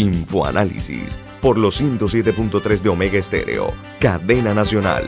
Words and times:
Infoanálisis 0.00 1.18
por 1.42 1.58
los 1.58 1.78
107.3 1.78 2.80
de 2.80 2.88
Omega 2.88 3.18
Estéreo, 3.18 3.74
cadena 4.00 4.54
nacional. 4.54 5.06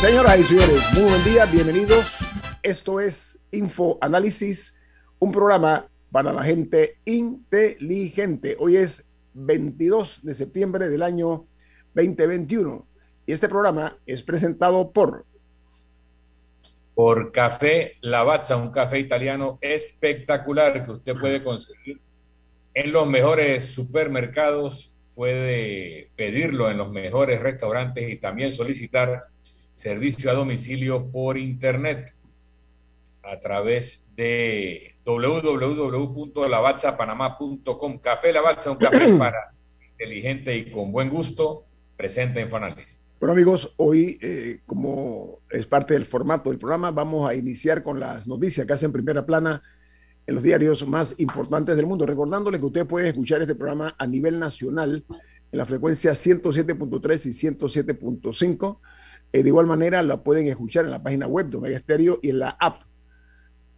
Señoras 0.00 0.38
y 0.38 0.44
señores, 0.44 0.80
muy 0.94 1.02
buen 1.02 1.24
día, 1.24 1.44
bienvenidos. 1.46 2.18
Esto 2.62 3.00
es 3.00 3.36
Infoanálisis, 3.50 4.78
un 5.18 5.32
programa 5.32 5.88
para 6.12 6.32
la 6.32 6.44
gente 6.44 7.00
inteligente. 7.04 8.56
Hoy 8.60 8.76
es 8.76 9.09
22 9.34 10.20
de 10.22 10.34
septiembre 10.34 10.88
del 10.88 11.02
año 11.02 11.46
2021. 11.94 12.86
Y 13.26 13.32
este 13.32 13.48
programa 13.48 13.96
es 14.06 14.22
presentado 14.22 14.90
por... 14.90 15.24
Por 16.94 17.32
Café 17.32 17.96
Lavazza, 18.00 18.56
un 18.56 18.70
café 18.70 18.98
italiano 18.98 19.58
espectacular 19.62 20.84
que 20.84 20.90
usted 20.90 21.14
puede 21.16 21.42
conseguir 21.42 22.00
en 22.74 22.92
los 22.92 23.08
mejores 23.08 23.64
supermercados, 23.66 24.92
puede 25.14 26.10
pedirlo 26.16 26.70
en 26.70 26.78
los 26.78 26.90
mejores 26.90 27.40
restaurantes 27.40 28.10
y 28.10 28.16
también 28.16 28.52
solicitar 28.52 29.24
servicio 29.72 30.30
a 30.30 30.34
domicilio 30.34 31.10
por 31.10 31.38
internet 31.38 32.14
a 33.22 33.40
través 33.40 34.08
de 34.14 34.89
www.lavazzapanamá.com. 35.04 37.98
Café 37.98 38.32
Lavazza, 38.32 38.70
un 38.70 38.78
café 38.78 39.12
para 39.18 39.52
inteligente 39.92 40.56
y 40.56 40.70
con 40.70 40.92
buen 40.92 41.10
gusto, 41.10 41.64
presenta 41.96 42.40
Infoanálisis. 42.40 43.10
Bueno 43.20 43.34
amigos, 43.34 43.74
hoy 43.76 44.18
eh, 44.22 44.60
como 44.64 45.40
es 45.50 45.66
parte 45.66 45.92
del 45.92 46.06
formato 46.06 46.48
del 46.48 46.58
programa, 46.58 46.90
vamos 46.90 47.28
a 47.28 47.34
iniciar 47.34 47.82
con 47.82 48.00
las 48.00 48.26
noticias 48.26 48.66
que 48.66 48.72
hacen 48.72 48.92
primera 48.92 49.26
plana 49.26 49.62
en 50.26 50.34
los 50.34 50.42
diarios 50.42 50.86
más 50.86 51.14
importantes 51.18 51.76
del 51.76 51.84
mundo. 51.84 52.06
Recordándole 52.06 52.58
que 52.58 52.66
usted 52.66 52.86
puede 52.86 53.08
escuchar 53.08 53.42
este 53.42 53.54
programa 53.54 53.94
a 53.98 54.06
nivel 54.06 54.38
nacional 54.38 55.04
en 55.52 55.58
la 55.58 55.66
frecuencia 55.66 56.12
107.3 56.12 57.26
y 57.26 57.52
107.5. 57.52 58.78
Eh, 59.32 59.42
de 59.42 59.48
igual 59.48 59.66
manera, 59.66 60.02
la 60.02 60.22
pueden 60.22 60.46
escuchar 60.46 60.86
en 60.86 60.92
la 60.92 61.02
página 61.02 61.26
web 61.26 61.50
de 61.50 61.58
Omega 61.58 61.78
Stereo 61.78 62.20
y 62.22 62.30
en 62.30 62.38
la 62.38 62.56
app 62.58 62.84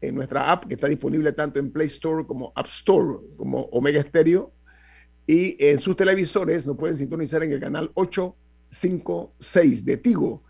en 0.02 0.14
nuestra 0.16 0.50
app 0.50 0.66
que 0.66 0.74
está 0.74 0.88
disponible 0.88 1.32
tanto 1.32 1.58
en 1.60 1.70
Play 1.70 1.86
Store 1.86 2.26
como 2.26 2.52
App 2.54 2.66
Store, 2.66 3.20
como 3.36 3.62
Omega 3.70 4.02
Stereo. 4.02 4.52
Y 5.26 5.56
en 5.64 5.78
sus 5.78 5.96
televisores 5.96 6.66
nos 6.66 6.76
pueden 6.76 6.96
sintonizar 6.96 7.44
en 7.44 7.52
el 7.52 7.60
canal 7.60 7.92
856 7.94 9.84
de 9.84 9.96
Tigo. 9.96 10.42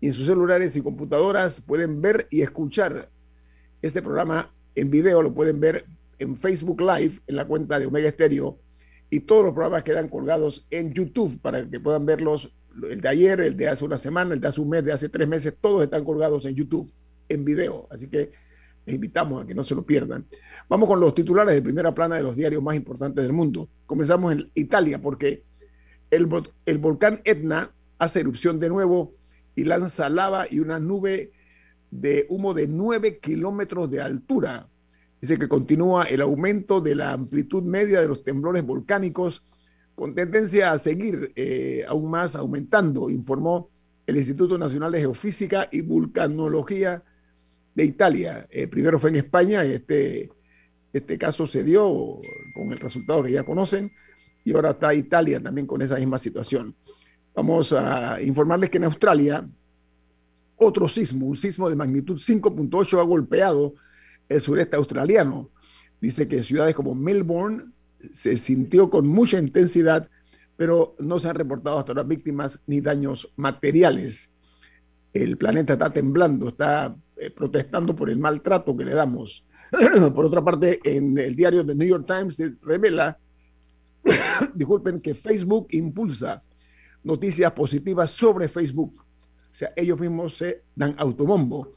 Y 0.00 0.08
en 0.08 0.12
sus 0.12 0.26
celulares 0.26 0.76
y 0.76 0.82
computadoras 0.82 1.62
pueden 1.62 2.02
ver 2.02 2.28
y 2.30 2.42
escuchar 2.42 3.10
este 3.80 4.02
programa 4.02 4.54
en 4.74 4.90
video. 4.90 5.22
Lo 5.22 5.32
pueden 5.32 5.58
ver 5.58 5.86
en 6.18 6.36
Facebook 6.36 6.82
Live, 6.82 7.20
en 7.26 7.36
la 7.36 7.46
cuenta 7.46 7.80
de 7.80 7.86
Omega 7.86 8.10
Stereo. 8.10 8.58
Y 9.08 9.20
todos 9.20 9.42
los 9.42 9.54
programas 9.54 9.84
quedan 9.84 10.08
colgados 10.08 10.66
en 10.70 10.92
YouTube 10.92 11.40
para 11.40 11.66
que 11.66 11.80
puedan 11.80 12.04
verlos. 12.04 12.52
El 12.90 13.00
de 13.00 13.08
ayer, 13.08 13.40
el 13.40 13.56
de 13.56 13.68
hace 13.68 13.86
una 13.86 13.96
semana, 13.96 14.34
el 14.34 14.40
de 14.40 14.48
hace 14.48 14.60
un 14.60 14.68
mes, 14.68 14.84
de 14.84 14.92
hace 14.92 15.08
tres 15.08 15.26
meses, 15.26 15.54
todos 15.58 15.82
están 15.82 16.04
colgados 16.04 16.44
en 16.44 16.54
YouTube 16.54 16.92
en 17.30 17.44
video. 17.46 17.88
Así 17.90 18.06
que 18.06 18.30
les 18.88 18.94
invitamos 18.94 19.44
a 19.44 19.46
que 19.46 19.54
no 19.54 19.62
se 19.62 19.74
lo 19.74 19.84
pierdan. 19.84 20.24
Vamos 20.66 20.88
con 20.88 20.98
los 20.98 21.14
titulares 21.14 21.54
de 21.54 21.60
primera 21.60 21.94
plana 21.94 22.16
de 22.16 22.22
los 22.22 22.34
diarios 22.34 22.62
más 22.62 22.74
importantes 22.74 23.22
del 23.22 23.34
mundo. 23.34 23.68
Comenzamos 23.84 24.32
en 24.32 24.50
Italia 24.54 24.98
porque 25.00 25.44
el, 26.10 26.26
volcán 26.26 27.20
Etna 27.24 27.70
hace 27.98 28.20
erupción 28.20 28.58
de 28.58 28.70
nuevo 28.70 29.12
y 29.54 29.64
lanza 29.64 30.08
lava 30.08 30.46
y 30.50 30.60
una 30.60 30.78
nube 30.78 31.32
de 31.90 32.24
humo 32.30 32.54
de 32.54 32.66
9 32.66 33.18
kilómetros 33.18 33.90
de 33.90 34.00
altura. 34.00 34.68
Dice 35.20 35.38
que 35.38 35.48
continúa 35.48 36.04
el 36.04 36.22
aumento 36.22 36.80
de 36.80 36.94
la 36.94 37.12
amplitud 37.12 37.62
media 37.62 38.00
de 38.00 38.08
los 38.08 38.24
temblores 38.24 38.64
volcánicos 38.64 39.42
con 39.94 40.14
tendencia 40.14 40.72
a 40.72 40.78
seguir 40.78 41.32
eh, 41.36 41.84
aún 41.86 42.08
más 42.08 42.36
aumentando, 42.36 43.10
informó 43.10 43.68
el 44.06 44.16
Instituto 44.16 44.56
Nacional 44.56 44.92
de 44.92 45.00
Geofísica 45.00 45.68
y 45.70 45.82
Vulcanología 45.82 47.02
de 47.78 47.84
Italia. 47.84 48.44
Eh, 48.50 48.66
primero 48.66 48.98
fue 48.98 49.10
en 49.10 49.16
España 49.16 49.62
este, 49.62 50.28
este 50.92 51.16
caso 51.16 51.46
se 51.46 51.62
dio 51.62 52.20
con 52.52 52.72
el 52.72 52.78
resultado 52.78 53.22
que 53.22 53.30
ya 53.30 53.44
conocen 53.44 53.92
y 54.44 54.52
ahora 54.52 54.70
está 54.70 54.92
Italia 54.92 55.40
también 55.40 55.64
con 55.64 55.80
esa 55.80 55.94
misma 55.94 56.18
situación. 56.18 56.74
Vamos 57.36 57.72
a 57.72 58.20
informarles 58.20 58.70
que 58.70 58.78
en 58.78 58.84
Australia 58.84 59.48
otro 60.56 60.88
sismo, 60.88 61.26
un 61.26 61.36
sismo 61.36 61.70
de 61.70 61.76
magnitud 61.76 62.16
5.8 62.16 62.98
ha 62.98 63.04
golpeado 63.04 63.74
el 64.28 64.40
sureste 64.40 64.74
australiano. 64.74 65.48
Dice 66.00 66.26
que 66.26 66.42
ciudades 66.42 66.74
como 66.74 66.96
Melbourne 66.96 67.66
se 68.12 68.36
sintió 68.38 68.90
con 68.90 69.06
mucha 69.06 69.38
intensidad, 69.38 70.08
pero 70.56 70.96
no 70.98 71.20
se 71.20 71.28
han 71.28 71.36
reportado 71.36 71.78
hasta 71.78 71.92
ahora 71.92 72.02
víctimas 72.02 72.58
ni 72.66 72.80
daños 72.80 73.32
materiales. 73.36 74.32
El 75.22 75.36
planeta 75.36 75.72
está 75.72 75.90
temblando, 75.90 76.48
está 76.48 76.94
eh, 77.16 77.30
protestando 77.30 77.94
por 77.94 78.08
el 78.08 78.18
maltrato 78.18 78.76
que 78.76 78.84
le 78.84 78.94
damos. 78.94 79.44
por 80.14 80.24
otra 80.24 80.42
parte, 80.42 80.80
en 80.84 81.18
el 81.18 81.34
diario 81.34 81.66
The 81.66 81.74
New 81.74 81.88
York 81.88 82.06
Times 82.06 82.40
revela, 82.62 83.18
disculpen, 84.54 85.00
que 85.00 85.14
Facebook 85.14 85.66
impulsa 85.70 86.42
noticias 87.02 87.50
positivas 87.52 88.10
sobre 88.12 88.48
Facebook. 88.48 88.94
O 89.00 89.54
sea, 89.54 89.72
ellos 89.74 89.98
mismos 89.98 90.36
se 90.36 90.62
dan 90.76 90.94
autobombo. 90.98 91.72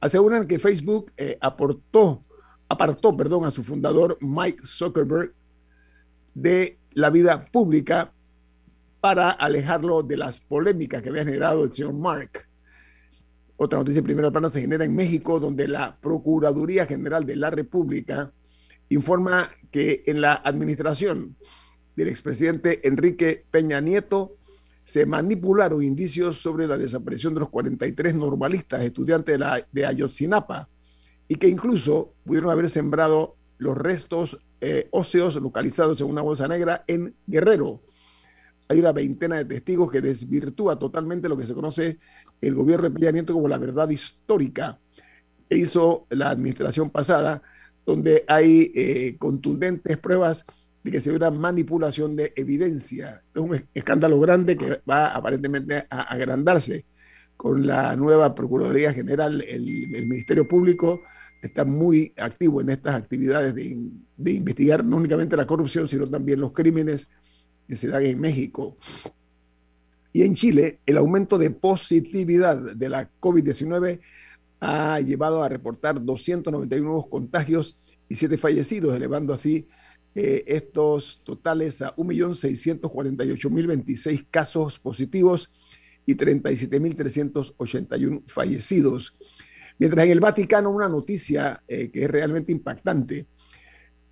Aseguran 0.00 0.46
que 0.46 0.58
Facebook 0.58 1.10
eh, 1.16 1.36
aportó, 1.40 2.22
apartó 2.68 3.16
perdón, 3.16 3.44
a 3.44 3.50
su 3.50 3.64
fundador 3.64 4.18
Mike 4.20 4.64
Zuckerberg 4.64 5.32
de 6.34 6.78
la 6.92 7.10
vida 7.10 7.44
pública 7.46 8.12
para 9.00 9.30
alejarlo 9.30 10.02
de 10.02 10.16
las 10.16 10.40
polémicas 10.40 11.02
que 11.02 11.08
había 11.08 11.24
generado 11.24 11.64
el 11.64 11.72
señor 11.72 11.92
Mark. 11.94 12.48
Otra 13.56 13.78
noticia 13.78 14.00
en 14.00 14.04
primera 14.04 14.30
plana 14.30 14.50
se 14.50 14.60
genera 14.60 14.84
en 14.84 14.94
México, 14.94 15.38
donde 15.38 15.68
la 15.68 15.96
Procuraduría 16.00 16.86
General 16.86 17.24
de 17.24 17.36
la 17.36 17.50
República 17.50 18.32
informa 18.88 19.50
que 19.70 20.02
en 20.06 20.20
la 20.20 20.34
administración 20.34 21.36
del 21.96 22.08
expresidente 22.08 22.86
Enrique 22.86 23.44
Peña 23.50 23.80
Nieto 23.80 24.36
se 24.84 25.06
manipularon 25.06 25.82
indicios 25.82 26.42
sobre 26.42 26.66
la 26.66 26.76
desaparición 26.76 27.32
de 27.34 27.40
los 27.40 27.48
43 27.48 28.14
normalistas 28.14 28.82
estudiantes 28.82 29.38
de, 29.38 29.64
de 29.72 29.86
Ayotzinapa 29.86 30.68
y 31.28 31.36
que 31.36 31.48
incluso 31.48 32.14
pudieron 32.24 32.50
haber 32.50 32.68
sembrado 32.68 33.36
los 33.58 33.76
restos 33.76 34.38
eh, 34.60 34.88
óseos 34.90 35.36
localizados 35.36 36.00
en 36.00 36.06
una 36.06 36.22
bolsa 36.22 36.48
negra 36.48 36.84
en 36.86 37.14
Guerrero. 37.26 37.82
Hay 38.68 38.78
una 38.78 38.92
veintena 38.92 39.36
de 39.36 39.44
testigos 39.44 39.90
que 39.90 40.00
desvirtúa 40.00 40.78
totalmente 40.78 41.28
lo 41.28 41.36
que 41.36 41.46
se 41.46 41.54
conoce 41.54 41.98
el 42.40 42.54
gobierno 42.54 42.88
de 42.88 42.98
Peña 42.98 43.24
como 43.24 43.48
la 43.48 43.58
verdad 43.58 43.88
histórica 43.90 44.78
hizo 45.50 46.06
la 46.10 46.30
administración 46.30 46.90
pasada, 46.90 47.42
donde 47.86 48.24
hay 48.28 48.72
eh, 48.74 49.16
contundentes 49.18 49.98
pruebas 49.98 50.44
de 50.82 50.90
que 50.90 51.00
se 51.00 51.10
ve 51.10 51.16
una 51.16 51.30
manipulación 51.30 52.16
de 52.16 52.32
evidencia. 52.36 53.22
Es 53.34 53.40
un 53.40 53.64
escándalo 53.72 54.20
grande 54.20 54.56
que 54.56 54.80
va 54.88 55.08
aparentemente 55.08 55.86
a 55.88 56.02
agrandarse 56.02 56.84
con 57.36 57.66
la 57.66 57.96
nueva 57.96 58.34
Procuraduría 58.34 58.92
General. 58.92 59.42
El, 59.42 59.62
Ministerio 60.06 60.46
Público 60.46 61.02
está 61.42 61.64
muy 61.64 62.12
activo 62.16 62.60
en 62.60 62.70
estas 62.70 62.94
actividades 62.94 63.54
de, 63.54 63.78
de 64.16 64.32
investigar 64.32 64.84
no 64.84 64.96
únicamente 64.96 65.36
la 65.36 65.46
corrupción, 65.46 65.88
sino 65.88 66.08
también 66.08 66.40
los 66.40 66.52
crímenes 66.52 67.08
que 67.66 67.76
se 67.76 67.88
dan 67.88 68.04
en 68.04 68.20
México. 68.20 68.76
Y 70.14 70.22
en 70.22 70.34
Chile, 70.36 70.78
el 70.86 70.96
aumento 70.96 71.36
de 71.38 71.50
positividad 71.50 72.76
de 72.76 72.88
la 72.88 73.10
COVID-19 73.20 73.98
ha 74.60 75.00
llevado 75.00 75.42
a 75.42 75.48
reportar 75.48 76.04
291 76.04 76.84
nuevos 76.84 77.08
contagios 77.08 77.76
y 78.08 78.14
7 78.14 78.38
fallecidos, 78.38 78.94
elevando 78.94 79.34
así 79.34 79.66
eh, 80.14 80.44
estos 80.46 81.20
totales 81.24 81.82
a 81.82 81.96
1.648.026 81.96 84.26
casos 84.30 84.78
positivos 84.78 85.50
y 86.06 86.14
37.381 86.14 88.22
fallecidos. 88.28 89.18
Mientras 89.80 90.04
en 90.04 90.12
el 90.12 90.20
Vaticano 90.20 90.70
una 90.70 90.88
noticia 90.88 91.64
eh, 91.66 91.90
que 91.90 92.04
es 92.04 92.10
realmente 92.10 92.52
impactante. 92.52 93.26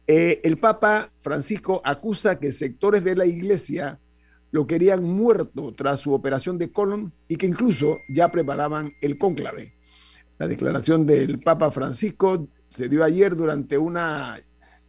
Eh, 0.09 0.41
el 0.43 0.59
Papa 0.59 1.13
Francisco 1.21 1.81
acusa 1.85 2.41
que 2.41 2.53
sectores 2.53 3.05
de 3.05 3.15
la 3.15 3.25
iglesia 3.25 4.01
lo 4.53 4.67
querían 4.67 5.03
muerto 5.03 5.73
tras 5.75 6.01
su 6.01 6.13
operación 6.13 6.59
de 6.59 6.71
colon 6.71 7.13
y 7.27 7.37
que 7.37 7.47
incluso 7.47 7.99
ya 8.09 8.31
preparaban 8.31 8.93
el 9.01 9.19
cónclave. 9.19 9.75
La 10.39 10.47
declaración 10.47 11.07
del 11.07 11.41
Papa 11.41 11.71
Francisco 11.71 12.47
se 12.71 12.89
dio 12.89 13.03
ayer 13.03 13.35
durante 13.35 13.79
una 13.79 14.39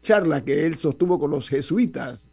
charla 0.01 0.44
que 0.44 0.65
él 0.65 0.77
sostuvo 0.77 1.18
con 1.18 1.31
los 1.31 1.48
jesuitas, 1.48 2.30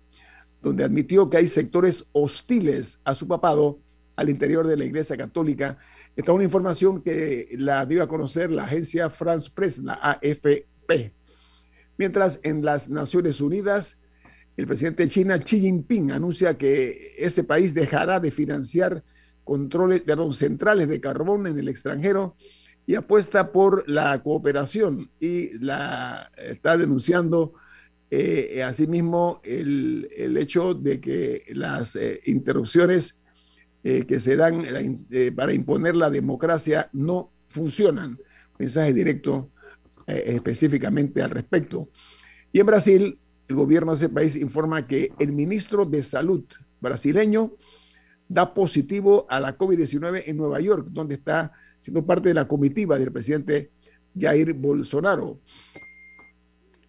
donde 0.61 0.85
admitió 0.85 1.31
que 1.31 1.37
hay 1.37 1.49
sectores 1.49 2.09
hostiles 2.13 3.01
a 3.05 3.15
su 3.15 3.29
papado 3.29 3.79
al 4.17 4.29
interior 4.29 4.67
de 4.67 4.77
la 4.77 4.85
Iglesia 4.85 5.17
Católica. 5.17 5.79
Esta 6.17 6.33
es 6.33 6.35
una 6.35 6.45
información 6.45 7.01
que 7.01 7.49
la 7.53 7.87
dio 7.87 8.03
a 8.03 8.09
conocer 8.09 8.51
la 8.51 8.65
agencia 8.65 9.09
France 9.09 9.51
Press, 9.55 9.79
la 9.79 9.95
AFP. 9.95 11.15
Mientras 11.97 12.41
en 12.43 12.65
las 12.65 12.91
Naciones 12.91 13.41
Unidas, 13.41 13.99
el 14.61 14.67
presidente 14.67 15.05
de 15.05 15.09
China, 15.09 15.39
Xi 15.39 15.59
Jinping, 15.59 16.13
anuncia 16.13 16.59
que 16.59 17.15
ese 17.17 17.45
país 17.45 17.73
dejará 17.73 18.21
de 18.21 18.31
financiar 18.31 19.03
controles, 19.43 20.03
perdón, 20.03 20.35
centrales 20.35 20.87
de 20.87 21.01
carbón 21.01 21.47
en 21.47 21.59
el 21.59 21.69
extranjero 21.69 22.37
y 22.87 22.95
apuesta 22.95 23.53
por 23.53 23.89
la 23.89 24.23
cooperación 24.23 25.11
y 25.19 25.59
la 25.65 26.31
está 26.37 26.77
denunciando 26.77 27.55
eh, 28.11 28.63
asimismo 28.63 29.41
el, 29.45 30.11
el, 30.15 30.37
hecho 30.37 30.75
de 30.75 31.01
que 31.01 31.45
las 31.55 31.97
eh, 31.97 32.21
interrupciones 32.27 33.19
eh, 33.83 34.05
que 34.07 34.21
se 34.21 34.37
dan 34.37 34.67
para 35.35 35.55
imponer 35.55 35.97
la 35.97 36.11
democracia 36.11 36.91
no 36.93 37.33
funcionan. 37.49 38.19
Mensaje 38.59 38.93
directo 38.93 39.53
específicamente 40.07 41.23
al 41.23 41.31
respecto. 41.31 41.89
Y 42.53 42.61
en 42.61 42.67
Brasil, 42.67 43.19
el 43.51 43.57
gobierno 43.57 43.91
de 43.93 43.97
ese 43.97 44.09
país 44.09 44.37
informa 44.37 44.87
que 44.87 45.13
el 45.19 45.33
ministro 45.33 45.85
de 45.85 46.05
Salud 46.05 46.45
brasileño 46.81 47.53
da 48.29 48.55
positivo 48.55 49.27
a 49.29 49.41
la 49.41 49.59
COVID-19 49.59 50.23
en 50.27 50.37
Nueva 50.37 50.61
York, 50.61 50.87
donde 50.91 51.17
está 51.17 51.51
siendo 51.81 52.07
parte 52.07 52.29
de 52.29 52.35
la 52.35 52.47
comitiva 52.47 52.97
del 52.97 53.11
presidente 53.11 53.73
Jair 54.17 54.53
Bolsonaro. 54.53 55.41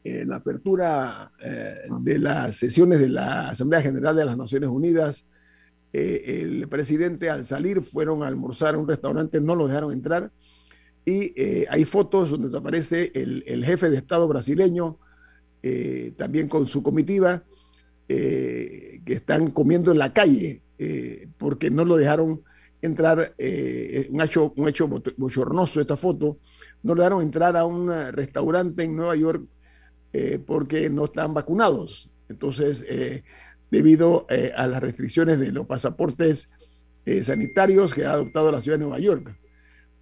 En 0.04 0.30
la 0.30 0.36
apertura 0.36 1.32
eh, 1.44 1.78
de 2.00 2.20
las 2.20 2.58
sesiones 2.58 3.00
de 3.00 3.10
la 3.10 3.50
Asamblea 3.50 3.82
General 3.82 4.16
de 4.16 4.26
las 4.26 4.38
Naciones 4.38 4.70
Unidas, 4.70 5.26
eh, 5.94 6.44
el 6.44 6.68
presidente 6.68 7.32
al 7.32 7.44
salir 7.44 7.82
fueron 7.82 8.22
a 8.22 8.28
almorzar 8.28 8.76
a 8.76 8.78
un 8.78 8.88
restaurante, 8.88 9.42
no 9.42 9.56
lo 9.56 9.68
dejaron 9.68 9.94
entrar, 9.94 10.32
y 11.06 11.34
eh, 11.36 11.66
hay 11.72 11.86
fotos 11.86 12.30
donde 12.30 12.56
aparece 12.56 13.12
el, 13.16 13.44
el, 13.48 13.66
jefe 13.66 13.90
de 13.90 13.98
Estado 13.98 14.28
brasileño, 14.28 15.00
eh, 15.64 16.14
también 16.18 16.48
con 16.48 16.68
su 16.68 16.84
comitiva, 16.84 17.44
que 18.08 19.02
están 19.06 19.52
comiendo 19.52 19.94
en 19.94 19.98
la 19.98 20.12
calle, 20.12 20.62
porque 21.38 21.72
no 21.72 21.86
lo 21.86 21.96
dejaron 21.96 22.42
entrar, 22.82 23.36
un, 23.38 24.22
hecho, 24.22 24.52
un 24.58 24.68
hecho 24.68 24.90
bochornoso 25.16 25.80
esta 25.80 25.96
foto, 25.96 26.38
no 26.84 26.94
lo 26.94 27.04
dejaron 27.04 27.22
entrar 27.22 27.56
a 27.56 27.64
un 27.64 27.90
restaurante 28.12 28.84
en 28.84 28.98
Nueva 28.98 29.16
York 29.16 29.46
eh, 30.14 30.40
porque 30.46 30.90
no 30.90 31.06
están 31.06 31.34
vacunados. 31.34 32.10
Entonces, 32.28 32.86
eh, 32.90 33.24
debido 33.70 34.26
eh, 34.30 34.52
a 34.56 34.68
las 34.68 34.82
restricciones 34.82 35.40
de 35.40 35.52
los 35.54 35.66
pasaportes 35.66 36.50
sanitarios 37.24 37.96
que 37.96 38.06
ha 38.06 38.12
adoptado 38.12 38.52
la 38.52 38.62
ciudad 38.62 38.78
de 38.78 38.84
Nueva 38.84 39.00
York. 39.00 39.36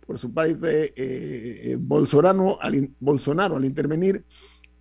Por 0.06 0.18
su 0.18 0.34
parte, 0.34 1.78
Bolsonaro 1.80 2.62
al, 2.62 2.90
Bolsonaro, 3.00 3.56
al 3.56 3.64
intervenir 3.64 4.26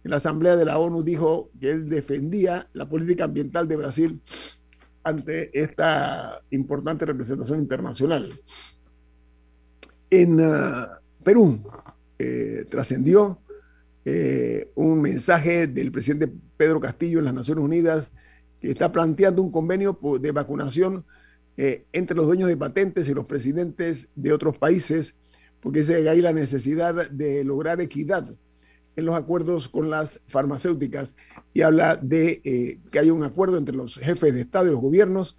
la 0.09 0.17
Asamblea 0.17 0.57
de 0.57 0.65
la 0.65 0.79
ONU, 0.79 1.03
dijo 1.03 1.51
que 1.61 1.71
él 1.71 1.89
defendía 1.89 2.69
la 2.73 2.89
política 2.89 3.25
ambiental 3.25 3.69
de 3.69 3.77
Brasil 3.77 4.21
ante 5.05 5.51
esta 5.59 6.43
importante 6.51 7.07
representación 7.07 7.61
internacional. 7.61 8.33
En 10.11 10.41
uh, 10.41 10.87
Perú 11.23 11.63
trascendió 12.69 13.41
eh, 14.11 14.71
un 14.75 15.03
mensaje 15.03 15.67
del 15.67 15.93
presidente 15.93 16.33
Pedro 16.57 16.81
Castillo 16.81 17.19
en 17.19 17.27
las 17.27 17.35
Naciones 17.35 17.63
Unidas 17.63 18.11
que 18.59 18.71
está 18.71 18.91
planteando 18.91 19.43
un 19.43 19.53
convenio 19.53 19.99
de 20.19 20.33
vacunación 20.33 21.05
eh, 21.59 21.85
entre 21.93 22.17
los 22.17 22.25
dueños 22.25 22.49
de 22.49 22.57
patentes 22.57 23.07
y 23.09 23.13
los 23.13 23.27
presidentes 23.27 24.09
de 24.15 24.33
otros 24.33 24.57
países, 24.57 25.15
porque 25.61 25.85
que 25.85 26.09
hay 26.09 26.23
la 26.23 26.33
necesidad 26.33 27.11
de 27.11 27.45
lograr 27.45 27.83
equidad 27.83 28.31
en 28.99 29.07
los 29.07 29.15
acuerdos 29.15 29.69
con 29.69 29.91
las 29.91 30.23
farmacéuticas 30.27 31.17
y 31.55 31.63
habla 31.63 31.97
de 31.97 32.41
eh, 32.45 32.81
que 32.91 32.99
haya 32.99 33.13
un 33.13 33.23
acuerdo 33.23 33.57
entre 33.57 33.77
los 33.77 33.95
jefes 33.95 34.35
de 34.35 34.41
Estado 34.41 34.67
y 34.67 34.73
los 34.73 34.81
gobiernos 34.81 35.37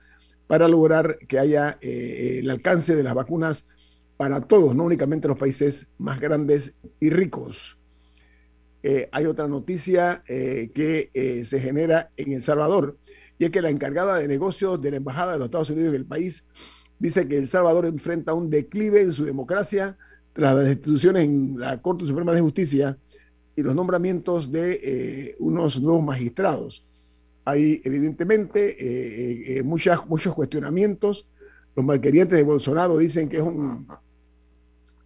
para 0.48 0.70
lograr 0.70 1.18
que 1.28 1.38
haya 1.38 1.78
eh, 1.82 2.40
el 2.40 2.50
alcance 2.50 2.96
de 2.96 3.04
las 3.04 3.14
vacunas 3.14 3.68
para 4.16 4.42
todos, 4.42 4.76
no 4.76 4.86
únicamente 4.86 5.28
los 5.28 5.38
países 5.38 5.88
más 5.98 6.22
grandes 6.22 6.74
y 7.02 7.10
ricos. 7.10 7.78
Eh, 8.82 9.10
hay 9.12 9.26
otra 9.26 9.48
noticia 9.50 10.24
eh, 10.28 10.72
que 10.74 11.10
eh, 11.14 11.44
se 11.44 11.60
genera 11.60 12.12
en 12.16 12.32
El 12.32 12.44
Salvador, 12.44 12.98
y 13.38 13.46
es 13.46 13.52
que 13.52 13.62
la 13.62 13.70
encargada 13.70 14.18
de 14.18 14.28
negocios 14.28 14.82
de 14.82 14.92
la 14.92 14.98
Embajada 14.98 15.34
de 15.34 15.40
los 15.40 15.46
Estados 15.46 15.70
Unidos 15.70 15.90
en 15.90 15.96
el 15.96 16.06
país 16.06 16.46
dice 16.98 17.28
que 17.28 17.38
El 17.38 17.50
Salvador 17.50 17.86
enfrenta 17.86 18.34
un 18.34 18.50
declive 18.50 19.02
en 19.02 19.12
su 19.12 19.26
democracia 19.26 19.98
tras 20.32 20.56
las 20.56 20.68
instituciones 20.68 21.24
en 21.24 21.60
la 21.60 21.82
Corte 21.82 22.08
Suprema 22.08 22.34
de 22.34 22.42
Justicia 22.42 22.98
y 23.56 23.62
los 23.62 23.76
nombramientos 23.76 24.52
de 24.52 25.36
unos 25.40 25.82
nuevos 25.82 26.04
magistrados. 26.04 26.86
Hay 27.46 27.82
evidentemente 27.84 29.62
muchas, 29.64 30.06
muchos 30.08 30.34
cuestionamientos. 30.34 31.28
Los 31.76 31.86
malquerientes 31.86 32.38
de 32.38 32.44
Bolsonaro 32.44 32.98
dicen 32.98 33.28
que 33.28 33.38
es 33.38 33.44
un 33.44 33.88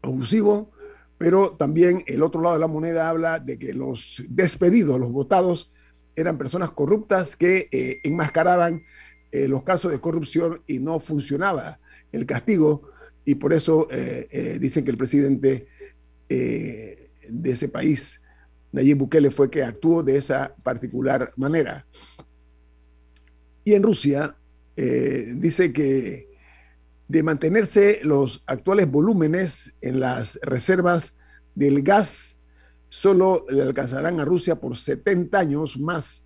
abusivo, 0.04 0.72
pero 1.18 1.52
también 1.52 2.04
el 2.06 2.22
otro 2.22 2.42
lado 2.42 2.56
de 2.56 2.60
la 2.60 2.68
moneda 2.68 3.10
habla 3.10 3.40
de 3.40 3.58
que 3.58 3.74
los 3.74 4.22
despedidos, 4.28 5.00
los 5.00 5.12
votados, 5.12 5.72
eran 6.16 6.38
personas 6.38 6.72
corruptas 6.72 7.36
que 7.36 7.70
eh, 7.72 8.00
enmascaraban 8.04 8.84
eh, 9.32 9.48
los 9.48 9.64
casos 9.64 9.92
de 9.92 10.00
corrupción 10.00 10.62
y 10.68 10.80
no 10.80 11.00
funcionaba 11.00 11.80
el 12.12 12.26
castigo 12.26 12.90
y 13.26 13.36
por 13.36 13.54
eso 13.54 13.88
eh, 13.90 14.58
dicen 14.60 14.84
que 14.84 14.92
el 14.92 14.98
presidente 14.98 15.68
de 16.28 17.52
ese 17.52 17.70
país, 17.70 18.22
Nayib 18.74 18.98
Bukele, 18.98 19.32
fue 19.32 19.50
que 19.50 19.64
actuó 19.64 20.04
de 20.04 20.18
esa 20.18 20.54
particular 20.64 21.32
manera. 21.38 21.86
Y 23.64 23.74
en 23.76 23.84
Rusia 23.84 24.36
dice 24.76 25.72
que 25.72 26.28
de 27.08 27.24
mantenerse 27.24 28.02
los 28.04 28.44
actuales 28.48 28.90
volúmenes 28.90 29.74
en 29.82 30.00
las 30.02 30.40
reservas 30.42 31.16
del 31.56 31.84
gas, 31.84 32.38
solo 32.90 33.46
le 33.50 33.62
alcanzarán 33.62 34.20
a 34.20 34.26
Rusia 34.26 34.56
por 34.56 34.76
70 34.76 35.38
años 35.38 35.80
más, 35.80 36.24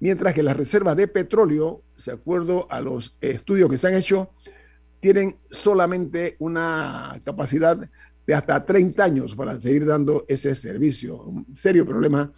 mientras 0.00 0.34
que 0.34 0.42
las 0.42 0.56
reservas 0.56 0.96
de 0.96 1.08
petróleo, 1.08 1.82
de 2.04 2.12
acuerdo 2.12 2.66
a 2.70 2.80
los 2.80 3.16
estudios 3.20 3.70
que 3.70 3.78
se 3.78 3.88
han 3.88 3.94
hecho, 3.94 4.30
tienen 5.00 5.36
solamente 5.50 6.36
una 6.38 7.20
capacidad 7.24 7.78
de 8.26 8.34
hasta 8.34 8.64
30 8.64 9.04
años 9.04 9.34
para 9.34 9.58
seguir 9.58 9.86
dando 9.86 10.24
ese 10.28 10.54
servicio. 10.54 11.22
Un 11.22 11.54
serio 11.54 11.86
problema 11.86 12.32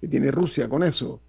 que 0.00 0.08
tiene 0.08 0.30
Rusia 0.30 0.68
con 0.68 0.82
eso. 0.82 1.22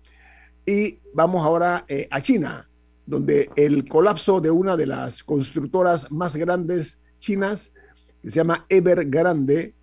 Y 0.66 1.00
vamos 1.14 1.46
ahora 1.46 1.86
eh, 1.88 2.08
a 2.10 2.22
China 2.22 2.68
donde 3.06 3.50
el 3.56 3.88
colapso 3.88 4.40
de 4.40 4.52
una 4.52 4.78
de 4.78 4.88
las 4.88 5.24
constructoras 5.24 6.12
más 6.12 6.36
grandes 6.36 7.02
chinas, 7.20 7.74
que 8.22 8.30
se 8.30 8.36
llama 8.38 8.66
Evergrande, 8.70 9.76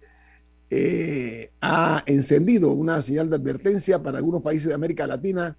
eh, 0.71 1.51
ha 1.61 2.03
encendido 2.07 2.71
una 2.71 3.03
señal 3.03 3.29
de 3.29 3.37
advertencia 3.37 4.03
para 4.03 4.19
algunos 4.19 4.43
países 4.43 4.69
de 4.69 4.75
América 4.75 5.07
Latina 5.07 5.57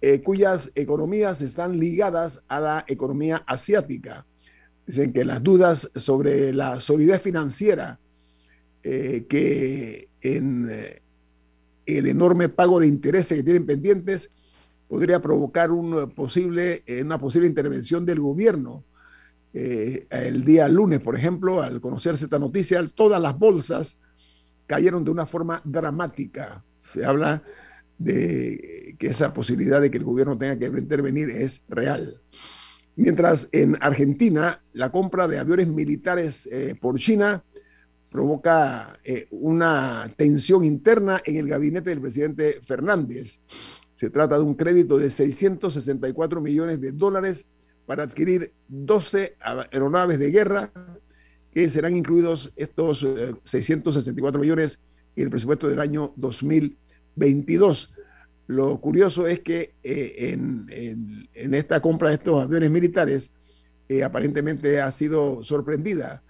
eh, 0.00 0.22
cuyas 0.22 0.70
economías 0.74 1.42
están 1.42 1.78
ligadas 1.78 2.42
a 2.48 2.60
la 2.60 2.84
economía 2.86 3.42
asiática. 3.46 4.24
Dicen 4.90 5.12
que 5.12 5.24
las 5.24 5.40
dudas 5.40 5.88
sobre 5.94 6.52
la 6.52 6.80
solidez 6.80 7.22
financiera 7.22 8.00
eh, 8.82 9.24
que 9.28 10.08
en 10.20 10.68
el 11.86 12.06
enorme 12.08 12.48
pago 12.48 12.80
de 12.80 12.88
intereses 12.88 13.38
que 13.38 13.44
tienen 13.44 13.66
pendientes 13.66 14.30
podría 14.88 15.22
provocar 15.22 15.70
eh, 15.70 15.72
una 15.72 17.18
posible 17.18 17.46
intervención 17.46 18.04
del 18.04 18.18
gobierno. 18.18 18.82
Eh, 19.54 20.08
el 20.10 20.44
día 20.44 20.68
lunes, 20.68 20.98
por 20.98 21.16
ejemplo, 21.16 21.62
al 21.62 21.80
conocerse 21.80 22.24
esta 22.24 22.40
noticia, 22.40 22.84
todas 22.92 23.22
las 23.22 23.38
bolsas 23.38 23.96
cayeron 24.66 25.04
de 25.04 25.12
una 25.12 25.24
forma 25.24 25.62
dramática. 25.64 26.64
Se 26.80 27.04
habla 27.04 27.44
de 27.96 28.96
que 28.98 29.06
esa 29.06 29.32
posibilidad 29.32 29.80
de 29.80 29.92
que 29.92 29.98
el 29.98 30.04
gobierno 30.04 30.36
tenga 30.36 30.58
que 30.58 30.66
intervenir 30.66 31.30
es 31.30 31.62
real. 31.68 32.20
Mientras 33.00 33.48
en 33.52 33.78
Argentina 33.80 34.62
la 34.74 34.92
compra 34.92 35.26
de 35.26 35.38
aviones 35.38 35.68
militares 35.68 36.46
eh, 36.52 36.74
por 36.78 36.98
China 36.98 37.42
provoca 38.10 39.00
eh, 39.02 39.26
una 39.30 40.12
tensión 40.18 40.66
interna 40.66 41.22
en 41.24 41.36
el 41.36 41.48
gabinete 41.48 41.88
del 41.88 42.02
presidente 42.02 42.60
Fernández. 42.66 43.40
Se 43.94 44.10
trata 44.10 44.36
de 44.36 44.44
un 44.44 44.52
crédito 44.52 44.98
de 44.98 45.08
664 45.08 46.42
millones 46.42 46.78
de 46.78 46.92
dólares 46.92 47.46
para 47.86 48.02
adquirir 48.02 48.52
12 48.68 49.38
aeronaves 49.40 50.18
de 50.18 50.30
guerra 50.30 50.70
que 51.54 51.70
serán 51.70 51.96
incluidos 51.96 52.52
estos 52.54 53.06
664 53.40 54.38
eh, 54.38 54.42
millones 54.42 54.78
en 55.16 55.24
el 55.24 55.30
presupuesto 55.30 55.68
del 55.68 55.80
año 55.80 56.12
2022. 56.16 57.94
Lo 58.50 58.80
curioso 58.80 59.28
es 59.28 59.38
que 59.38 59.76
eh, 59.84 60.32
en, 60.32 61.54
esta 61.54 61.80
compra 61.80 62.08
de 62.08 62.16
estos 62.16 62.42
aviones 62.42 62.68
militares 62.68 63.30
eh, 63.88 64.02
aparentemente 64.02 64.80
ha 64.80 64.90
sido 64.90 65.44
sorprendida 65.44 66.24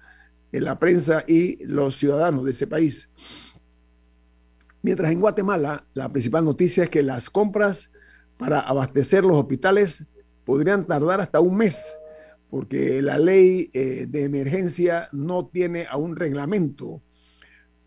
en 0.52 0.64
la 0.64 0.78
prensa 0.78 1.24
y 1.26 1.64
los 1.64 1.96
ciudadanos 1.96 2.44
de 2.44 2.50
ese 2.50 2.66
país. 2.66 3.08
Mientras 4.82 5.10
en 5.10 5.20
Guatemala 5.20 5.86
la 5.94 6.12
principal 6.12 6.44
noticia 6.44 6.84
es 6.84 6.90
que 6.90 7.02
las 7.02 7.30
compras 7.30 7.90
para 8.36 8.60
abastecer 8.60 9.24
los 9.24 9.38
hospitales 9.38 10.04
podrían 10.44 10.86
tardar 10.86 11.22
hasta 11.22 11.40
un 11.40 11.56
mes 11.56 11.96
porque 12.50 13.00
la 13.00 13.18
ley 13.18 13.70
eh, 13.72 14.04
de 14.06 14.24
emergencia 14.24 15.08
no 15.12 15.46
tiene 15.46 15.86
aún 15.88 16.16
reglamento. 16.16 17.00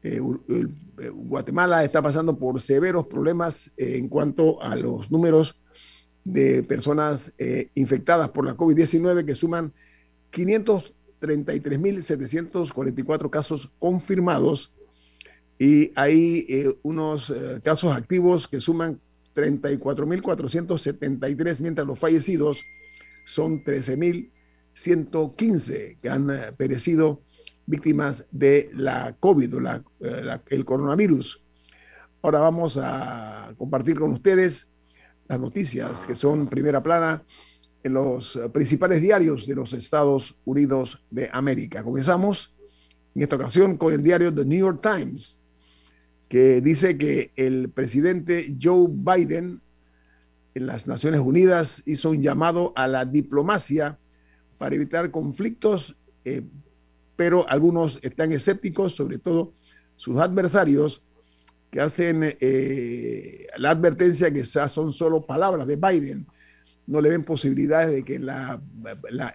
Eh, 0.03 0.22
eh, 0.50 0.67
Guatemala 1.10 1.83
está 1.83 2.00
pasando 2.01 2.38
por 2.38 2.62
severos 2.62 3.07
problemas 3.07 3.74
en 3.77 4.07
cuanto 4.10 4.62
a 4.62 4.75
los 4.75 5.10
números 5.10 5.55
de 6.24 6.62
personas 6.63 7.33
infectadas 7.75 8.31
por 8.31 8.45
la 8.45 8.55
COVID-19 8.55 9.25
que 9.25 9.36
suman 9.36 9.74
533.744 10.31 13.29
casos 13.29 13.69
confirmados. 13.79 14.72
Y 15.60 15.91
hay 15.95 16.65
unos 16.81 17.33
casos 17.62 17.93
activos 17.93 18.48
que 18.48 18.62
suman 18.62 19.01
34.473, 19.36 21.60
mientras 21.60 21.86
los 21.86 22.00
fallecidos 22.00 22.62
son 23.25 23.62
13.000 23.65 24.29
115 24.74 25.98
que 26.01 26.10
han 26.10 26.29
eh, 26.29 26.51
perecido 26.57 27.22
víctimas 27.65 28.27
de 28.32 28.70
la 28.74 29.15
COVID, 29.20 29.58
o 29.58 29.84
eh, 30.01 30.39
el 30.48 30.65
coronavirus. 30.65 31.41
Ahora 32.22 32.39
vamos 32.39 32.77
a 32.82 33.53
compartir 33.58 34.00
con 34.00 34.12
ustedes 34.12 34.70
las 35.27 35.39
noticias 35.39 36.05
que 36.05 36.15
son 36.15 36.48
primera 36.48 36.82
plana 36.82 37.24
en 37.84 37.93
los 37.93 38.39
principales 38.53 39.01
diarios 39.01 39.46
de 39.46 39.55
los 39.55 39.74
Estados 39.74 40.36
Unidos 40.46 41.03
de 41.10 41.29
América. 41.34 41.84
Comenzamos 41.84 42.53
en 43.15 43.22
esta 43.22 43.36
ocasión 43.36 43.77
con 43.77 43.93
el 43.93 44.01
diario 44.01 44.34
The 44.34 44.46
New 44.46 44.60
York 44.60 44.82
Times, 44.82 45.39
que 46.29 46.62
dice 46.62 46.98
que 46.98 47.32
el 47.36 47.70
presidente 47.70 48.55
Joe 48.60 48.88
Biden 48.89 49.62
en 50.55 50.67
las 50.67 50.88
Naciones 50.88 51.22
Unidas 51.22 51.84
hizo 51.86 52.12
un 52.12 52.22
llamado 52.22 52.74
a 52.75 52.88
la 52.88 53.05
diplomacia 53.05 54.00
para 54.58 54.75
evitar 54.75 55.12
conflictos, 55.12 55.96
eh, 56.25 56.43
pero 57.15 57.48
algunos 57.50 58.00
están 58.01 58.32
escépticos, 58.32 58.96
sobre 58.96 59.17
todo 59.17 59.53
sus 59.96 60.20
adversarios, 60.20 61.03
que 61.72 61.82
hacen 61.82 62.36
eh, 62.39 63.48
la 63.58 63.72
advertencia 63.72 64.32
que 64.32 64.41
esas 64.41 64.72
son 64.72 64.91
solo 64.91 65.25
palabras 65.25 65.67
de 65.67 65.75
Biden. 65.75 66.27
No 66.86 67.01
le 67.01 67.10
ven 67.10 67.24
posibilidades 67.24 67.91
de 67.91 68.03
que 68.03 68.15
en 68.15 68.27
la, 68.27 68.62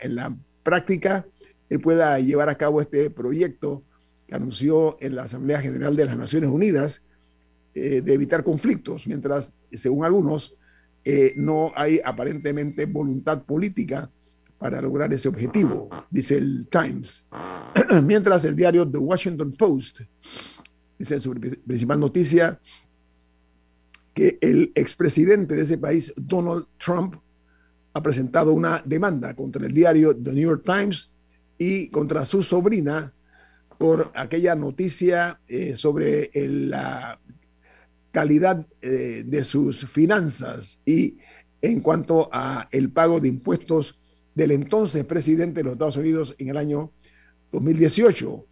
en 0.00 0.14
la 0.14 0.36
práctica 0.62 1.26
él 1.68 1.80
pueda 1.80 2.18
llevar 2.20 2.48
a 2.48 2.56
cabo 2.56 2.80
este 2.80 3.10
proyecto 3.10 3.82
que 4.26 4.34
anunció 4.34 4.98
en 5.00 5.16
la 5.16 5.24
Asamblea 5.24 5.60
General 5.60 5.96
de 5.96 6.04
las 6.04 6.16
Naciones 6.16 6.50
Unidas 6.50 7.02
eh, 7.74 8.02
de 8.02 8.14
evitar 8.14 8.44
conflictos, 8.44 9.06
mientras, 9.06 9.54
según 9.72 10.04
algunos, 10.04 10.54
no 11.36 11.72
hay 11.74 12.02
aparentemente 12.04 12.84
voluntad 12.84 13.42
política 13.44 14.10
para 14.58 14.82
lograr 14.82 15.12
ese 15.12 15.28
objetivo, 15.28 15.88
dice 16.10 16.36
el 16.36 16.68
Times. 16.70 17.24
Mientras 18.04 18.44
el 18.44 18.56
diario 18.56 18.88
The 18.88 18.98
Washington 18.98 19.52
Post 19.52 20.00
dice 20.98 21.20
su 21.20 21.32
principal 21.32 22.00
noticia 22.00 22.60
que 24.12 24.36
el 24.40 24.72
expresidente 24.74 25.54
de 25.54 25.62
ese 25.62 25.78
país, 25.78 26.12
Donald 26.16 26.66
Trump, 26.76 27.14
ha 27.92 28.02
presentado 28.02 28.52
una 28.52 28.82
demanda 28.84 29.34
contra 29.34 29.64
el 29.64 29.72
diario 29.72 30.14
The 30.14 30.32
New 30.32 30.48
York 30.50 30.62
Times 30.64 31.10
y 31.56 31.88
contra 31.88 32.26
su 32.26 32.42
sobrina 32.42 33.12
por 33.78 34.10
aquella 34.14 34.56
noticia 34.56 35.40
eh, 35.46 35.76
sobre 35.76 36.30
la 36.34 37.20
calidad 38.10 38.66
eh, 38.82 39.22
de 39.24 39.44
sus 39.44 39.86
finanzas 39.86 40.82
y 40.84 41.18
en 41.62 41.80
cuanto 41.80 42.28
a 42.32 42.68
el 42.72 42.90
pago 42.90 43.20
de 43.20 43.28
impuestos 43.28 43.98
del 44.38 44.52
entonces 44.52 45.04
presidente 45.04 45.56
de 45.56 45.64
los 45.64 45.72
Estados 45.72 45.96
Unidos 45.96 46.36
en 46.38 46.50
el 46.50 46.56
año 46.56 46.92
2018, 47.50 48.46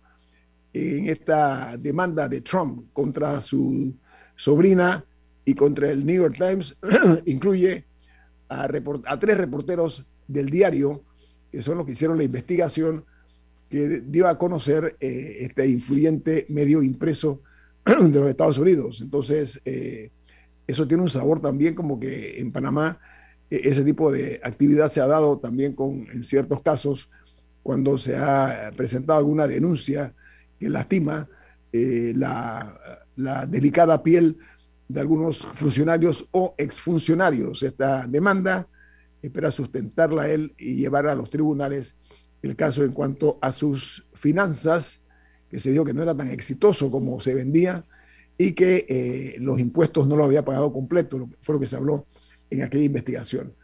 en 0.73 1.07
esta 1.07 1.77
demanda 1.77 2.29
de 2.29 2.41
Trump 2.41 2.89
contra 2.93 3.41
su 3.41 3.95
sobrina 4.35 5.05
y 5.45 5.55
contra 5.55 5.89
el 5.89 6.05
New 6.05 6.17
York 6.17 6.35
Times, 6.41 6.77
incluye 7.27 7.85
a, 8.49 8.67
tres 9.21 9.39
reporteros 9.39 10.05
del 10.27 10.51
diario, 10.51 11.05
que 11.53 11.63
son 11.63 11.79
los 11.79 11.87
que 11.87 11.93
hicieron 11.93 12.19
la 12.19 12.25
investigación 12.25 13.05
que 13.71 14.01
dio 14.01 14.27
a 14.27 14.37
conocer 14.39 14.97
eh, 14.99 15.37
este 15.43 15.69
influyente 15.69 16.47
medio 16.49 16.83
impreso 16.83 17.43
de 17.85 18.19
los 18.19 18.29
Estados 18.29 18.59
Unidos. 18.59 19.03
Entonces, 19.03 19.61
eh, 19.65 20.11
eso 20.67 20.85
tiene 20.89 21.05
un 21.05 21.11
sabor 21.11 21.39
también 21.39 21.77
como 21.77 22.01
que 22.01 22.41
en 22.41 22.51
Panamá 22.51 22.99
ese 23.51 23.85
tipo 23.85 24.11
de 24.11 24.41
actividad 24.43 24.91
se 24.91 25.01
ha 25.01 25.07
dado 25.07 25.39
también 25.39 25.75
con, 25.75 26.07
en 26.13 26.25
ciertos 26.25 26.63
casos, 26.63 27.09
cuando 27.63 27.99
se 27.99 28.17
ha 28.17 28.73
presentado 28.77 29.19
alguna 29.19 29.47
denuncia 29.47 30.15
que 30.59 30.71
lastima 30.71 31.29
eh, 31.73 32.13
la, 32.17 33.05
la, 33.17 33.47
delicada 33.47 34.03
piel 34.03 34.39
de 34.89 35.01
algunos 35.01 35.39
funcionarios 35.55 36.27
o 36.31 36.55
exfuncionarios. 36.59 37.63
Esta 37.63 38.07
demanda 38.07 38.69
espera 39.21 39.51
sustentarla 39.51 40.29
él 40.29 40.55
y 40.57 40.77
llevar 40.77 41.09
a 41.09 41.15
los 41.15 41.29
tribunales 41.29 41.97
el 42.43 42.55
caso 42.55 42.85
en 42.85 42.93
cuanto 42.93 43.39
a 43.41 43.51
sus 43.53 44.07
finanzas, 44.15 45.03
que 45.51 45.59
se 45.59 45.71
dijo 45.73 45.85
que 45.85 45.95
no 45.95 46.03
era 46.03 46.15
tan 46.15 46.31
exitoso 46.31 46.91
como 46.91 47.21
se 47.21 47.35
vendía 47.35 47.85
y 48.39 48.53
que 48.53 48.87
eh, 48.89 49.37
los 49.41 49.59
impuestos 49.59 50.07
no 50.07 50.17
lo 50.17 50.25
había 50.25 50.45
pagado 50.45 50.73
completo, 50.73 51.29
fue 51.41 51.55
lo 51.55 51.61
que 51.61 51.67
se 51.67 51.77
habló 51.77 52.07
en 52.51 52.63
aquella 52.63 52.85
investigación. 52.85 53.55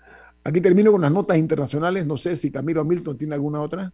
Aquí 0.44 0.60
termino 0.60 0.90
con 0.92 1.00
las 1.00 1.12
notas 1.12 1.38
internacionales. 1.38 2.06
No 2.06 2.16
sé 2.16 2.36
si 2.36 2.50
Camilo 2.50 2.84
Milton 2.84 3.16
tiene 3.16 3.34
alguna 3.34 3.60
otra. 3.60 3.92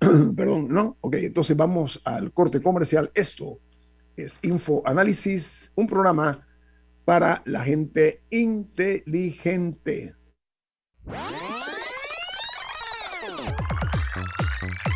Perdón, 0.36 0.68
¿no? 0.68 0.96
Ok, 1.00 1.14
entonces 1.16 1.56
vamos 1.56 2.00
al 2.04 2.32
corte 2.32 2.60
comercial. 2.60 3.10
Esto 3.14 3.58
es 4.16 4.38
Info 4.42 4.82
Análisis, 4.84 5.72
un 5.76 5.86
programa 5.86 6.46
para 7.04 7.42
la 7.46 7.62
gente 7.62 8.22
inteligente. 8.30 10.14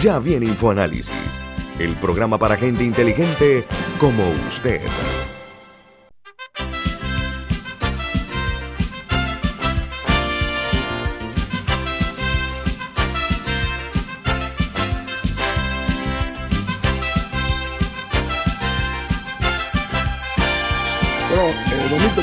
Ya 0.00 0.20
viene 0.20 0.46
InfoAnálisis, 0.46 1.40
el 1.80 1.96
programa 1.96 2.38
para 2.38 2.56
gente 2.56 2.84
inteligente 2.84 3.64
como 3.98 4.22
usted. 4.46 4.80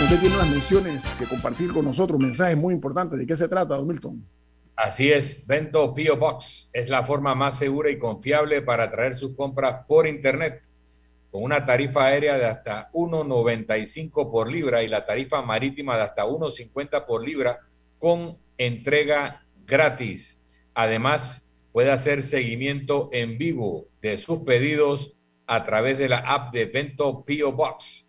usted 0.04 0.20
tiene 0.20 0.36
unas 0.36 0.50
menciones 0.50 1.16
que 1.18 1.26
compartir 1.26 1.72
con 1.72 1.86
nosotros, 1.86 2.20
mensajes 2.22 2.58
muy 2.58 2.74
importantes. 2.74 3.18
¿De 3.18 3.26
qué 3.26 3.36
se 3.36 3.48
trata, 3.48 3.76
Don 3.76 3.88
Milton? 3.88 4.24
Así 4.76 5.12
es, 5.12 5.46
Vento 5.48 5.94
Pio 5.94 6.18
Box 6.18 6.70
es 6.74 6.90
la 6.90 7.06
forma 7.06 7.34
más 7.36 7.58
segura 7.58 7.90
y 7.90 7.98
confiable 7.98 8.62
para 8.62 8.92
traer 8.92 9.16
sus 9.16 9.36
compras 9.36 9.86
por 9.88 10.06
Internet, 10.06 10.68
con 11.32 11.44
una 11.44 11.66
tarifa 11.66 12.06
aérea 12.06 12.38
de 12.38 12.46
hasta 12.46 12.92
1,95 12.92 14.32
por 14.32 14.52
libra 14.52 14.84
y 14.84 14.88
la 14.88 15.06
tarifa 15.06 15.42
marítima 15.42 15.98
de 15.98 16.04
hasta 16.04 16.26
1,50 16.26 17.06
por 17.06 17.26
libra 17.26 17.60
con 18.00 18.38
entrega 18.58 19.46
gratis. 19.66 20.40
Además, 20.74 21.50
puede 21.72 21.92
hacer 21.92 22.22
seguimiento 22.22 23.10
en 23.12 23.38
vivo 23.38 23.88
de 24.02 24.18
sus 24.18 24.40
pedidos 24.40 25.16
a 25.48 25.64
través 25.64 25.98
de 25.98 26.10
la 26.10 26.18
app 26.18 26.54
de 26.54 26.66
Vento 26.66 27.24
Pio 27.24 27.52
Box 27.52 28.06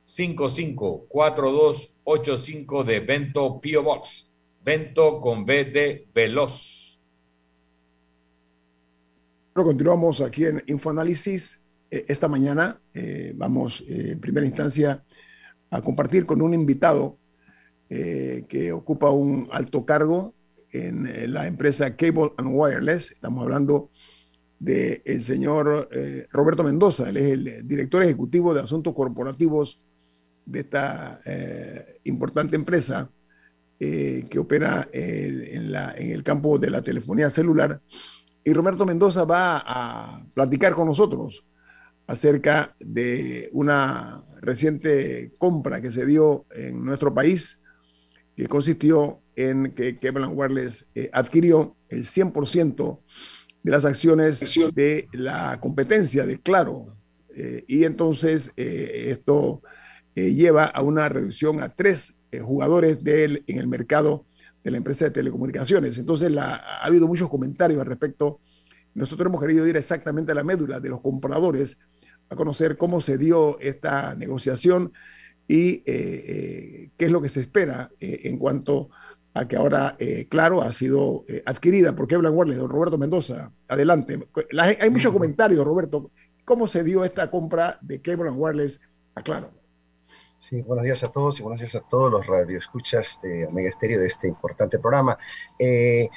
6255-4285 0.04 2.84
de 2.84 3.00
Vento 3.00 3.60
Pio 3.60 3.82
Box. 3.82 4.30
Vento 4.64 5.20
con 5.20 5.42
V 5.42 5.64
de 5.64 6.06
Veloz. 6.14 6.98
Bueno, 9.54 9.68
continuamos 9.68 10.20
aquí 10.20 10.46
en 10.46 10.62
Infoanálisis. 10.66 11.62
Eh, 11.90 12.04
esta 12.08 12.28
mañana 12.28 12.80
eh, 12.92 13.32
vamos 13.36 13.84
eh, 13.86 14.12
en 14.12 14.20
primera 14.20 14.46
instancia 14.46 15.04
a 15.70 15.80
compartir 15.80 16.26
con 16.26 16.42
un 16.42 16.54
invitado 16.54 17.18
que 17.86 18.72
ocupa 18.72 19.10
un 19.10 19.46
alto 19.52 19.86
cargo 19.86 20.34
en 20.72 21.32
la 21.32 21.46
empresa 21.46 21.94
Cable 21.94 22.32
and 22.38 22.48
Wireless. 22.50 23.12
Estamos 23.12 23.44
hablando 23.44 23.90
del 24.58 25.00
el 25.04 25.22
señor 25.22 25.88
Roberto 26.32 26.64
Mendoza. 26.64 27.10
Él 27.10 27.18
es 27.18 27.32
el 27.32 27.68
director 27.68 28.02
ejecutivo 28.02 28.52
de 28.52 28.62
asuntos 28.62 28.94
corporativos 28.94 29.80
de 30.46 30.60
esta 30.60 31.20
eh, 31.24 32.00
importante 32.04 32.56
empresa 32.56 33.10
que 33.78 34.38
opera 34.38 34.88
en, 34.94 35.70
la, 35.70 35.92
en 35.94 36.12
el 36.12 36.22
campo 36.22 36.58
de 36.58 36.70
la 36.70 36.80
telefonía 36.80 37.28
celular. 37.28 37.82
Y 38.42 38.52
Roberto 38.54 38.86
Mendoza 38.86 39.24
va 39.24 39.62
a 39.62 40.24
platicar 40.32 40.74
con 40.74 40.86
nosotros 40.86 41.44
acerca 42.06 42.74
de 42.78 43.48
una 43.52 44.22
reciente 44.40 45.32
compra 45.38 45.80
que 45.80 45.90
se 45.90 46.04
dio 46.06 46.46
en 46.50 46.84
nuestro 46.84 47.14
país, 47.14 47.60
que 48.36 48.46
consistió 48.46 49.20
en 49.36 49.72
que 49.72 49.98
Kevin 49.98 50.28
Wireless 50.32 50.86
eh, 50.94 51.10
adquirió 51.12 51.76
el 51.88 52.04
100% 52.04 53.00
de 53.62 53.70
las 53.70 53.84
acciones 53.84 54.58
de 54.74 55.08
la 55.12 55.58
competencia 55.60 56.26
de 56.26 56.38
Claro. 56.38 56.96
Eh, 57.36 57.64
y 57.66 57.84
entonces 57.84 58.52
eh, 60.14 60.34
lleva 60.34 60.64
a 60.64 60.82
una 60.82 61.08
reducción 61.08 61.60
a 61.60 61.70
tres 61.70 62.14
jugadores 62.42 63.04
de 63.04 63.24
él 63.24 63.44
en 63.46 63.58
el 63.58 63.68
mercado 63.68 64.24
de 64.64 64.72
la 64.72 64.78
empresa 64.78 65.04
de 65.04 65.12
telecomunicaciones. 65.12 65.98
Entonces 65.98 66.32
la, 66.32 66.54
ha 66.56 66.84
habido 66.84 67.06
muchos 67.06 67.28
comentarios 67.28 67.80
al 67.80 67.86
respecto. 67.86 68.40
Nosotros 68.94 69.28
hemos 69.28 69.40
querido 69.40 69.64
ir 69.68 69.76
exactamente 69.76 70.32
a 70.32 70.34
la 70.34 70.42
médula 70.42 70.80
de 70.80 70.88
los 70.88 71.00
compradores 71.00 71.78
a 72.28 72.34
conocer 72.34 72.76
cómo 72.76 73.00
se 73.00 73.18
dio 73.18 73.60
esta 73.60 74.16
negociación 74.16 74.92
y 75.46 75.78
qué 75.82 76.90
es 76.98 77.10
lo 77.12 77.22
que 77.22 77.28
se 77.28 77.42
espera 77.42 77.90
en 78.00 78.36
cuanto 78.38 78.88
a 79.34 79.48
que 79.48 79.56
ahora, 79.56 79.96
eh, 79.98 80.26
claro, 80.28 80.62
ha 80.62 80.72
sido 80.72 81.24
eh, 81.28 81.42
adquirida 81.44 81.94
por 81.94 82.06
Kevlar 82.06 82.32
Wireless, 82.32 82.58
don 82.58 82.70
Roberto 82.70 82.96
Mendoza. 82.96 83.50
Adelante. 83.66 84.28
hay 84.56 84.90
muchos 84.90 85.12
comentarios, 85.12 85.64
Roberto. 85.64 86.12
¿Cómo 86.44 86.68
se 86.68 86.84
dio 86.84 87.04
esta 87.04 87.30
compra 87.30 87.78
de 87.82 88.00
Kevlar 88.00 88.32
Wireless 88.32 88.80
a 89.14 89.22
Claro? 89.22 89.63
Sí, 90.46 90.60
buenos 90.60 90.84
días 90.84 91.02
a 91.02 91.08
todos 91.08 91.40
y 91.40 91.42
buenos 91.42 91.58
días 91.58 91.74
a 91.74 91.80
todos 91.80 92.12
los 92.12 92.26
radioescuchas 92.26 93.18
de 93.22 93.46
Omega 93.46 93.70
Estéreo 93.70 93.98
de 93.98 94.06
este 94.06 94.28
importante 94.28 94.78
programa. 94.78 95.16
Eh, 95.58 96.10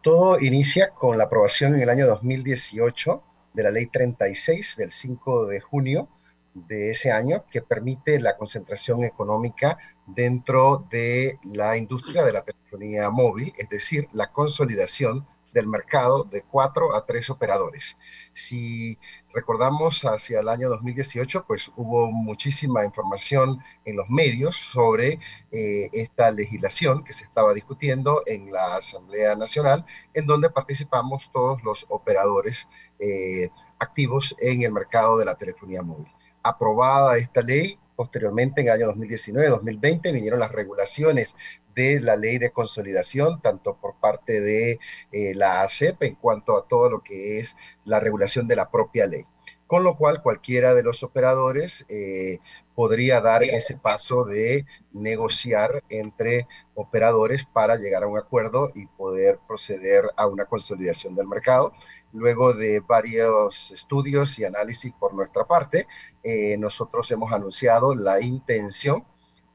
todo 0.00 0.38
inicia 0.38 0.90
con 0.90 1.18
la 1.18 1.24
aprobación 1.24 1.74
en 1.74 1.80
el 1.80 1.90
año 1.90 2.06
2018 2.06 3.24
de 3.54 3.62
la 3.64 3.72
Ley 3.72 3.86
36 3.86 4.76
del 4.76 4.92
5 4.92 5.46
de 5.46 5.58
junio 5.58 6.08
de 6.54 6.90
ese 6.90 7.10
año 7.10 7.44
que 7.50 7.60
permite 7.60 8.20
la 8.20 8.36
concentración 8.36 9.02
económica 9.02 9.76
dentro 10.06 10.86
de 10.88 11.40
la 11.42 11.76
industria 11.76 12.24
de 12.24 12.34
la 12.34 12.44
telefonía 12.44 13.10
móvil, 13.10 13.52
es 13.58 13.68
decir, 13.68 14.06
la 14.12 14.30
consolidación 14.30 15.26
del 15.56 15.66
mercado 15.68 16.24
de 16.24 16.42
cuatro 16.42 16.94
a 16.94 17.06
tres 17.06 17.30
operadores. 17.30 17.96
Si 18.34 18.98
recordamos 19.32 20.02
hacia 20.04 20.40
el 20.40 20.50
año 20.50 20.68
2018, 20.68 21.46
pues 21.46 21.72
hubo 21.76 22.12
muchísima 22.12 22.84
información 22.84 23.58
en 23.86 23.96
los 23.96 24.10
medios 24.10 24.54
sobre 24.56 25.18
eh, 25.50 25.88
esta 25.94 26.30
legislación 26.30 27.04
que 27.04 27.14
se 27.14 27.24
estaba 27.24 27.54
discutiendo 27.54 28.22
en 28.26 28.52
la 28.52 28.76
Asamblea 28.76 29.34
Nacional, 29.34 29.86
en 30.12 30.26
donde 30.26 30.50
participamos 30.50 31.32
todos 31.32 31.62
los 31.64 31.86
operadores 31.88 32.68
eh, 32.98 33.48
activos 33.78 34.36
en 34.38 34.60
el 34.60 34.72
mercado 34.72 35.16
de 35.16 35.24
la 35.24 35.36
telefonía 35.36 35.80
móvil 35.82 36.12
aprobada 36.46 37.16
esta 37.18 37.42
ley, 37.42 37.78
posteriormente 37.96 38.60
en 38.60 38.68
el 38.68 38.74
año 38.74 38.92
2019-2020 38.92 40.12
vinieron 40.12 40.40
las 40.40 40.52
regulaciones 40.52 41.34
de 41.74 42.00
la 42.00 42.16
ley 42.16 42.38
de 42.38 42.50
consolidación, 42.50 43.40
tanto 43.40 43.76
por 43.76 43.98
parte 43.98 44.40
de 44.40 44.78
eh, 45.12 45.34
la 45.34 45.62
ACEP 45.62 46.02
en 46.02 46.14
cuanto 46.14 46.56
a 46.56 46.68
todo 46.68 46.90
lo 46.90 47.02
que 47.02 47.38
es 47.40 47.56
la 47.84 48.00
regulación 48.00 48.46
de 48.46 48.56
la 48.56 48.70
propia 48.70 49.06
ley 49.06 49.26
con 49.66 49.82
lo 49.82 49.96
cual 49.96 50.22
cualquiera 50.22 50.74
de 50.74 50.82
los 50.82 51.02
operadores 51.02 51.84
eh, 51.88 52.38
podría 52.74 53.20
dar 53.20 53.42
ese 53.42 53.76
paso 53.76 54.24
de 54.24 54.64
negociar 54.92 55.82
entre 55.88 56.46
operadores 56.74 57.44
para 57.44 57.76
llegar 57.76 58.04
a 58.04 58.06
un 58.06 58.18
acuerdo 58.18 58.70
y 58.74 58.86
poder 58.86 59.40
proceder 59.46 60.04
a 60.16 60.26
una 60.26 60.44
consolidación 60.44 61.14
del 61.14 61.26
mercado. 61.26 61.72
Luego 62.12 62.54
de 62.54 62.80
varios 62.80 63.70
estudios 63.72 64.38
y 64.38 64.44
análisis 64.44 64.92
por 64.92 65.14
nuestra 65.14 65.44
parte, 65.46 65.86
eh, 66.22 66.56
nosotros 66.58 67.10
hemos 67.10 67.32
anunciado 67.32 67.94
la 67.94 68.20
intención, 68.20 69.04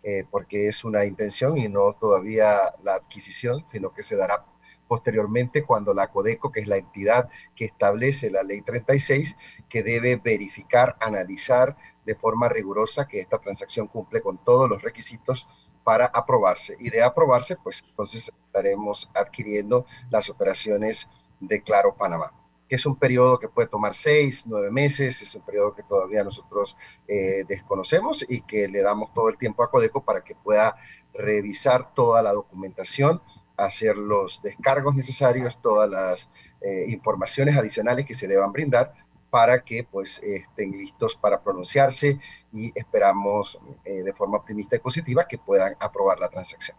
eh, 0.04 0.26
porque 0.30 0.68
es 0.68 0.84
una 0.84 1.06
intención 1.06 1.58
y 1.58 1.70
no 1.70 1.94
todavía 1.94 2.60
la 2.84 2.96
adquisición, 2.96 3.64
sino 3.68 3.94
que 3.94 4.04
se 4.04 4.16
dará 4.16 4.46
posteriormente 4.92 5.64
cuando 5.64 5.94
la 5.94 6.08
Codeco, 6.12 6.52
que 6.52 6.60
es 6.60 6.68
la 6.68 6.76
entidad 6.76 7.30
que 7.56 7.64
establece 7.64 8.30
la 8.30 8.44
ley 8.44 8.62
36, 8.62 9.38
que 9.70 9.84
debe 9.84 10.18
verificar, 10.18 10.98
analizar 11.00 11.78
de 12.06 12.14
forma 12.14 12.50
rigurosa 12.50 13.08
que 13.08 13.22
esta 13.22 13.40
transacción 13.40 13.88
cumple 13.88 14.22
con 14.22 14.44
todos 14.44 14.70
los 14.70 14.82
requisitos 14.82 15.48
para 15.86 16.08
aprobarse. 16.08 16.76
Y 16.78 16.90
de 16.90 17.04
aprobarse, 17.04 17.56
pues 17.56 17.86
entonces 17.88 18.34
estaremos 18.48 19.10
adquiriendo 19.14 19.86
las 20.10 20.30
operaciones 20.30 21.08
de 21.40 21.64
Claro 21.64 21.96
Panamá 21.96 22.34
que 22.68 22.76
es 22.76 22.86
un 22.86 22.96
periodo 22.96 23.38
que 23.38 23.50
puede 23.50 23.68
tomar 23.68 23.94
seis, 23.94 24.46
nueve 24.48 24.72
meses, 24.72 25.22
es 25.22 25.36
un 25.36 25.42
periodo 25.42 25.76
que 25.76 25.84
todavía 25.84 26.24
nosotros 26.24 26.78
eh, 27.06 27.44
desconocemos 27.46 28.26
y 28.30 28.44
que 28.44 28.70
le 28.70 28.82
damos 28.82 29.14
todo 29.14 29.28
el 29.28 29.38
tiempo 29.38 29.62
a 29.62 29.70
Codeco 29.70 30.06
para 30.06 30.24
que 30.24 30.36
pueda 30.36 30.78
revisar 31.14 31.94
toda 31.94 32.22
la 32.22 32.32
documentación 32.32 33.22
hacer 33.58 33.98
los 33.98 34.42
descargos 34.42 34.96
necesarios, 34.96 35.62
todas 35.62 35.90
las 35.90 36.30
eh, 36.62 36.86
informaciones 36.90 37.58
adicionales 37.58 38.06
que 38.06 38.14
se 38.14 38.28
deban 38.28 38.52
brindar 38.52 38.94
para 39.32 39.64
que 39.64 39.88
pues 39.90 40.22
estén 40.24 40.72
listos 40.72 41.16
para 41.16 41.42
pronunciarse 41.42 42.20
y 42.52 42.72
esperamos 42.76 43.58
eh, 43.86 44.04
de 44.04 44.14
forma 44.14 44.38
optimista 44.38 44.76
y 44.76 44.80
positiva 44.80 45.26
que 45.28 45.38
puedan 45.38 45.74
aprobar 45.80 46.20
la 46.20 46.30
transacción. 46.30 46.78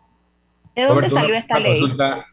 ¿De 0.76 0.85
dónde 0.85 1.08
salió 1.08 1.35
esta 1.35 1.58
ley? 1.58 1.82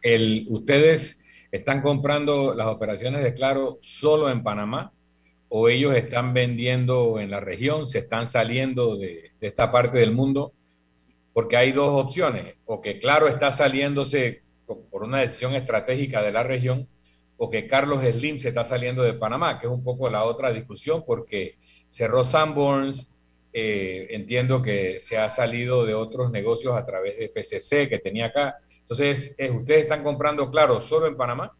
el, 0.02 0.46
¿Ustedes 0.50 1.24
están 1.50 1.82
comprando 1.82 2.54
las 2.54 2.68
operaciones 2.68 3.24
de 3.24 3.34
Claro 3.34 3.78
solo 3.80 4.30
en 4.30 4.42
Panamá 4.42 4.92
o 5.48 5.68
ellos 5.68 5.94
están 5.94 6.32
vendiendo 6.32 7.18
en 7.18 7.30
la 7.30 7.40
región, 7.40 7.88
se 7.88 7.98
están 7.98 8.28
saliendo 8.28 8.96
de, 8.96 9.32
de 9.40 9.48
esta 9.48 9.72
parte 9.72 9.98
del 9.98 10.12
mundo, 10.12 10.52
porque 11.40 11.56
hay 11.56 11.72
dos 11.72 11.88
opciones, 11.98 12.56
o 12.66 12.82
que 12.82 12.98
Claro 12.98 13.26
está 13.26 13.50
saliéndose 13.50 14.42
por 14.66 15.04
una 15.04 15.20
decisión 15.20 15.54
estratégica 15.54 16.20
de 16.20 16.32
la 16.32 16.42
región, 16.42 16.86
o 17.38 17.48
que 17.48 17.66
Carlos 17.66 18.02
Slim 18.02 18.38
se 18.38 18.48
está 18.48 18.62
saliendo 18.62 19.02
de 19.02 19.14
Panamá, 19.14 19.58
que 19.58 19.66
es 19.66 19.72
un 19.72 19.82
poco 19.82 20.10
la 20.10 20.24
otra 20.24 20.52
discusión, 20.52 21.02
porque 21.06 21.56
cerró 21.86 22.24
Sanborns, 22.24 23.08
eh, 23.54 24.08
entiendo 24.10 24.60
que 24.60 24.98
se 25.00 25.16
ha 25.16 25.30
salido 25.30 25.86
de 25.86 25.94
otros 25.94 26.30
negocios 26.30 26.76
a 26.76 26.84
través 26.84 27.16
de 27.16 27.30
FCC 27.30 27.88
que 27.88 27.98
tenía 27.98 28.26
acá. 28.26 28.58
Entonces, 28.80 29.34
¿ustedes 29.50 29.80
están 29.80 30.02
comprando 30.02 30.50
Claro 30.50 30.78
solo 30.82 31.06
en 31.06 31.16
Panamá? 31.16 31.56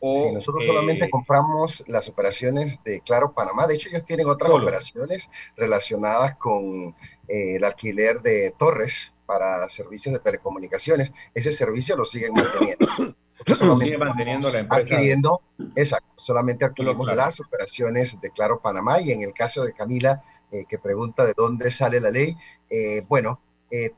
O, 0.00 0.32
nosotros 0.32 0.64
solamente 0.64 1.04
eh, 1.04 1.10
compramos 1.10 1.84
las 1.86 2.08
operaciones 2.08 2.82
de 2.82 3.02
Claro 3.02 3.34
Panamá. 3.34 3.66
De 3.66 3.74
hecho, 3.74 3.90
ellos 3.90 4.06
tienen 4.06 4.26
otras 4.26 4.50
operaciones 4.50 5.28
relacionadas 5.54 6.36
con 6.38 6.96
eh, 7.32 7.56
el 7.56 7.64
alquiler 7.64 8.20
de 8.20 8.52
torres 8.58 9.14
para 9.24 9.66
servicios 9.70 10.12
de 10.12 10.18
telecomunicaciones. 10.18 11.12
Ese 11.32 11.50
servicio 11.50 11.96
lo 11.96 12.04
siguen 12.04 12.34
manteniendo. 12.34 13.16
sigue 13.80 13.96
manteniendo 13.96 14.52
la 14.52 14.58
empresa. 14.58 14.82
Adquiriendo, 14.82 15.40
exacto, 15.74 16.12
solamente 16.16 16.66
adquirimos 16.66 17.06
las 17.16 17.40
operaciones 17.40 18.20
de 18.20 18.30
Claro 18.32 18.60
Panamá 18.60 19.00
y 19.00 19.12
en 19.12 19.22
el 19.22 19.32
caso 19.32 19.64
de 19.64 19.72
Camila, 19.72 20.20
eh, 20.50 20.66
que 20.68 20.78
pregunta 20.78 21.24
de 21.24 21.32
dónde 21.34 21.70
sale 21.70 22.02
la 22.02 22.10
ley, 22.10 22.36
eh, 22.68 23.02
bueno, 23.08 23.40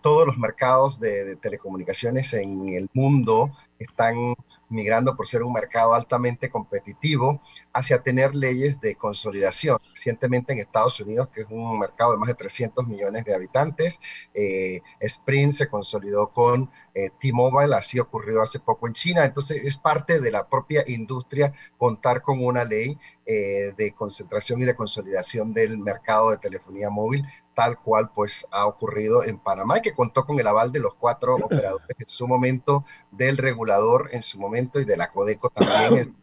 todos 0.00 0.24
los 0.24 0.38
mercados 0.38 1.00
de, 1.00 1.34
telecomunicaciones 1.34 2.32
en 2.34 2.68
el 2.68 2.88
mundo 2.92 3.50
están 3.86 4.34
migrando 4.68 5.16
por 5.16 5.26
ser 5.26 5.42
un 5.42 5.52
mercado 5.52 5.94
altamente 5.94 6.50
competitivo 6.50 7.40
hacia 7.72 8.02
tener 8.02 8.34
leyes 8.34 8.80
de 8.80 8.96
consolidación. 8.96 9.78
Recientemente 9.90 10.52
en 10.52 10.58
Estados 10.58 11.00
Unidos, 11.00 11.28
que 11.32 11.42
es 11.42 11.46
un 11.50 11.78
mercado 11.78 12.12
de 12.12 12.18
más 12.18 12.28
de 12.28 12.34
300 12.34 12.86
millones 12.86 13.24
de 13.24 13.34
habitantes, 13.34 14.00
eh, 14.34 14.80
Sprint 15.00 15.54
se 15.54 15.68
consolidó 15.68 16.28
con 16.30 16.70
eh, 16.94 17.10
T-Mobile, 17.20 17.74
así 17.74 17.98
ocurrió 17.98 18.42
hace 18.42 18.58
poco 18.58 18.86
en 18.86 18.94
China. 18.94 19.24
Entonces 19.24 19.62
es 19.64 19.76
parte 19.76 20.20
de 20.20 20.30
la 20.30 20.48
propia 20.48 20.84
industria 20.86 21.52
contar 21.78 22.22
con 22.22 22.44
una 22.44 22.64
ley 22.64 22.98
eh, 23.26 23.72
de 23.76 23.92
concentración 23.92 24.60
y 24.60 24.64
de 24.64 24.74
consolidación 24.74 25.54
del 25.54 25.78
mercado 25.78 26.30
de 26.30 26.38
telefonía 26.38 26.90
móvil 26.90 27.24
tal 27.54 27.78
cual 27.78 28.10
pues 28.14 28.46
ha 28.50 28.66
ocurrido 28.66 29.24
en 29.24 29.38
Panamá 29.38 29.78
y 29.78 29.82
que 29.82 29.94
contó 29.94 30.26
con 30.26 30.38
el 30.38 30.46
aval 30.46 30.72
de 30.72 30.80
los 30.80 30.94
cuatro 30.94 31.36
operadores 31.42 31.96
en 31.98 32.06
su 32.06 32.26
momento, 32.26 32.84
del 33.10 33.38
regulador 33.38 33.73
en 34.10 34.22
su 34.22 34.38
momento 34.38 34.80
y 34.80 34.84
de 34.84 34.96
la 34.96 35.10
Codeco 35.10 35.50
también, 35.50 36.16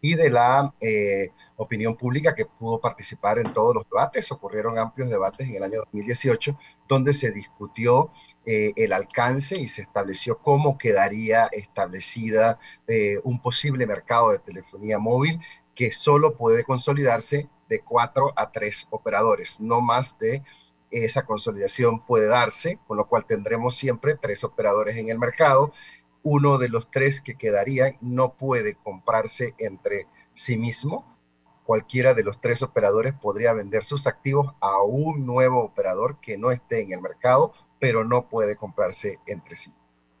y 0.00 0.14
de 0.14 0.30
la 0.30 0.72
eh, 0.80 1.30
opinión 1.56 1.96
pública 1.96 2.34
que 2.34 2.46
pudo 2.46 2.80
participar 2.80 3.38
en 3.38 3.52
todos 3.52 3.74
los 3.74 3.84
debates. 3.88 4.30
Ocurrieron 4.30 4.78
amplios 4.78 5.10
debates 5.10 5.48
en 5.48 5.56
el 5.56 5.62
año 5.62 5.78
2018 5.80 6.58
donde 6.88 7.12
se 7.12 7.30
discutió 7.30 8.10
eh, 8.44 8.72
el 8.76 8.92
alcance 8.92 9.58
y 9.60 9.68
se 9.68 9.82
estableció 9.82 10.38
cómo 10.38 10.78
quedaría 10.78 11.46
establecida 11.46 12.58
eh, 12.86 13.18
un 13.24 13.40
posible 13.40 13.86
mercado 13.86 14.30
de 14.30 14.38
telefonía 14.38 14.98
móvil 14.98 15.40
que 15.74 15.90
solo 15.90 16.36
puede 16.36 16.64
consolidarse 16.64 17.48
de 17.68 17.80
cuatro 17.80 18.32
a 18.36 18.52
tres 18.52 18.86
operadores, 18.90 19.58
no 19.58 19.80
más 19.80 20.16
de 20.18 20.44
esa 20.90 21.26
consolidación 21.26 22.04
puede 22.06 22.26
darse, 22.26 22.78
con 22.86 22.96
lo 22.96 23.06
cual 23.06 23.26
tendremos 23.26 23.76
siempre 23.76 24.14
tres 24.14 24.44
operadores 24.44 24.96
en 24.96 25.08
el 25.08 25.18
mercado. 25.18 25.72
Uno 26.28 26.58
de 26.58 26.68
los 26.68 26.90
tres 26.90 27.20
que 27.20 27.36
quedarían 27.36 27.98
no 28.00 28.34
puede 28.34 28.74
comprarse 28.74 29.54
entre 29.58 30.06
sí 30.32 30.58
mismo. 30.58 31.16
Cualquiera 31.64 32.14
de 32.14 32.24
los 32.24 32.40
tres 32.40 32.62
operadores 32.62 33.14
podría 33.14 33.52
vender 33.52 33.84
sus 33.84 34.08
activos 34.08 34.52
a 34.60 34.82
un 34.82 35.24
nuevo 35.24 35.62
operador 35.62 36.18
que 36.20 36.36
no 36.36 36.50
esté 36.50 36.80
en 36.82 36.90
el 36.90 37.00
mercado, 37.00 37.52
pero 37.78 38.04
no 38.04 38.28
puede 38.28 38.56
comprarse 38.56 39.20
entre 39.28 39.54
sí. 39.54 39.72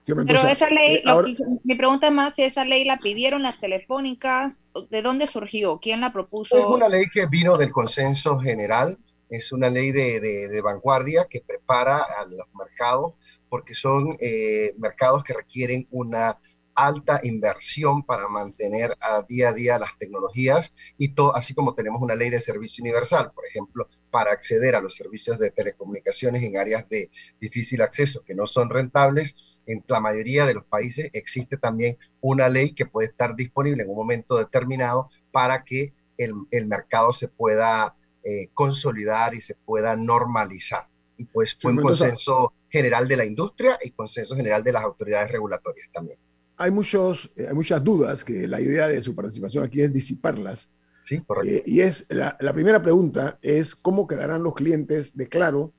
Pero 0.04 0.46
esa 0.46 0.70
ley, 0.70 1.02
eh, 1.04 1.36
mi 1.64 1.74
pregunta 1.74 2.06
es 2.06 2.12
más 2.12 2.36
si 2.36 2.44
esa 2.44 2.64
ley 2.64 2.84
la 2.84 2.98
pidieron 2.98 3.42
las 3.42 3.58
telefónicas, 3.58 4.62
¿de 4.88 5.02
dónde 5.02 5.26
surgió? 5.26 5.80
¿Quién 5.80 6.00
la 6.00 6.12
propuso? 6.12 6.56
Es 6.56 6.64
una 6.64 6.88
ley 6.88 7.06
que 7.12 7.26
vino 7.26 7.58
del 7.58 7.72
consenso 7.72 8.38
general, 8.38 8.96
es 9.28 9.50
una 9.50 9.68
ley 9.68 9.90
de, 9.90 10.20
de, 10.20 10.60
vanguardia 10.60 11.26
que 11.28 11.40
prepara 11.40 11.96
a 11.96 12.24
los 12.24 12.46
mercados, 12.54 13.14
porque 13.48 13.74
son 13.74 14.16
eh, 14.20 14.74
mercados 14.78 15.24
que 15.24 15.34
requieren 15.34 15.86
una 15.90 16.38
alta 16.74 17.20
inversión 17.22 18.04
para 18.04 18.28
mantener 18.28 18.94
a 19.00 19.22
día 19.22 19.48
a 19.48 19.52
día 19.52 19.78
las 19.78 19.96
tecnologías 19.98 20.74
y 20.98 21.14
todo, 21.14 21.34
así 21.34 21.54
como 21.54 21.74
tenemos 21.74 22.02
una 22.02 22.14
ley 22.14 22.28
de 22.28 22.38
servicio 22.38 22.82
universal, 22.82 23.32
por 23.34 23.46
ejemplo, 23.46 23.88
para 24.10 24.32
acceder 24.32 24.74
a 24.74 24.80
los 24.80 24.94
servicios 24.94 25.38
de 25.38 25.50
telecomunicaciones 25.50 26.42
en 26.42 26.58
áreas 26.58 26.86
de 26.88 27.10
difícil 27.40 27.80
acceso 27.80 28.22
que 28.24 28.34
no 28.34 28.46
son 28.46 28.68
rentables, 28.68 29.36
en 29.66 29.82
la 29.88 30.00
mayoría 30.00 30.46
de 30.46 30.54
los 30.54 30.64
países 30.64 31.10
existe 31.12 31.56
también 31.56 31.96
una 32.20 32.48
ley 32.48 32.72
que 32.72 32.86
puede 32.86 33.08
estar 33.08 33.34
disponible 33.34 33.82
en 33.82 33.88
un 33.88 33.96
momento 33.96 34.36
determinado 34.36 35.10
para 35.32 35.64
que 35.64 35.92
el, 36.18 36.34
el 36.50 36.66
mercado 36.66 37.12
se 37.12 37.28
pueda 37.28 37.96
eh, 38.22 38.50
consolidar 38.54 39.34
y 39.34 39.40
se 39.40 39.54
pueda 39.54 39.94
normalizar. 39.94 40.88
Y 41.16 41.26
pues 41.26 41.54
fue 41.54 41.72
un 41.72 41.78
consenso 41.78 42.52
general 42.76 43.08
de 43.08 43.16
la 43.16 43.24
industria 43.24 43.78
y 43.82 43.90
consenso 43.90 44.36
general 44.36 44.62
de 44.62 44.72
las 44.72 44.82
autoridades 44.82 45.30
regulatorias 45.30 45.88
también. 45.92 46.18
Hay, 46.56 46.70
muchos, 46.70 47.30
eh, 47.36 47.46
hay 47.48 47.54
muchas 47.54 47.82
dudas 47.82 48.24
que 48.24 48.46
la 48.46 48.60
idea 48.60 48.88
de 48.88 49.02
su 49.02 49.14
participación 49.14 49.64
aquí 49.64 49.80
es 49.80 49.92
disiparlas. 49.92 50.70
Sí, 51.04 51.20
correcto. 51.20 51.50
Eh, 51.50 51.62
y 51.66 51.80
es 51.80 52.06
la, 52.08 52.36
la 52.40 52.52
primera 52.52 52.82
pregunta 52.82 53.38
es 53.42 53.74
cómo 53.74 54.06
quedarán 54.06 54.42
los 54.42 54.54
clientes 54.54 55.16
de 55.16 55.28
Claro 55.28 55.72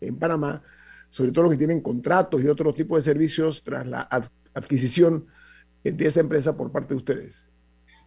en 0.00 0.18
Panamá 0.18 0.62
sobre 1.10 1.32
todo 1.32 1.44
los 1.44 1.52
que 1.52 1.58
tienen 1.58 1.80
contratos 1.80 2.42
y 2.42 2.48
otros 2.48 2.74
tipos 2.74 2.98
de 2.98 3.02
servicios 3.02 3.62
tras 3.64 3.86
la 3.86 4.08
adquisición 4.54 5.26
de 5.82 6.06
esa 6.06 6.20
empresa 6.20 6.56
por 6.56 6.70
parte 6.72 6.94
de 6.94 6.98
ustedes? 6.98 7.48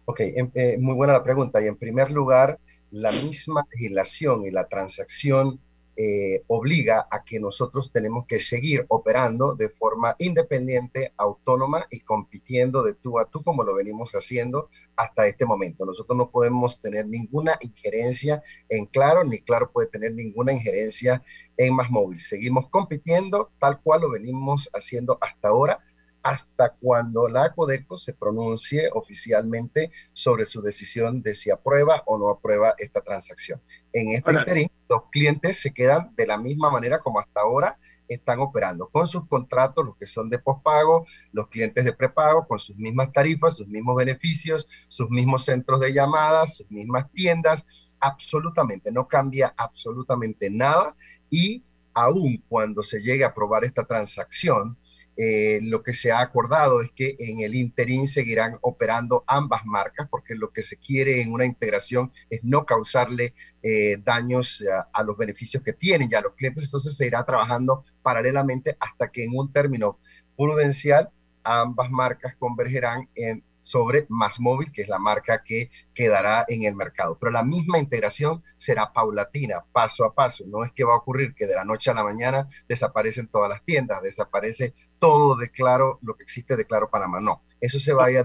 Ok, 0.06 0.20
em, 0.20 0.50
eh, 0.54 0.76
muy 0.80 0.94
buena 0.94 1.12
la 1.12 1.22
pregunta. 1.22 1.62
Y 1.62 1.66
en 1.66 1.76
primer 1.76 2.10
lugar, 2.10 2.58
la 2.90 3.12
misma 3.12 3.64
legislación 3.72 4.46
y 4.46 4.50
la 4.50 4.66
transacción 4.66 5.60
eh, 5.96 6.42
obliga 6.48 7.06
a 7.10 7.24
que 7.24 7.38
nosotros 7.38 7.92
tenemos 7.92 8.26
que 8.26 8.40
seguir 8.40 8.84
operando 8.88 9.54
de 9.54 9.68
forma 9.68 10.16
independiente, 10.18 11.12
autónoma 11.16 11.86
y 11.90 12.00
compitiendo 12.00 12.82
de 12.82 12.94
tú 12.94 13.18
a 13.18 13.26
tú 13.26 13.42
como 13.42 13.62
lo 13.62 13.74
venimos 13.74 14.12
haciendo 14.12 14.70
hasta 14.96 15.26
este 15.26 15.46
momento. 15.46 15.84
Nosotros 15.84 16.16
no 16.16 16.30
podemos 16.30 16.80
tener 16.80 17.06
ninguna 17.06 17.58
injerencia 17.60 18.42
en 18.68 18.86
Claro, 18.86 19.24
ni 19.24 19.40
Claro 19.40 19.70
puede 19.70 19.88
tener 19.88 20.14
ninguna 20.14 20.52
injerencia 20.52 21.22
en 21.56 21.74
Más 21.74 21.90
Móvil. 21.90 22.20
Seguimos 22.20 22.68
compitiendo 22.70 23.50
tal 23.58 23.80
cual 23.80 24.02
lo 24.02 24.10
venimos 24.10 24.68
haciendo 24.72 25.18
hasta 25.20 25.48
ahora 25.48 25.80
hasta 26.24 26.70
cuando 26.70 27.28
la 27.28 27.52
Codeco 27.52 27.98
se 27.98 28.14
pronuncie 28.14 28.88
oficialmente 28.94 29.92
sobre 30.14 30.46
su 30.46 30.62
decisión 30.62 31.20
de 31.20 31.34
si 31.34 31.50
aprueba 31.50 32.02
o 32.06 32.16
no 32.16 32.30
aprueba 32.30 32.74
esta 32.78 33.02
transacción. 33.02 33.60
En 33.92 34.12
este 34.12 34.32
interín, 34.32 34.70
los 34.88 35.02
clientes 35.12 35.60
se 35.60 35.72
quedan 35.72 36.14
de 36.16 36.26
la 36.26 36.38
misma 36.38 36.70
manera 36.70 37.00
como 37.00 37.20
hasta 37.20 37.42
ahora 37.42 37.78
están 38.08 38.40
operando, 38.40 38.88
con 38.88 39.06
sus 39.06 39.26
contratos, 39.28 39.84
los 39.84 39.96
que 39.96 40.06
son 40.06 40.30
de 40.30 40.38
pospago, 40.38 41.06
los 41.32 41.48
clientes 41.48 41.84
de 41.84 41.92
prepago, 41.92 42.46
con 42.46 42.58
sus 42.58 42.76
mismas 42.76 43.12
tarifas, 43.12 43.56
sus 43.56 43.68
mismos 43.68 43.96
beneficios, 43.96 44.66
sus 44.88 45.10
mismos 45.10 45.44
centros 45.44 45.80
de 45.80 45.92
llamadas, 45.92 46.56
sus 46.56 46.70
mismas 46.70 47.10
tiendas, 47.12 47.66
absolutamente, 48.00 48.90
no 48.92 49.08
cambia 49.08 49.54
absolutamente 49.56 50.50
nada 50.50 50.96
y 51.30 51.62
aún 51.92 52.42
cuando 52.48 52.82
se 52.82 53.00
llegue 53.00 53.24
a 53.24 53.28
aprobar 53.28 53.64
esta 53.64 53.84
transacción, 53.84 54.76
eh, 55.16 55.60
lo 55.62 55.82
que 55.82 55.94
se 55.94 56.10
ha 56.10 56.20
acordado 56.20 56.82
es 56.82 56.90
que 56.90 57.14
en 57.18 57.40
el 57.40 57.54
interín 57.54 58.08
seguirán 58.08 58.58
operando 58.62 59.22
ambas 59.26 59.64
marcas, 59.64 60.08
porque 60.10 60.34
lo 60.34 60.50
que 60.50 60.62
se 60.62 60.76
quiere 60.76 61.20
en 61.20 61.32
una 61.32 61.44
integración 61.44 62.12
es 62.30 62.42
no 62.42 62.66
causarle 62.66 63.34
eh, 63.62 63.98
daños 64.02 64.64
a, 64.92 65.02
los 65.04 65.16
beneficios 65.16 65.62
que 65.62 65.72
tienen 65.72 66.08
ya 66.08 66.20
los 66.20 66.34
clientes. 66.34 66.64
Entonces 66.64 66.96
se 66.96 67.06
irá 67.06 67.24
trabajando 67.24 67.84
paralelamente 68.02 68.76
hasta 68.80 69.08
que 69.08 69.24
en 69.24 69.36
un 69.36 69.52
término 69.52 69.98
prudencial 70.36 71.10
ambas 71.44 71.90
marcas 71.90 72.34
convergerán 72.36 73.08
en 73.14 73.44
sobre 73.64 74.04
Más 74.10 74.40
Móvil, 74.40 74.70
que 74.70 74.82
es 74.82 74.88
la 74.88 74.98
marca 74.98 75.42
que 75.42 75.70
quedará 75.94 76.44
en 76.48 76.64
el 76.64 76.76
mercado. 76.76 77.16
Pero 77.18 77.32
la 77.32 77.42
misma 77.42 77.78
integración 77.78 78.42
será 78.58 78.92
paulatina, 78.92 79.64
paso 79.72 80.04
a 80.04 80.14
paso. 80.14 80.44
No 80.46 80.64
es 80.64 80.72
que 80.72 80.84
va 80.84 80.92
a 80.92 80.98
ocurrir 80.98 81.34
que 81.34 81.46
de 81.46 81.54
la 81.54 81.64
noche 81.64 81.90
a 81.90 81.94
la 81.94 82.04
mañana 82.04 82.46
desaparecen 82.68 83.26
todas 83.28 83.48
las 83.48 83.64
tiendas, 83.64 84.02
desaparece 84.02 84.74
todo 84.98 85.36
de 85.36 85.50
Claro, 85.50 85.98
lo 86.02 86.14
que 86.14 86.24
existe 86.24 86.56
de 86.56 86.66
Claro 86.66 86.90
Panamá. 86.90 87.20
No, 87.20 87.42
eso 87.58 87.78
se 87.78 87.94
vaya 87.94 88.22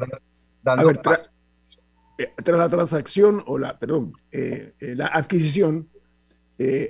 dando 0.62 0.94
paso. 1.02 1.26
Eh, 2.18 2.34
tras 2.44 2.60
la 2.60 2.68
transacción 2.68 3.42
o 3.48 3.58
la, 3.58 3.80
perdón, 3.80 4.12
eh, 4.34 4.74
eh, 4.80 4.94
la 4.96 5.08
adquisición, 5.08 5.90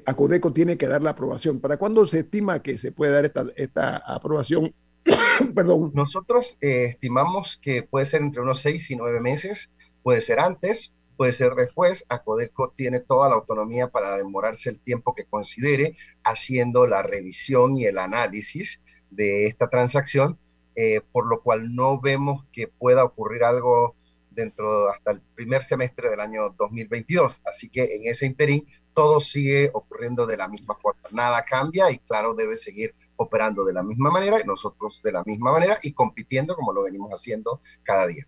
Acodeco 0.08 0.52
tiene 0.52 0.80
que 0.80 0.88
dar 0.88 1.04
la 1.04 1.12
aprobación. 1.12 1.60
¿Para 1.60 1.78
cuándo 1.78 2.08
se 2.08 2.22
estima 2.22 2.64
que 2.64 2.80
se 2.80 2.92
puede 2.92 3.12
dar 3.12 3.26
esta, 3.26 3.46
esta 3.56 3.98
aprobación 3.98 4.74
Nosotros 5.94 6.58
eh, 6.62 6.86
estimamos 6.86 7.60
que 7.62 7.84
puede 7.84 8.06
ser 8.06 8.22
entre 8.22 8.42
unos 8.42 8.62
seis 8.62 8.90
y 8.92 8.96
nueve 8.96 9.20
meses, 9.20 9.70
puede 10.04 10.22
ser 10.22 10.40
antes, 10.40 10.94
puede 11.18 11.32
ser 11.32 11.54
después. 11.54 12.06
Acodeco 12.10 12.74
tiene 12.76 13.00
toda 13.00 13.30
la 13.30 13.36
autonomía 13.36 13.90
para 13.90 14.16
demorarse 14.18 14.70
el 14.70 14.80
tiempo 14.80 15.14
que 15.14 15.26
considere 15.26 15.96
haciendo 16.24 16.88
la 16.88 17.04
revisión 17.04 17.76
y 17.76 17.86
el 17.86 17.98
análisis 17.98 18.82
de 19.10 19.48
esta 19.48 19.70
transacción, 19.70 20.38
eh, 20.76 21.02
por 21.12 21.28
lo 21.28 21.42
cual 21.42 21.76
no 21.76 22.00
vemos 22.00 22.46
que 22.52 22.68
pueda 22.68 23.04
ocurrir 23.04 23.44
algo 23.44 23.96
dentro 24.30 24.90
hasta 24.90 25.12
el 25.12 25.22
primer 25.36 25.64
semestre 25.64 26.10
del 26.10 26.20
año 26.20 26.56
2022. 26.58 27.42
Así 27.46 27.70
que 27.70 27.84
en 27.84 28.08
ese 28.08 28.26
interín 28.26 28.66
todo 28.94 29.20
sigue 29.20 29.70
ocurriendo 29.74 30.26
de 30.26 30.38
la 30.38 30.48
misma 30.48 30.76
forma. 30.76 31.02
Nada 31.12 31.44
cambia 31.44 31.92
y 31.92 32.00
claro, 32.00 32.34
debe 32.34 32.56
seguir 32.56 32.96
operando 33.22 33.66
de 33.66 33.74
la 33.74 33.84
misma 33.84 34.10
manera 34.10 34.40
y 34.42 34.48
nosotros 34.48 35.02
de 35.04 35.12
la 35.12 35.24
misma 35.26 35.52
manera 35.52 35.78
y 35.84 35.92
compitiendo 35.92 36.56
como 36.56 36.72
lo 36.72 36.84
venimos 36.84 37.12
haciendo 37.12 37.62
cada 37.84 38.08
día. 38.08 38.26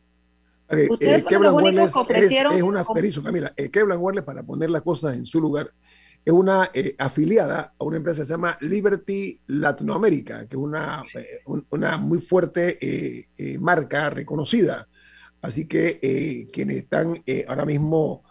Okay, 0.67 0.88
eh, 0.99 1.23
Wireless 1.30 1.93
es, 2.10 2.62
una, 2.63 2.86
Camila, 3.23 3.54
eh, 3.56 3.69
Wireless, 3.73 4.25
para 4.25 4.43
poner 4.43 4.69
las 4.69 4.82
cosas 4.82 5.15
en 5.15 5.25
su 5.25 5.39
lugar, 5.39 5.71
es 6.23 6.34
una 6.34 6.71
eh, 6.73 6.95
afiliada 6.97 7.73
a 7.77 7.84
una 7.84 7.97
empresa 7.97 8.21
que 8.21 8.27
se 8.27 8.34
llama 8.34 8.58
Liberty 8.62 9.39
Latinoamérica, 9.47 10.47
que 10.47 10.56
es 10.56 10.62
una, 10.62 11.04
eh, 11.15 11.41
una 11.69 11.97
muy 11.97 12.19
fuerte 12.19 13.27
marca 13.60 14.10
reconocida. 14.10 14.88
Así 15.41 15.67
que 15.67 16.49
quienes 16.54 16.77
están 16.77 17.21
ahora 17.47 17.65
mismo 17.65 18.23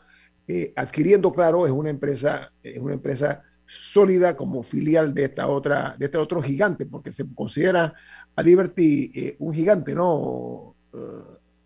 adquiriendo 0.76 1.32
Claro 1.32 1.66
es 1.66 1.72
una 1.72 1.90
empresa, 1.90 2.52
es 2.62 2.78
una 2.78 2.94
empresa 2.94 3.42
sólida 3.78 4.36
como 4.36 4.62
filial 4.62 5.14
de 5.14 5.24
esta 5.24 5.48
otra, 5.48 5.94
de 5.98 6.06
este 6.06 6.18
otro 6.18 6.42
gigante, 6.42 6.86
porque 6.86 7.12
se 7.12 7.24
considera 7.34 7.94
a 8.34 8.42
Liberty 8.42 9.10
eh, 9.14 9.36
un 9.38 9.54
gigante, 9.54 9.94
¿no? 9.94 10.74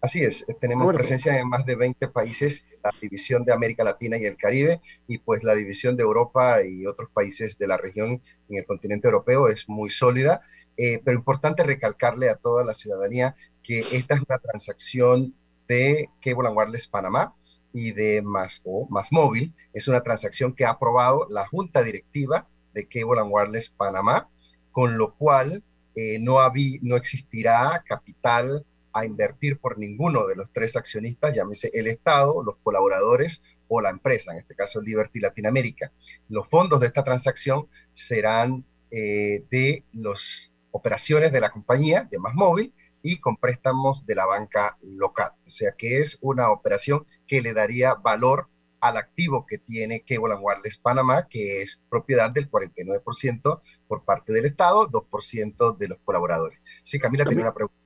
Así 0.04 0.22
es, 0.22 0.44
tenemos 0.60 0.94
presencia 0.94 1.38
en 1.38 1.48
más 1.48 1.64
de 1.64 1.76
20 1.76 2.08
países, 2.08 2.66
la 2.82 2.90
división 3.00 3.42
de 3.42 3.54
América 3.54 3.82
Latina 3.84 4.18
y 4.18 4.26
el 4.26 4.36
Caribe, 4.36 4.82
y 5.08 5.16
pues 5.16 5.42
la 5.42 5.54
división 5.54 5.96
de 5.96 6.02
Europa 6.02 6.62
y 6.62 6.84
otros 6.84 7.08
países 7.08 7.56
de 7.56 7.66
la 7.66 7.78
región 7.78 8.20
en 8.50 8.56
el 8.58 8.66
continente 8.66 9.08
europeo 9.08 9.48
es 9.48 9.66
muy 9.66 9.88
sólida, 9.88 10.42
eh, 10.76 11.00
pero 11.02 11.16
importante 11.16 11.62
recalcarle 11.62 12.28
a 12.28 12.36
toda 12.36 12.64
la 12.64 12.74
ciudadanía 12.74 13.34
que 13.62 13.78
esta 13.92 14.16
es 14.16 14.20
una 14.28 14.38
transacción 14.38 15.34
de 15.68 16.10
Cable 16.20 16.48
and 16.48 16.58
Wireless 16.58 16.86
Panamá, 16.86 17.34
y 17.74 17.92
de 17.92 18.22
Más, 18.22 18.62
o 18.64 18.86
Más 18.88 19.12
Móvil. 19.12 19.52
Es 19.74 19.88
una 19.88 20.02
transacción 20.02 20.54
que 20.54 20.64
ha 20.64 20.70
aprobado 20.70 21.26
la 21.28 21.44
Junta 21.46 21.82
Directiva 21.82 22.48
de 22.72 22.86
Cable 22.86 23.20
and 23.20 23.30
Wireless 23.30 23.68
Panamá, 23.68 24.30
con 24.70 24.96
lo 24.96 25.14
cual 25.14 25.62
eh, 25.96 26.18
no, 26.20 26.38
no 26.82 26.96
existirá 26.96 27.82
capital 27.84 28.64
a 28.92 29.04
invertir 29.04 29.58
por 29.58 29.76
ninguno 29.76 30.26
de 30.28 30.36
los 30.36 30.52
tres 30.52 30.76
accionistas, 30.76 31.34
llámese 31.34 31.68
el 31.74 31.88
Estado, 31.88 32.44
los 32.44 32.56
colaboradores 32.62 33.42
o 33.66 33.80
la 33.80 33.90
empresa, 33.90 34.30
en 34.32 34.38
este 34.38 34.54
caso 34.54 34.80
Liberty 34.80 35.18
Latinoamérica. 35.18 35.90
Los 36.28 36.48
fondos 36.48 36.78
de 36.80 36.86
esta 36.86 37.02
transacción 37.02 37.66
serán 37.92 38.64
eh, 38.92 39.44
de 39.50 39.82
las 39.92 40.52
operaciones 40.70 41.32
de 41.32 41.40
la 41.40 41.50
compañía 41.50 42.06
de 42.08 42.20
Más 42.20 42.34
Móvil 42.34 42.72
y 43.04 43.20
con 43.20 43.36
préstamos 43.36 44.06
de 44.06 44.14
la 44.14 44.24
banca 44.24 44.78
local. 44.80 45.32
O 45.46 45.50
sea 45.50 45.72
que 45.76 46.00
es 46.00 46.18
una 46.22 46.50
operación 46.50 47.06
que 47.28 47.42
le 47.42 47.52
daría 47.52 47.94
valor 47.94 48.48
al 48.80 48.96
activo 48.96 49.44
que 49.46 49.58
tiene 49.58 50.02
Cable 50.06 50.36
Wireless 50.40 50.78
Panamá, 50.78 51.28
que 51.28 51.60
es 51.60 51.82
propiedad 51.90 52.30
del 52.30 52.50
49% 52.50 53.60
por 53.86 54.04
parte 54.04 54.32
del 54.32 54.46
Estado, 54.46 54.88
2% 54.88 55.76
de 55.76 55.88
los 55.88 55.98
colaboradores. 55.98 56.58
Sí, 56.82 56.98
Camila, 56.98 57.26
tiene 57.26 57.42
una 57.42 57.52
pregunta. 57.52 57.78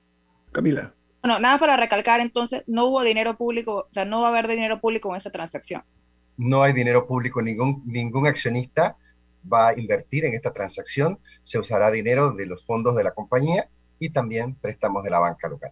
Camila. 0.53 0.95
Bueno, 1.21 1.37
nada 1.39 1.57
para 1.59 1.75
recalcar, 1.75 2.21
entonces, 2.21 2.63
no 2.65 2.85
hubo 2.85 3.03
dinero 3.03 3.35
público, 3.37 3.87
o 3.89 3.93
sea, 3.93 4.05
no 4.05 4.21
va 4.21 4.27
a 4.27 4.31
haber 4.31 4.47
dinero 4.47 4.79
público 4.79 5.09
en 5.09 5.17
esa 5.17 5.31
transacción. 5.31 5.83
No 6.37 6.63
hay 6.63 6.71
dinero 6.71 7.05
público, 7.05 7.41
ningún, 7.41 7.83
ningún 7.85 8.25
accionista 8.25 8.95
va 9.51 9.69
a 9.69 9.77
invertir 9.77 10.23
en 10.23 10.33
esta 10.33 10.53
transacción, 10.53 11.19
se 11.43 11.59
usará 11.59 11.91
dinero 11.91 12.31
de 12.31 12.45
los 12.45 12.65
fondos 12.65 12.95
de 12.95 13.03
la 13.03 13.13
compañía 13.13 13.69
y 13.99 14.09
también 14.09 14.55
préstamos 14.55 15.03
de 15.03 15.09
la 15.09 15.19
banca 15.19 15.47
local. 15.47 15.71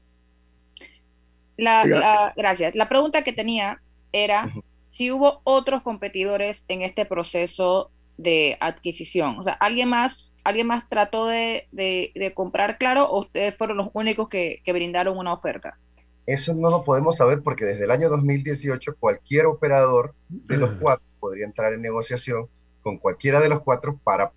La, 1.57 2.33
gracias. 2.35 2.75
La 2.75 2.87
pregunta 2.87 3.23
que 3.23 3.33
tenía 3.33 3.81
era 4.11 4.53
si 4.89 5.11
hubo 5.11 5.41
otros 5.43 5.81
competidores 5.81 6.65
en 6.67 6.81
este 6.81 7.05
proceso 7.05 7.89
de 8.17 8.57
adquisición. 8.59 9.39
O 9.39 9.43
sea, 9.43 9.53
¿alguien 9.53 9.89
más, 9.89 10.31
alguien 10.43 10.67
más 10.67 10.87
trató 10.89 11.25
de, 11.25 11.67
comprar 12.35 12.77
Claro 12.77 13.09
o 13.09 13.21
ustedes 13.21 13.55
fueron 13.55 13.77
los 13.77 13.89
únicos 13.93 14.29
que, 14.29 14.61
que, 14.63 14.73
brindaron 14.73 15.17
una 15.17 15.33
oferta? 15.33 15.77
Eso 16.25 16.53
no 16.53 16.69
lo 16.69 16.83
podemos 16.83 17.17
saber 17.17 17.41
porque 17.41 17.65
desde 17.65 17.85
el 17.85 17.91
año 17.91 18.09
2018 18.09 18.95
cualquier 18.99 19.45
operador 19.45 20.13
de 20.27 20.57
los 20.57 20.71
cuatro 20.79 21.05
podría 21.19 21.45
entrar 21.45 21.73
en 21.73 21.81
negociación 21.81 22.47
con 22.81 22.97
cualquiera 22.97 23.39
de 23.39 23.49
los 23.49 23.61
cuatro 23.63 23.99
para 24.03 24.31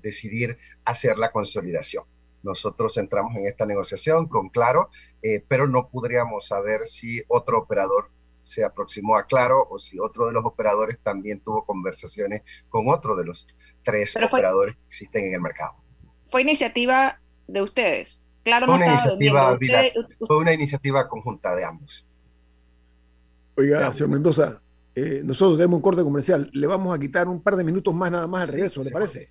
decidir 0.00 0.56
hacer 0.84 1.18
la 1.18 1.30
consolidación. 1.30 2.04
Nosotros 2.42 2.96
entramos 2.96 3.34
en 3.36 3.46
esta 3.46 3.66
negociación 3.66 4.28
con 4.28 4.48
Claro, 4.48 4.90
eh, 5.22 5.44
pero 5.46 5.66
no 5.66 5.88
podríamos 5.88 6.46
saber 6.46 6.86
si 6.86 7.22
otro 7.28 7.58
operador 7.58 8.10
se 8.42 8.64
aproximó 8.64 9.16
a 9.16 9.26
Claro 9.26 9.66
o 9.68 9.78
si 9.78 9.98
otro 9.98 10.26
de 10.26 10.32
los 10.32 10.44
operadores 10.44 10.98
también 11.02 11.40
tuvo 11.40 11.64
conversaciones 11.64 12.42
con 12.68 12.88
otro 12.88 13.16
de 13.16 13.24
los 13.24 13.46
tres 13.82 14.16
operadores 14.16 14.76
que 14.76 14.84
existen 14.86 15.24
en 15.24 15.34
el 15.34 15.40
mercado. 15.40 15.74
¿Fue 16.26 16.42
iniciativa 16.42 17.20
de 17.46 17.62
ustedes? 17.62 18.22
Claro, 18.44 18.66
fue, 18.66 18.76
una 18.76 18.86
iniciativa, 18.86 19.58
fue 20.26 20.38
una 20.38 20.54
iniciativa 20.54 21.08
conjunta 21.08 21.54
de 21.54 21.64
ambos. 21.64 22.06
Oiga, 23.56 23.92
señor 23.92 24.10
Mendoza, 24.10 24.62
eh, 24.94 25.20
nosotros 25.24 25.58
tenemos 25.58 25.76
un 25.76 25.82
corte 25.82 26.02
comercial. 26.02 26.48
Le 26.52 26.66
vamos 26.66 26.94
a 26.94 26.98
quitar 26.98 27.28
un 27.28 27.42
par 27.42 27.56
de 27.56 27.64
minutos 27.64 27.94
más 27.94 28.10
nada 28.10 28.26
más 28.26 28.42
al 28.42 28.48
regreso, 28.48 28.82
¿le 28.82 28.90
parece? 28.90 29.30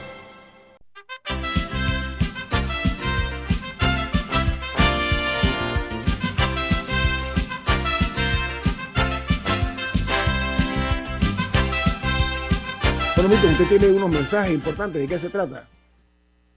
Usted 13.29 13.67
tiene 13.67 13.87
unos 13.87 14.09
mensajes 14.09 14.53
importantes. 14.53 15.01
¿De 15.01 15.07
qué 15.07 15.19
se 15.19 15.29
trata? 15.29 15.67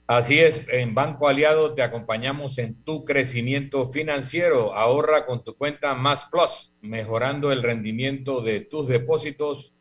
Así 0.07 0.39
es, 0.39 0.63
en 0.69 0.95
Banco 0.95 1.29
Aliado 1.29 1.75
te 1.75 1.83
acompañamos 1.83 2.59
en 2.59 2.75
tu 2.85 3.05
crecimiento 3.05 3.87
financiero. 3.87 4.75
Ahorra 4.75 5.27
con 5.27 5.43
tu 5.43 5.57
cuenta 5.57 5.95
Más 5.95 6.27
Plus, 6.27 6.73
mejorando 6.81 7.51
el 7.53 7.63
rendimiento 7.63 8.43
de 8.43 8.61
tus 8.61 8.87
depósitos. 8.87 9.75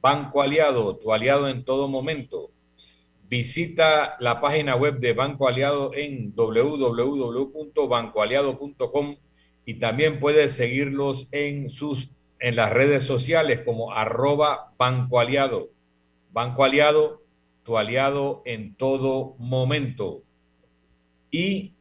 Banco 0.00 0.42
Aliado, 0.42 0.96
tu 0.96 1.12
aliado 1.12 1.48
en 1.48 1.64
todo 1.64 1.88
momento. 1.88 2.50
Visita 3.28 4.16
la 4.20 4.40
página 4.40 4.76
web 4.76 4.98
de 4.98 5.12
Banco 5.12 5.48
Aliado 5.48 5.90
en 5.94 6.32
www.bancoaliado.com 6.34 9.16
y 9.66 9.74
también 9.74 10.20
puedes 10.20 10.52
seguirlos 10.52 11.28
en 11.30 11.68
sus 11.68 12.12
en 12.40 12.56
las 12.56 12.70
redes 12.70 13.04
sociales 13.04 13.60
como 13.64 13.92
arroba 13.92 14.72
Banco 14.78 15.20
Aliado. 15.20 15.70
Banco 16.30 16.64
Aliado, 16.64 17.22
tu 17.62 17.76
aliado 17.76 18.42
en 18.44 18.74
todo 18.74 19.34
momento. 19.38 20.22
Y 21.30 21.74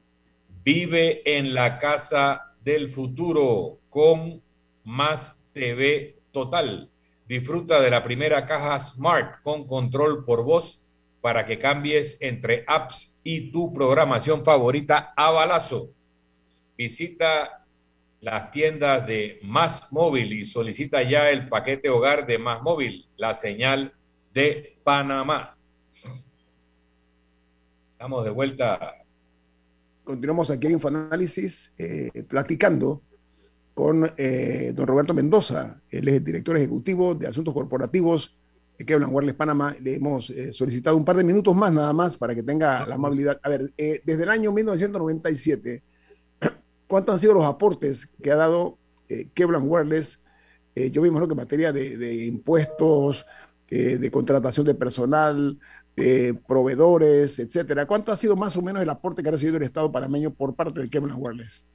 vive 0.63 1.37
en 1.37 1.53
la 1.53 1.79
casa 1.79 2.53
del 2.63 2.89
futuro 2.89 3.79
con 3.89 4.41
más 4.83 5.39
TV 5.53 6.19
total. 6.31 6.89
Disfruta 7.27 7.79
de 7.79 7.89
la 7.89 8.03
primera 8.03 8.45
caja 8.45 8.79
Smart 8.79 9.41
con 9.43 9.67
control 9.67 10.25
por 10.25 10.43
voz 10.43 10.81
para 11.21 11.45
que 11.45 11.59
cambies 11.59 12.17
entre 12.21 12.63
apps 12.67 13.17
y 13.23 13.51
tu 13.51 13.73
programación 13.73 14.45
favorita 14.45 15.13
a 15.15 15.31
balazo. 15.31 15.89
Visita 16.77 17.65
las 18.21 18.51
tiendas 18.51 19.05
de 19.05 19.39
Más 19.43 19.91
Móvil 19.91 20.33
y 20.33 20.45
solicita 20.45 21.03
ya 21.03 21.29
el 21.29 21.49
paquete 21.49 21.89
hogar 21.89 22.25
de 22.27 22.37
Más 22.39 22.61
Móvil, 22.61 23.07
la 23.15 23.33
señal 23.33 23.93
de 24.37 24.77
Panamá. 24.83 25.57
Estamos 27.93 28.23
de 28.23 28.29
vuelta. 28.29 29.03
Continuamos 30.03 30.51
aquí 30.51 30.67
en 30.67 30.73
Infoanálisis 30.73 31.73
eh, 31.75 32.23
platicando 32.29 33.01
con 33.73 34.07
eh, 34.15 34.73
don 34.75 34.85
Roberto 34.85 35.15
Mendoza. 35.15 35.81
El 35.89 36.23
director 36.23 36.55
ejecutivo 36.55 37.15
de 37.15 37.25
Asuntos 37.25 37.51
Corporativos 37.51 38.37
de 38.77 38.85
Kevlan 38.85 39.09
Wireless 39.11 39.35
Panamá. 39.35 39.75
Le 39.81 39.95
hemos 39.95 40.29
eh, 40.29 40.53
solicitado 40.53 40.95
un 40.97 41.03
par 41.03 41.17
de 41.17 41.23
minutos 41.23 41.55
más 41.55 41.73
nada 41.73 41.91
más 41.91 42.15
para 42.15 42.35
que 42.35 42.43
tenga 42.43 42.85
la 42.85 42.93
amabilidad. 42.93 43.39
A 43.41 43.49
ver, 43.49 43.73
desde 43.75 44.21
el 44.21 44.29
año 44.29 44.51
1997, 44.51 45.81
¿cuántos 46.87 47.13
han 47.13 47.19
sido 47.19 47.33
los 47.33 47.43
aportes 47.45 48.07
que 48.21 48.31
ha 48.31 48.35
dado 48.35 48.77
Kevlan 49.33 49.63
Wireless? 49.67 50.19
Yo 50.91 51.01
mismo 51.01 51.17
que 51.25 51.33
en 51.33 51.37
materia 51.37 51.73
de 51.73 52.25
impuestos, 52.25 53.25
eh, 53.69 53.97
de 53.97 54.11
contratación 54.11 54.65
de 54.65 54.75
personal, 54.75 55.57
proveedores, 56.47 57.39
etcétera. 57.39 57.87
¿Cuánto 57.87 58.11
ha 58.11 58.15
sido 58.15 58.35
más 58.35 58.55
o 58.55 58.61
menos 58.61 58.83
el 58.83 58.89
aporte 58.89 59.23
que 59.23 59.29
ha 59.29 59.31
recibido 59.31 59.57
el 59.57 59.63
Estado 59.63 59.91
panameño 59.91 60.31
por 60.31 60.53
parte 60.53 60.79
de 60.79 60.89
Kevlan 60.91 61.17
Wireless? 61.19 61.65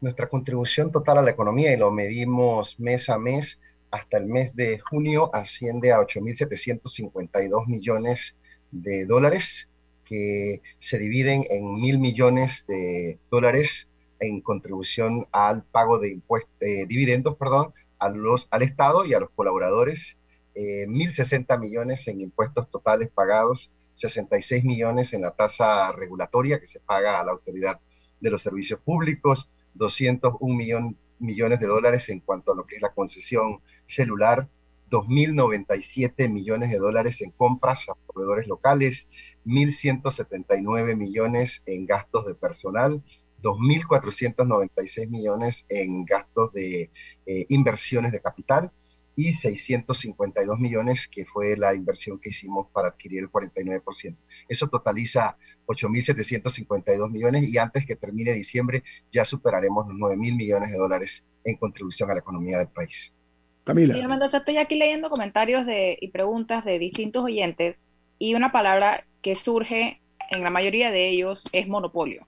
Nuestra 0.00 0.28
contribución 0.28 0.92
total 0.92 1.18
a 1.18 1.22
la 1.22 1.32
economía, 1.32 1.72
y 1.72 1.76
lo 1.76 1.90
medimos 1.90 2.78
mes 2.78 3.08
a 3.08 3.18
mes, 3.18 3.60
hasta 3.92 4.16
el 4.16 4.26
mes 4.26 4.56
de 4.56 4.78
junio 4.78 5.30
asciende 5.34 5.92
a 5.92 5.98
8.752 5.98 7.66
millones 7.66 8.36
de 8.70 9.04
dólares, 9.04 9.68
que 10.04 10.62
se 10.78 10.98
dividen 10.98 11.44
en 11.50 11.74
mil 11.74 11.98
millones 11.98 12.64
de 12.66 13.18
dólares 13.30 13.88
en 14.18 14.40
contribución 14.40 15.26
al 15.30 15.62
pago 15.64 15.98
de 15.98 16.10
impuestos, 16.10 16.50
eh, 16.60 16.86
dividendos, 16.86 17.36
perdón, 17.36 17.74
a 17.98 18.08
los, 18.08 18.48
al 18.50 18.62
Estado 18.62 19.04
y 19.04 19.14
a 19.14 19.20
los 19.20 19.30
colaboradores, 19.30 20.16
eh, 20.54 20.86
1.060 20.86 21.58
millones 21.58 22.06
en 22.08 22.20
impuestos 22.20 22.70
totales 22.70 23.10
pagados, 23.10 23.70
66 23.94 24.64
millones 24.64 25.12
en 25.12 25.22
la 25.22 25.32
tasa 25.32 25.92
regulatoria 25.92 26.60
que 26.60 26.66
se 26.66 26.80
paga 26.80 27.20
a 27.20 27.24
la 27.24 27.32
autoridad 27.32 27.80
de 28.20 28.30
los 28.30 28.42
servicios 28.42 28.80
públicos, 28.80 29.50
201 29.74 30.54
millón, 30.54 30.96
millones 31.18 31.60
de 31.60 31.66
dólares 31.66 32.08
en 32.08 32.20
cuanto 32.20 32.52
a 32.52 32.56
lo 32.56 32.66
que 32.66 32.76
es 32.76 32.82
la 32.82 32.92
concesión 32.92 33.60
celular, 33.86 34.48
2.097 34.90 36.28
millones 36.30 36.70
de 36.70 36.78
dólares 36.78 37.22
en 37.22 37.30
compras 37.30 37.88
a 37.88 37.94
proveedores 37.94 38.46
locales, 38.46 39.08
1.179 39.46 40.96
millones 40.96 41.62
en 41.64 41.86
gastos 41.86 42.26
de 42.26 42.34
personal, 42.34 43.02
2.496 43.42 45.08
millones 45.08 45.64
en 45.68 46.04
gastos 46.04 46.52
de 46.52 46.90
eh, 47.26 47.46
inversiones 47.48 48.12
de 48.12 48.20
capital 48.20 48.70
y 49.14 49.32
652 49.32 50.58
millones, 50.58 51.08
que 51.08 51.24
fue 51.24 51.56
la 51.56 51.74
inversión 51.74 52.18
que 52.18 52.30
hicimos 52.30 52.68
para 52.72 52.88
adquirir 52.88 53.22
el 53.22 53.30
49%. 53.30 54.16
Eso 54.48 54.68
totaliza 54.68 55.36
8.752 55.66 57.10
millones 57.10 57.44
y 57.48 57.58
antes 57.58 57.86
que 57.86 57.96
termine 57.96 58.32
diciembre 58.32 58.82
ya 59.10 59.24
superaremos 59.24 59.86
los 59.88 59.96
9.000 59.96 60.36
millones 60.36 60.70
de 60.70 60.76
dólares 60.76 61.24
en 61.44 61.56
contribución 61.56 62.10
a 62.10 62.14
la 62.14 62.20
economía 62.20 62.58
del 62.58 62.68
país. 62.68 63.14
Camila. 63.64 64.08
Mendoza, 64.08 64.38
estoy 64.38 64.56
aquí 64.56 64.74
leyendo 64.74 65.08
comentarios 65.08 65.66
de, 65.66 65.96
y 66.00 66.08
preguntas 66.08 66.64
de 66.64 66.78
distintos 66.78 67.24
oyentes 67.24 67.90
y 68.18 68.34
una 68.34 68.50
palabra 68.50 69.04
que 69.20 69.34
surge 69.36 70.00
en 70.30 70.42
la 70.42 70.50
mayoría 70.50 70.90
de 70.90 71.08
ellos 71.10 71.44
es 71.52 71.68
monopolio. 71.68 72.26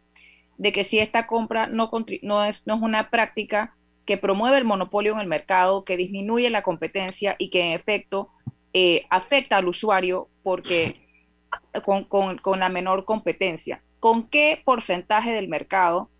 De 0.59 0.73
que 0.73 0.85
si 0.85 1.01
esta 1.01 1.27
compra 1.27 1.67
no, 1.67 1.91
no, 2.23 2.45
es, 2.45 2.67
no 2.67 2.77
es 2.77 2.83
una 2.83 3.11
práctica 3.11 3.75
que 4.07 4.19
promueve 4.19 4.59
el 4.59 4.65
monopolio 4.65 5.15
en 5.15 5.21
el 5.21 5.27
mercado, 5.27 5.85
que 5.85 5.97
disminuye 5.97 6.51
la 6.51 6.63
competencia 6.63 7.37
y 7.39 7.51
que 7.51 7.63
en 7.63 7.73
efecto 7.73 8.31
eh, 8.73 9.07
afecta 9.11 9.57
al 9.57 9.69
usuario 9.69 10.29
porque 10.43 11.01
con, 11.85 12.05
con, 12.05 12.39
con, 12.39 12.61
la 12.61 12.69
menor 12.69 13.05
competencia. 13.05 13.83
¿Con 14.01 14.29
qué 14.29 14.61
porcentaje 14.65 15.33
del 15.33 15.49
mercado 15.49 16.11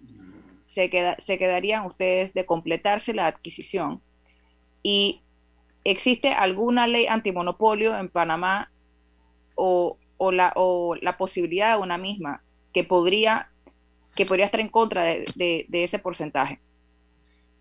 se, 0.67 0.89
queda, 0.89 1.17
se 1.25 1.39
quedarían 1.39 1.85
ustedes 1.85 2.33
de 2.33 2.47
completarse 2.47 3.13
la 3.13 3.27
adquisición? 3.27 4.01
¿Y 4.83 5.21
existe 5.85 6.29
alguna 6.29 6.87
ley 6.87 7.07
antimonopolio 7.07 7.99
en 7.99 8.09
Panamá 8.09 8.71
o, 9.55 9.99
o, 10.17 10.33
la, 10.33 10.53
o 10.57 10.95
la 10.97 11.19
posibilidad 11.19 11.77
de 11.77 11.83
una 11.83 11.99
misma 11.99 12.43
que 12.73 12.85
podría, 12.85 13.51
que 14.17 14.25
podría 14.25 14.47
estar 14.47 14.61
en 14.61 14.69
contra 14.69 15.03
de, 15.03 15.25
de, 15.35 15.67
de 15.69 15.85
ese 15.85 15.99
porcentaje? 15.99 16.61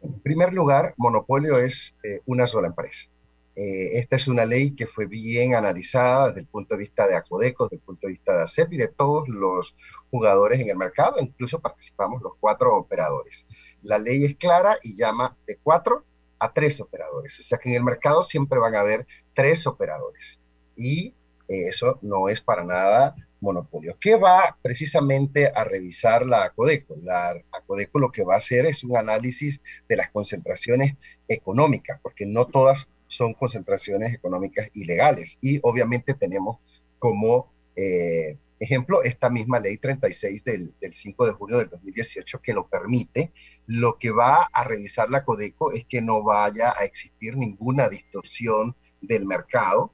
En 0.03 0.19
primer 0.21 0.53
lugar, 0.53 0.93
monopolio 0.97 1.57
es 1.57 1.95
eh, 2.03 2.21
una 2.25 2.45
sola 2.45 2.67
empresa. 2.67 3.07
Eh, 3.55 3.99
esta 3.99 4.15
es 4.15 4.27
una 4.27 4.45
ley 4.45 4.75
que 4.75 4.87
fue 4.87 5.05
bien 5.05 5.53
analizada 5.53 6.29
desde 6.29 6.41
el 6.41 6.47
punto 6.47 6.73
de 6.73 6.79
vista 6.79 7.07
de 7.07 7.15
Acodeco, 7.15 7.65
desde 7.65 7.75
el 7.75 7.81
punto 7.83 8.07
de 8.07 8.13
vista 8.13 8.35
de 8.35 8.43
ACEP 8.43 8.73
y 8.73 8.77
de 8.77 8.87
todos 8.87 9.29
los 9.29 9.75
jugadores 10.09 10.59
en 10.59 10.69
el 10.69 10.75
mercado, 10.75 11.17
incluso 11.19 11.59
participamos 11.59 12.21
los 12.23 12.33
cuatro 12.39 12.75
operadores. 12.75 13.45
La 13.83 13.99
ley 13.99 14.25
es 14.25 14.35
clara 14.37 14.79
y 14.81 14.97
llama 14.97 15.37
de 15.45 15.57
cuatro 15.61 16.03
a 16.39 16.51
tres 16.51 16.81
operadores, 16.81 17.39
o 17.39 17.43
sea 17.43 17.59
que 17.59 17.69
en 17.69 17.75
el 17.75 17.83
mercado 17.83 18.23
siempre 18.23 18.57
van 18.57 18.75
a 18.75 18.79
haber 18.79 19.05
tres 19.35 19.67
operadores 19.67 20.39
y 20.75 21.13
eh, 21.47 21.67
eso 21.67 21.99
no 22.01 22.29
es 22.29 22.41
para 22.41 22.63
nada 22.63 23.15
monopolio. 23.43 23.97
¿Qué 23.99 24.15
va 24.15 24.57
precisamente 24.61 25.51
a 25.53 25.63
revisar 25.63 26.25
la 26.25 26.45
ACODECO? 26.45 26.95
La 27.03 27.35
ACODECO 27.51 27.99
lo 27.99 28.11
que 28.11 28.23
va 28.23 28.35
a 28.35 28.37
hacer 28.37 28.65
es 28.65 28.83
un 28.83 28.97
análisis 28.97 29.61
de 29.87 29.97
las 29.97 30.09
concentraciones 30.09 30.95
económicas, 31.27 31.99
porque 32.01 32.25
no 32.25 32.47
todas 32.47 32.89
son 33.07 33.33
concentraciones 33.33 34.13
económicas 34.13 34.69
ilegales. 34.73 35.37
Y 35.41 35.59
obviamente 35.61 36.15
tenemos 36.15 36.57
como 36.97 37.51
eh, 37.75 38.37
ejemplo 38.59 39.03
esta 39.03 39.29
misma 39.29 39.59
ley 39.59 39.77
36 39.77 40.43
del, 40.43 40.73
del, 40.79 40.93
5 40.93 41.25
de 41.25 41.31
junio 41.33 41.57
del 41.57 41.69
2018 41.69 42.41
que 42.41 42.53
lo 42.53 42.67
permite. 42.67 43.31
Lo 43.67 43.99
que 43.99 44.11
va 44.11 44.49
a 44.51 44.63
revisar 44.63 45.09
la 45.09 45.19
ACODECO 45.19 45.73
es 45.73 45.85
que 45.85 46.01
no 46.01 46.23
vaya 46.23 46.73
a 46.77 46.85
existir 46.85 47.37
ninguna 47.37 47.89
distorsión 47.89 48.75
del 49.01 49.25
mercado, 49.25 49.93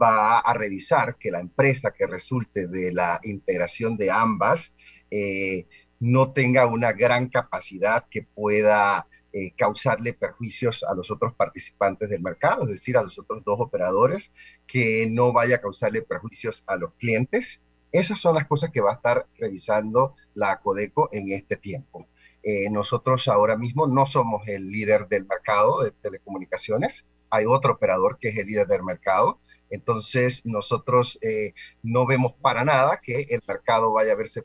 va 0.00 0.38
a 0.38 0.54
revisar 0.54 1.16
que 1.16 1.30
la 1.30 1.40
empresa 1.40 1.92
que 1.92 2.06
resulte 2.06 2.66
de 2.66 2.92
la 2.92 3.20
integración 3.22 3.96
de 3.96 4.10
ambas 4.10 4.74
eh, 5.10 5.66
no 5.98 6.32
tenga 6.32 6.66
una 6.66 6.92
gran 6.92 7.28
capacidad 7.28 8.06
que 8.08 8.22
pueda 8.22 9.06
eh, 9.32 9.52
causarle 9.56 10.12
perjuicios 10.12 10.82
a 10.82 10.94
los 10.94 11.10
otros 11.10 11.34
participantes 11.34 12.08
del 12.08 12.22
mercado, 12.22 12.64
es 12.64 12.70
decir, 12.70 12.96
a 12.96 13.02
los 13.02 13.18
otros 13.18 13.44
dos 13.44 13.60
operadores, 13.60 14.32
que 14.66 15.08
no 15.10 15.32
vaya 15.32 15.56
a 15.56 15.60
causarle 15.60 16.02
perjuicios 16.02 16.64
a 16.66 16.76
los 16.76 16.94
clientes. 16.94 17.60
Esas 17.92 18.18
son 18.18 18.34
las 18.34 18.46
cosas 18.46 18.70
que 18.70 18.80
va 18.80 18.92
a 18.92 18.94
estar 18.94 19.26
revisando 19.38 20.16
la 20.34 20.60
Codeco 20.60 21.10
en 21.12 21.30
este 21.32 21.56
tiempo. 21.56 22.08
Eh, 22.42 22.70
nosotros 22.70 23.28
ahora 23.28 23.56
mismo 23.56 23.86
no 23.86 24.06
somos 24.06 24.48
el 24.48 24.70
líder 24.70 25.06
del 25.08 25.26
mercado 25.26 25.82
de 25.82 25.92
telecomunicaciones, 25.92 27.06
hay 27.30 27.44
otro 27.46 27.74
operador 27.74 28.18
que 28.18 28.30
es 28.30 28.38
el 28.38 28.46
líder 28.46 28.66
del 28.66 28.82
mercado, 28.82 29.38
entonces, 29.70 30.44
nosotros 30.44 31.18
eh, 31.22 31.54
no 31.82 32.04
vemos 32.04 32.34
para 32.40 32.64
nada 32.64 33.00
que 33.02 33.26
el 33.30 33.40
mercado 33.46 33.92
vaya 33.92 34.12
a, 34.12 34.16
verse 34.16 34.42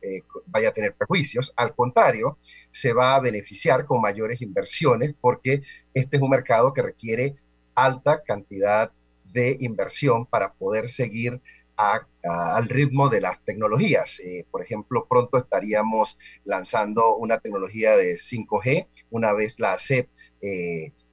eh, 0.00 0.22
vaya 0.46 0.70
a 0.70 0.72
tener 0.72 0.94
perjuicios. 0.94 1.52
Al 1.56 1.74
contrario, 1.74 2.38
se 2.70 2.94
va 2.94 3.14
a 3.14 3.20
beneficiar 3.20 3.84
con 3.84 4.00
mayores 4.00 4.40
inversiones 4.40 5.14
porque 5.20 5.62
este 5.92 6.16
es 6.16 6.22
un 6.22 6.30
mercado 6.30 6.72
que 6.72 6.82
requiere 6.82 7.36
alta 7.74 8.22
cantidad 8.22 8.90
de 9.24 9.56
inversión 9.60 10.26
para 10.26 10.54
poder 10.54 10.88
seguir 10.88 11.40
al 11.76 12.68
ritmo 12.68 13.08
de 13.08 13.20
las 13.20 13.42
tecnologías. 13.44 14.20
Eh, 14.20 14.46
por 14.50 14.62
ejemplo, 14.62 15.06
pronto 15.08 15.36
estaríamos 15.36 16.16
lanzando 16.44 17.16
una 17.16 17.40
tecnología 17.40 17.96
de 17.96 18.14
5G 18.14 18.86
una 19.10 19.32
vez 19.32 19.58
la 19.58 19.76
CEP 19.78 20.08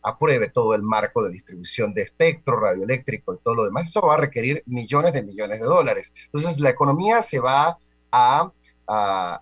apruebe 0.01 0.49
todo 0.49 0.73
el 0.75 0.81
marco 0.81 1.23
de 1.23 1.31
distribución 1.31 1.93
de 1.93 2.03
espectro 2.03 2.59
radioeléctrico 2.59 3.33
y 3.33 3.37
todo 3.39 3.55
lo 3.55 3.65
demás. 3.65 3.89
Eso 3.89 4.01
va 4.01 4.15
a 4.15 4.17
requerir 4.17 4.63
millones 4.65 5.13
de 5.13 5.23
millones 5.23 5.59
de 5.59 5.65
dólares. 5.65 6.13
Entonces, 6.25 6.59
la 6.59 6.69
economía 6.69 7.21
se 7.21 7.39
va 7.39 7.77
a, 8.11 8.51
a, 8.87 9.41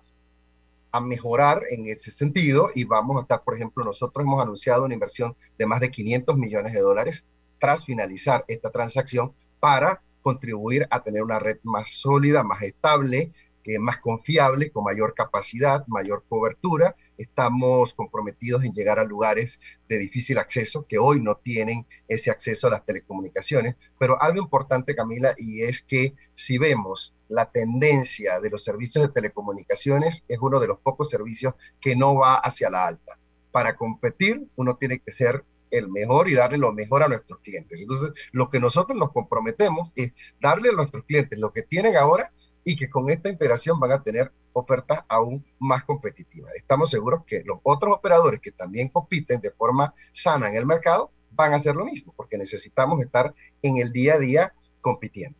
a 0.92 1.00
mejorar 1.00 1.62
en 1.70 1.88
ese 1.88 2.10
sentido 2.10 2.70
y 2.74 2.84
vamos 2.84 3.18
a 3.18 3.22
estar, 3.22 3.42
por 3.42 3.54
ejemplo, 3.54 3.84
nosotros 3.84 4.24
hemos 4.24 4.42
anunciado 4.42 4.84
una 4.84 4.94
inversión 4.94 5.36
de 5.56 5.66
más 5.66 5.80
de 5.80 5.90
500 5.90 6.36
millones 6.36 6.72
de 6.72 6.80
dólares 6.80 7.24
tras 7.58 7.84
finalizar 7.84 8.44
esta 8.48 8.70
transacción 8.70 9.32
para 9.60 10.02
contribuir 10.22 10.86
a 10.90 11.02
tener 11.02 11.22
una 11.22 11.38
red 11.38 11.58
más 11.62 11.90
sólida, 11.90 12.42
más 12.42 12.62
estable, 12.62 13.32
que 13.62 13.78
más 13.78 13.98
confiable, 13.98 14.70
con 14.70 14.84
mayor 14.84 15.14
capacidad, 15.14 15.86
mayor 15.86 16.24
cobertura. 16.28 16.96
Estamos 17.18 17.94
comprometidos 17.94 18.64
en 18.64 18.72
llegar 18.72 18.98
a 18.98 19.04
lugares 19.04 19.60
de 19.88 19.98
difícil 19.98 20.38
acceso 20.38 20.86
que 20.88 20.98
hoy 20.98 21.20
no 21.20 21.36
tienen 21.36 21.86
ese 22.06 22.30
acceso 22.30 22.68
a 22.68 22.70
las 22.70 22.86
telecomunicaciones. 22.86 23.76
Pero 23.98 24.20
algo 24.22 24.40
importante, 24.40 24.94
Camila, 24.94 25.34
y 25.36 25.62
es 25.62 25.82
que 25.82 26.14
si 26.34 26.58
vemos 26.58 27.14
la 27.28 27.50
tendencia 27.50 28.40
de 28.40 28.50
los 28.50 28.64
servicios 28.64 29.06
de 29.06 29.12
telecomunicaciones, 29.12 30.24
es 30.28 30.38
uno 30.40 30.60
de 30.60 30.68
los 30.68 30.78
pocos 30.78 31.10
servicios 31.10 31.54
que 31.80 31.96
no 31.96 32.14
va 32.14 32.36
hacia 32.36 32.70
la 32.70 32.86
alta. 32.86 33.18
Para 33.50 33.76
competir, 33.76 34.46
uno 34.56 34.76
tiene 34.76 35.00
que 35.00 35.10
ser 35.10 35.44
el 35.70 35.88
mejor 35.88 36.28
y 36.28 36.34
darle 36.34 36.58
lo 36.58 36.72
mejor 36.72 37.02
a 37.02 37.08
nuestros 37.08 37.40
clientes. 37.40 37.80
Entonces, 37.80 38.12
lo 38.32 38.48
que 38.48 38.60
nosotros 38.60 38.98
nos 38.98 39.12
comprometemos 39.12 39.92
es 39.96 40.12
darle 40.40 40.70
a 40.70 40.72
nuestros 40.72 41.04
clientes 41.04 41.38
lo 41.38 41.52
que 41.52 41.62
tienen 41.62 41.96
ahora 41.96 42.32
y 42.64 42.76
que 42.76 42.90
con 42.90 43.10
esta 43.10 43.28
integración 43.28 43.78
van 43.80 43.92
a 43.92 44.02
tener 44.02 44.32
ofertas 44.58 45.04
aún 45.08 45.44
más 45.58 45.84
competitivas. 45.84 46.54
Estamos 46.54 46.90
seguros 46.90 47.24
que 47.26 47.42
los 47.44 47.58
otros 47.62 47.94
operadores 47.96 48.40
que 48.40 48.52
también 48.52 48.88
compiten 48.88 49.40
de 49.40 49.50
forma 49.50 49.94
sana 50.12 50.48
en 50.48 50.56
el 50.56 50.66
mercado 50.66 51.10
van 51.30 51.52
a 51.52 51.56
hacer 51.56 51.74
lo 51.74 51.84
mismo, 51.84 52.12
porque 52.16 52.38
necesitamos 52.38 53.00
estar 53.00 53.34
en 53.62 53.78
el 53.78 53.92
día 53.92 54.14
a 54.14 54.18
día 54.18 54.52
compitiendo. 54.80 55.38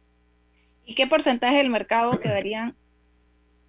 ¿Y 0.84 0.94
qué 0.94 1.06
porcentaje 1.06 1.56
del 1.58 1.70
mercado 1.70 2.18
quedarían? 2.18 2.76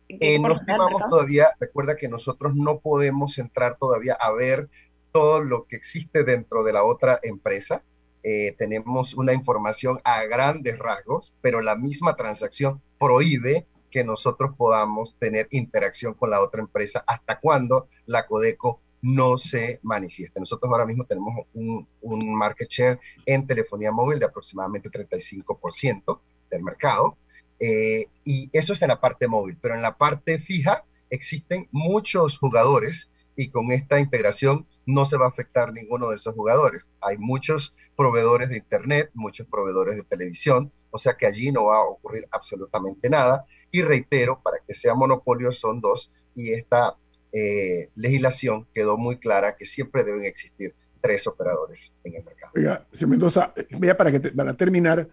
Eh, 0.07 0.39
no 0.39 0.53
estimamos 0.53 1.03
todavía, 1.09 1.49
recuerda 1.59 1.95
que 1.95 2.07
nosotros 2.07 2.55
no 2.55 2.79
podemos 2.79 3.37
entrar 3.37 3.77
todavía 3.77 4.13
a 4.13 4.31
ver 4.31 4.69
todo 5.11 5.41
lo 5.41 5.65
que 5.65 5.75
existe 5.75 6.23
dentro 6.23 6.63
de 6.63 6.73
la 6.73 6.83
otra 6.83 7.19
empresa. 7.21 7.83
Eh, 8.23 8.55
tenemos 8.57 9.13
una 9.13 9.33
información 9.33 9.99
a 10.03 10.23
grandes 10.25 10.79
rasgos, 10.79 11.33
pero 11.41 11.61
la 11.61 11.75
misma 11.75 12.15
transacción 12.15 12.81
prohíbe 12.97 13.67
que 13.89 14.03
nosotros 14.03 14.55
podamos 14.57 15.15
tener 15.15 15.47
interacción 15.51 16.13
con 16.13 16.29
la 16.29 16.41
otra 16.41 16.61
empresa 16.61 17.03
hasta 17.07 17.39
cuando 17.39 17.87
la 18.05 18.25
Codeco 18.25 18.81
no 19.01 19.37
se 19.37 19.79
manifieste. 19.81 20.39
Nosotros 20.39 20.71
ahora 20.71 20.85
mismo 20.85 21.05
tenemos 21.05 21.45
un, 21.53 21.87
un 22.01 22.35
market 22.35 22.69
share 22.69 22.99
en 23.25 23.47
telefonía 23.47 23.91
móvil 23.91 24.19
de 24.19 24.25
aproximadamente 24.25 24.89
35% 24.89 26.19
del 26.49 26.63
mercado, 26.63 27.17
eh, 27.59 28.07
y 28.23 28.49
eso 28.53 28.73
es 28.73 28.81
en 28.81 28.87
la 28.87 29.01
parte 29.01 29.27
móvil, 29.27 29.57
pero 29.61 29.75
en 29.75 29.81
la 29.81 29.97
parte 29.97 30.39
fija 30.39 30.85
existen 31.09 31.67
muchos 31.71 32.37
jugadores 32.37 33.09
y 33.35 33.51
con 33.51 33.71
esta 33.71 33.99
integración 33.99 34.65
no 34.85 35.05
se 35.05 35.17
va 35.17 35.25
a 35.25 35.29
afectar 35.29 35.71
ninguno 35.73 36.09
de 36.09 36.15
esos 36.15 36.33
jugadores. 36.33 36.89
Hay 37.01 37.17
muchos 37.17 37.75
proveedores 37.95 38.49
de 38.49 38.57
Internet, 38.57 39.11
muchos 39.13 39.47
proveedores 39.47 39.95
de 39.95 40.03
televisión, 40.03 40.71
o 40.91 40.97
sea 40.97 41.15
que 41.15 41.25
allí 41.25 41.51
no 41.51 41.65
va 41.65 41.77
a 41.77 41.83
ocurrir 41.83 42.27
absolutamente 42.31 43.09
nada. 43.09 43.45
Y 43.71 43.81
reitero, 43.81 44.41
para 44.41 44.57
que 44.65 44.73
sea 44.73 44.93
monopolio 44.93 45.51
son 45.51 45.81
dos 45.81 46.11
y 46.35 46.53
esta 46.53 46.95
eh, 47.31 47.89
legislación 47.95 48.67
quedó 48.73 48.97
muy 48.97 49.19
clara 49.19 49.55
que 49.55 49.65
siempre 49.65 50.03
deben 50.03 50.23
existir 50.23 50.75
tres 51.01 51.27
operadores 51.27 51.93
en 52.03 52.15
el 52.15 52.23
mercado. 52.23 52.51
Oiga, 52.55 52.87
señor 52.91 53.11
Mendoza, 53.11 53.53
ya 53.81 53.97
para, 53.97 54.11
que 54.11 54.19
para 54.19 54.53
terminar, 54.53 55.07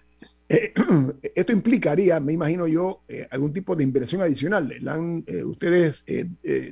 eh, 0.48 0.72
esto 1.34 1.52
implicaría, 1.52 2.20
me 2.20 2.32
imagino 2.32 2.66
yo, 2.66 3.02
eh, 3.08 3.26
algún 3.30 3.52
tipo 3.52 3.76
de 3.76 3.84
inversión 3.84 4.20
adicional. 4.20 4.72
¿La 4.80 4.94
han 4.94 5.24
eh, 5.26 5.44
ustedes 5.44 6.04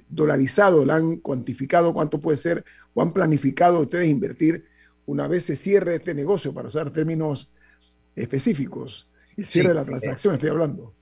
dolarizado, 0.09 0.85
la 0.85 0.97
han 0.97 1.17
cuantificado 1.17 1.93
cuánto 1.93 2.21
puede 2.21 2.37
ser 2.37 2.65
o 2.95 3.03
han 3.03 3.13
planificado 3.13 3.81
ustedes 3.81 4.09
invertir 4.09 4.65
una 5.07 5.29
vez 5.29 5.45
se 5.45 5.57
cierre 5.57 5.97
este 5.97 6.15
negocio, 6.15 6.55
para 6.55 6.69
usar 6.69 6.91
términos 6.91 7.53
específicos? 8.17 9.09
El 9.37 9.47
cierre 9.47 9.69
de 9.71 9.75
la 9.75 9.85
transacción, 9.85 10.35
estoy 10.35 10.51
hablando. 10.51 10.95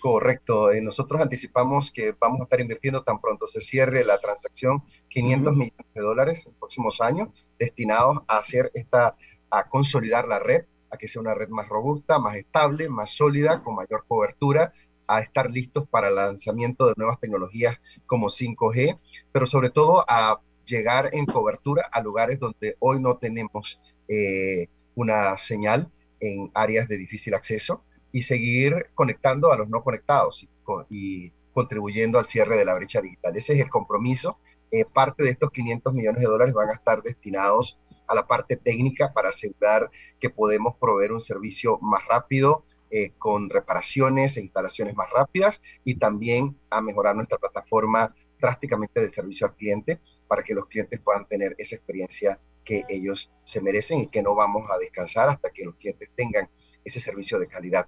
Correcto. 0.00 0.68
nosotros 0.82 1.20
anticipamos 1.20 1.90
que 1.90 2.14
vamos 2.20 2.40
a 2.40 2.44
estar 2.44 2.60
invirtiendo 2.60 3.02
tan 3.02 3.20
pronto 3.20 3.46
se 3.46 3.60
cierre 3.60 4.04
la 4.04 4.18
transacción 4.18 4.84
500 5.08 5.52
millones 5.52 5.86
de 5.94 6.00
dólares 6.00 6.46
en 6.46 6.54
próximos 6.54 7.00
años 7.00 7.28
destinados 7.58 8.18
a 8.28 8.38
hacer 8.38 8.70
esta, 8.74 9.16
a 9.50 9.68
consolidar 9.68 10.28
la 10.28 10.38
red 10.38 10.64
a 10.90 10.96
que 10.96 11.08
sea 11.08 11.20
una 11.20 11.34
red 11.34 11.48
más 11.48 11.68
robusta, 11.68 12.18
más 12.18 12.36
estable, 12.36 12.88
más 12.88 13.10
sólida, 13.10 13.62
con 13.62 13.74
mayor 13.74 14.04
cobertura, 14.06 14.72
a 15.06 15.20
estar 15.20 15.50
listos 15.50 15.88
para 15.88 16.08
el 16.08 16.16
lanzamiento 16.16 16.86
de 16.86 16.94
nuevas 16.96 17.20
tecnologías 17.20 17.78
como 18.06 18.28
5G, 18.28 18.98
pero 19.32 19.46
sobre 19.46 19.70
todo 19.70 20.04
a 20.08 20.40
llegar 20.64 21.10
en 21.12 21.26
cobertura 21.26 21.88
a 21.92 22.00
lugares 22.00 22.40
donde 22.40 22.76
hoy 22.80 23.00
no 23.00 23.16
tenemos 23.18 23.80
eh, 24.08 24.68
una 24.94 25.36
señal 25.36 25.90
en 26.20 26.50
áreas 26.54 26.88
de 26.88 26.96
difícil 26.96 27.34
acceso 27.34 27.84
y 28.12 28.22
seguir 28.22 28.86
conectando 28.94 29.52
a 29.52 29.56
los 29.56 29.68
no 29.68 29.82
conectados 29.82 30.46
y, 30.90 31.32
contribuyendo 31.52 32.18
al 32.18 32.26
cierre 32.26 32.58
de 32.58 32.66
la 32.66 32.74
brecha 32.74 33.00
digital. 33.00 33.34
Ese 33.34 33.54
es 33.54 33.60
el 33.60 33.70
compromiso. 33.70 34.38
Eh, 34.70 34.84
parte 34.84 35.22
de 35.22 35.30
estos 35.30 35.50
500 35.50 35.94
millones 35.94 36.20
de 36.20 36.26
dólares 36.26 36.52
van 36.52 36.68
a 36.68 36.74
estar 36.74 37.02
destinados 37.02 37.78
a 38.06 38.14
la 38.14 38.26
parte 38.26 38.58
técnica 38.58 39.14
para 39.14 39.30
asegurar 39.30 39.90
que 40.20 40.28
podemos 40.28 40.76
proveer 40.78 41.12
un 41.12 41.20
servicio 41.20 41.78
más 41.80 42.06
rápido, 42.06 42.64
eh, 42.90 43.12
con 43.18 43.50
reparaciones 43.50 44.36
e 44.36 44.42
instalaciones 44.42 44.94
más 44.94 45.08
rápidas 45.10 45.60
y 45.82 45.98
también 45.98 46.56
a 46.70 46.80
mejorar 46.80 47.16
nuestra 47.16 47.36
plataforma 47.36 48.14
drásticamente 48.38 49.00
de 49.00 49.08
servicio 49.08 49.46
al 49.46 49.56
cliente 49.56 50.00
para 50.28 50.42
que 50.42 50.54
los 50.54 50.66
clientes 50.66 51.00
puedan 51.00 51.26
tener 51.26 51.54
esa 51.58 51.74
experiencia 51.74 52.38
que 52.66 52.84
ellos 52.88 53.32
se 53.44 53.62
merecen 53.62 54.00
y 54.00 54.08
que 54.08 54.22
no 54.22 54.34
vamos 54.34 54.68
a 54.70 54.76
descansar 54.76 55.30
hasta 55.30 55.50
que 55.50 55.64
los 55.64 55.76
clientes 55.76 56.10
tengan 56.14 56.50
ese 56.84 57.00
servicio 57.00 57.38
de 57.38 57.46
calidad 57.46 57.86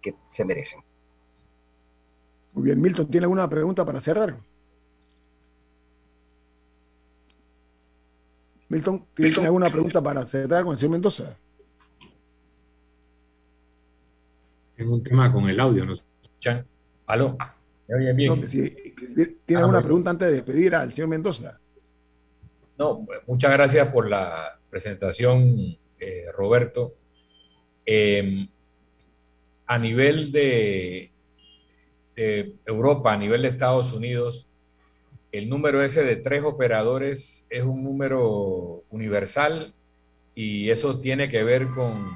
que 0.00 0.16
se 0.26 0.44
merecen. 0.44 0.80
Muy 2.54 2.64
bien, 2.64 2.80
Milton, 2.80 3.06
¿tiene 3.08 3.26
alguna 3.26 3.48
pregunta 3.48 3.84
para 3.84 4.00
cerrar? 4.00 4.38
Milton, 8.68 9.06
¿tienes 9.14 9.38
alguna 9.38 9.68
pregunta 9.68 10.02
para 10.02 10.24
cerrar 10.24 10.64
con 10.64 10.72
el 10.72 10.78
señor 10.78 10.92
Mendoza? 10.92 11.36
Tengo 14.74 14.94
un 14.94 15.02
tema 15.02 15.32
con 15.32 15.48
el 15.48 15.60
audio, 15.60 15.84
¿no 15.84 15.92
escuchan? 15.92 16.66
¿Aló? 17.06 17.36
¿Me 17.86 17.96
oyen 17.96 18.16
bien? 18.16 18.40
¿Tiene 18.40 19.36
ah, 19.54 19.58
alguna 19.58 19.82
pregunta 19.82 20.10
antes 20.10 20.28
de 20.28 20.34
despedir 20.34 20.74
al 20.74 20.92
señor 20.92 21.10
Mendoza? 21.10 21.60
No, 22.78 23.06
muchas 23.26 23.52
gracias 23.52 23.88
por 23.88 24.08
la 24.08 24.58
presentación, 24.68 25.76
eh, 25.98 26.26
Roberto. 26.32 26.94
Em, 27.86 28.48
a 29.66 29.78
nivel 29.78 30.30
de, 30.30 31.10
de 32.14 32.54
Europa, 32.66 33.12
a 33.12 33.16
nivel 33.16 33.42
de 33.42 33.48
Estados 33.48 33.92
Unidos, 33.92 34.46
el 35.32 35.48
número 35.48 35.82
ese 35.82 36.04
de 36.04 36.16
tres 36.16 36.44
operadores 36.44 37.46
es 37.50 37.64
un 37.64 37.82
número 37.82 38.84
universal 38.90 39.74
y 40.34 40.70
eso 40.70 41.00
tiene 41.00 41.30
que 41.30 41.44
ver 41.44 41.68
con 41.68 42.10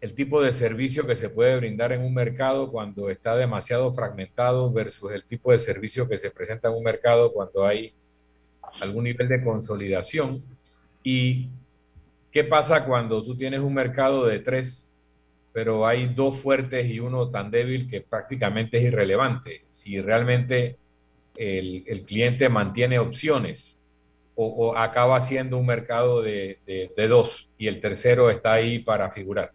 el 0.00 0.14
tipo 0.14 0.42
de 0.42 0.52
servicio 0.52 1.06
que 1.06 1.16
se 1.16 1.28
puede 1.28 1.56
brindar 1.56 1.92
en 1.92 2.02
un 2.02 2.14
mercado 2.14 2.70
cuando 2.70 3.10
está 3.10 3.36
demasiado 3.36 3.92
fragmentado 3.92 4.72
versus 4.72 5.12
el 5.12 5.24
tipo 5.24 5.52
de 5.52 5.58
servicio 5.58 6.08
que 6.08 6.18
se 6.18 6.30
presenta 6.30 6.68
en 6.68 6.74
un 6.74 6.84
mercado 6.84 7.32
cuando 7.32 7.64
hay 7.66 7.94
algún 8.80 9.04
nivel 9.04 9.28
de 9.28 9.42
consolidación. 9.42 10.42
¿Y 11.02 11.48
qué 12.30 12.44
pasa 12.44 12.84
cuando 12.84 13.22
tú 13.22 13.36
tienes 13.36 13.60
un 13.60 13.74
mercado 13.74 14.26
de 14.26 14.38
tres, 14.38 14.92
pero 15.52 15.86
hay 15.86 16.08
dos 16.08 16.38
fuertes 16.38 16.86
y 16.90 17.00
uno 17.00 17.30
tan 17.30 17.50
débil 17.50 17.88
que 17.88 18.00
prácticamente 18.00 18.78
es 18.78 18.84
irrelevante? 18.84 19.62
Si 19.68 20.00
realmente 20.00 20.76
el, 21.36 22.04
cliente 22.06 22.48
mantiene 22.48 22.98
opciones 22.98 23.78
o, 24.34 24.76
acaba 24.76 25.20
siendo 25.20 25.56
un 25.56 25.66
mercado 25.66 26.20
de, 26.22 26.58
dos 27.08 27.48
y 27.56 27.68
el 27.68 27.80
tercero 27.80 28.30
está 28.30 28.54
ahí 28.54 28.80
para 28.80 29.10
figurar? 29.10 29.52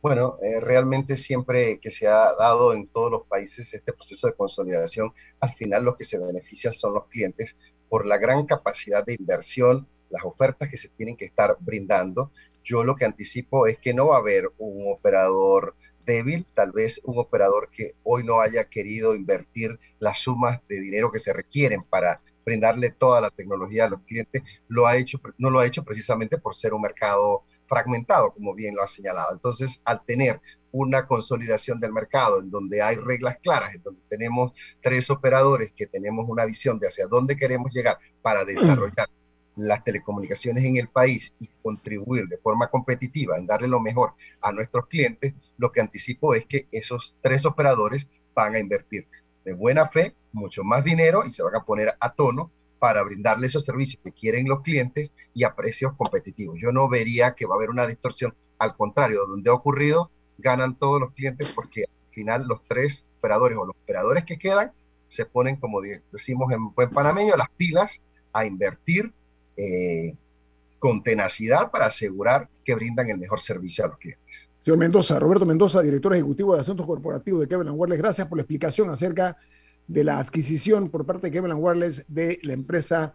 Bueno, 0.00 0.38
eh, 0.40 0.60
realmente 0.60 1.16
siempre 1.16 1.80
que 1.80 1.90
se 1.90 2.06
ha 2.06 2.32
dado 2.38 2.72
en 2.72 2.86
todos 2.86 3.10
los 3.10 3.26
países 3.26 3.74
este 3.74 3.92
proceso 3.92 4.28
de 4.28 4.34
consolidación, 4.34 5.12
al 5.40 5.52
final 5.52 5.84
los 5.84 5.96
que 5.96 6.04
se 6.04 6.18
benefician 6.18 6.72
son 6.72 6.94
los 6.94 7.06
clientes 7.08 7.56
por 7.88 8.06
la 8.06 8.18
gran 8.18 8.46
capacidad 8.46 9.04
de 9.04 9.14
inversión, 9.14 9.86
las 10.10 10.24
ofertas 10.24 10.68
que 10.68 10.76
se 10.76 10.88
tienen 10.88 11.16
que 11.16 11.24
estar 11.24 11.56
brindando. 11.60 12.30
Yo 12.62 12.84
lo 12.84 12.96
que 12.96 13.04
anticipo 13.04 13.66
es 13.66 13.78
que 13.78 13.94
no 13.94 14.08
va 14.08 14.16
a 14.16 14.20
haber 14.20 14.50
un 14.58 14.92
operador 14.92 15.74
débil, 16.04 16.46
tal 16.54 16.72
vez 16.72 17.00
un 17.04 17.18
operador 17.18 17.68
que 17.70 17.94
hoy 18.04 18.24
no 18.24 18.40
haya 18.40 18.64
querido 18.68 19.14
invertir 19.14 19.78
las 19.98 20.18
sumas 20.18 20.60
de 20.68 20.80
dinero 20.80 21.10
que 21.10 21.18
se 21.18 21.32
requieren 21.32 21.82
para 21.82 22.22
brindarle 22.44 22.90
toda 22.90 23.20
la 23.20 23.30
tecnología 23.30 23.86
a 23.86 23.88
los 23.90 24.02
clientes, 24.02 24.42
lo 24.68 24.86
ha 24.86 24.96
hecho, 24.96 25.20
no 25.36 25.50
lo 25.50 25.58
ha 25.58 25.66
hecho 25.66 25.84
precisamente 25.84 26.38
por 26.38 26.54
ser 26.54 26.74
un 26.74 26.82
mercado 26.82 27.42
fragmentado, 27.66 28.32
como 28.32 28.54
bien 28.54 28.74
lo 28.74 28.82
ha 28.82 28.86
señalado. 28.86 29.32
Entonces, 29.32 29.80
al 29.84 30.04
tener 30.04 30.40
una 30.72 31.06
consolidación 31.06 31.80
del 31.80 31.92
mercado 31.92 32.40
en 32.40 32.50
donde 32.50 32.82
hay 32.82 32.96
reglas 32.96 33.38
claras, 33.42 33.74
en 33.74 33.82
donde 33.82 34.00
tenemos 34.08 34.52
tres 34.82 35.08
operadores 35.10 35.72
que 35.72 35.86
tenemos 35.86 36.26
una 36.28 36.44
visión 36.44 36.78
de 36.78 36.88
hacia 36.88 37.06
dónde 37.06 37.36
queremos 37.36 37.72
llegar 37.72 37.98
para 38.22 38.44
desarrollar 38.44 39.08
las 39.56 39.82
telecomunicaciones 39.82 40.64
en 40.64 40.76
el 40.76 40.88
país 40.88 41.34
y 41.40 41.48
contribuir 41.62 42.28
de 42.28 42.36
forma 42.36 42.68
competitiva 42.68 43.38
en 43.38 43.46
darle 43.46 43.68
lo 43.68 43.80
mejor 43.80 44.12
a 44.42 44.52
nuestros 44.52 44.86
clientes, 44.86 45.32
lo 45.56 45.72
que 45.72 45.80
anticipo 45.80 46.34
es 46.34 46.44
que 46.44 46.68
esos 46.70 47.16
tres 47.22 47.46
operadores 47.46 48.06
van 48.34 48.54
a 48.54 48.58
invertir 48.58 49.08
de 49.44 49.54
buena 49.54 49.86
fe 49.86 50.14
mucho 50.32 50.62
más 50.62 50.84
dinero 50.84 51.24
y 51.24 51.30
se 51.30 51.42
van 51.42 51.54
a 51.54 51.64
poner 51.64 51.94
a 51.98 52.12
tono 52.12 52.50
para 52.78 53.02
brindarle 53.02 53.46
esos 53.46 53.64
servicios 53.64 54.02
que 54.02 54.12
quieren 54.12 54.48
los 54.48 54.62
clientes 54.62 55.12
y 55.34 55.44
a 55.44 55.54
precios 55.54 55.92
competitivos. 55.96 56.58
Yo 56.60 56.72
no 56.72 56.88
vería 56.88 57.34
que 57.34 57.46
va 57.46 57.54
a 57.54 57.58
haber 57.58 57.70
una 57.70 57.86
distorsión, 57.86 58.34
al 58.58 58.76
contrario, 58.76 59.26
donde 59.26 59.50
ha 59.50 59.54
ocurrido, 59.54 60.10
ganan 60.38 60.76
todos 60.76 61.00
los 61.00 61.12
clientes 61.12 61.48
porque 61.54 61.84
al 61.84 62.12
final 62.12 62.46
los 62.46 62.62
tres 62.64 63.04
operadores 63.18 63.56
o 63.58 63.66
los 63.66 63.76
operadores 63.76 64.24
que 64.24 64.38
quedan 64.38 64.72
se 65.08 65.24
ponen, 65.24 65.56
como 65.56 65.80
decimos 66.12 66.52
en 66.52 66.72
buen 66.74 66.90
panameño, 66.90 67.36
las 67.36 67.48
pilas 67.50 68.02
a 68.32 68.44
invertir 68.44 69.12
eh, 69.56 70.14
con 70.78 71.02
tenacidad 71.02 71.70
para 71.70 71.86
asegurar 71.86 72.48
que 72.64 72.74
brindan 72.74 73.08
el 73.08 73.18
mejor 73.18 73.40
servicio 73.40 73.84
a 73.84 73.88
los 73.88 73.98
clientes. 73.98 74.50
Señor 74.62 74.78
Mendoza, 74.78 75.18
Roberto 75.20 75.46
Mendoza, 75.46 75.80
director 75.80 76.12
ejecutivo 76.12 76.54
de 76.54 76.60
Asuntos 76.60 76.84
Corporativos 76.84 77.40
de 77.40 77.48
Kevin 77.48 77.68
Wireless, 77.70 78.00
gracias 78.00 78.26
por 78.26 78.36
la 78.36 78.42
explicación 78.42 78.90
acerca 78.90 79.28
de 79.28 79.34
la 79.88 80.18
adquisición 80.18 80.90
por 80.90 81.06
parte 81.06 81.28
de 81.28 81.32
Kevin 81.32 81.52
Wireless 81.54 82.04
de 82.08 82.38
la 82.42 82.52
empresa 82.52 83.14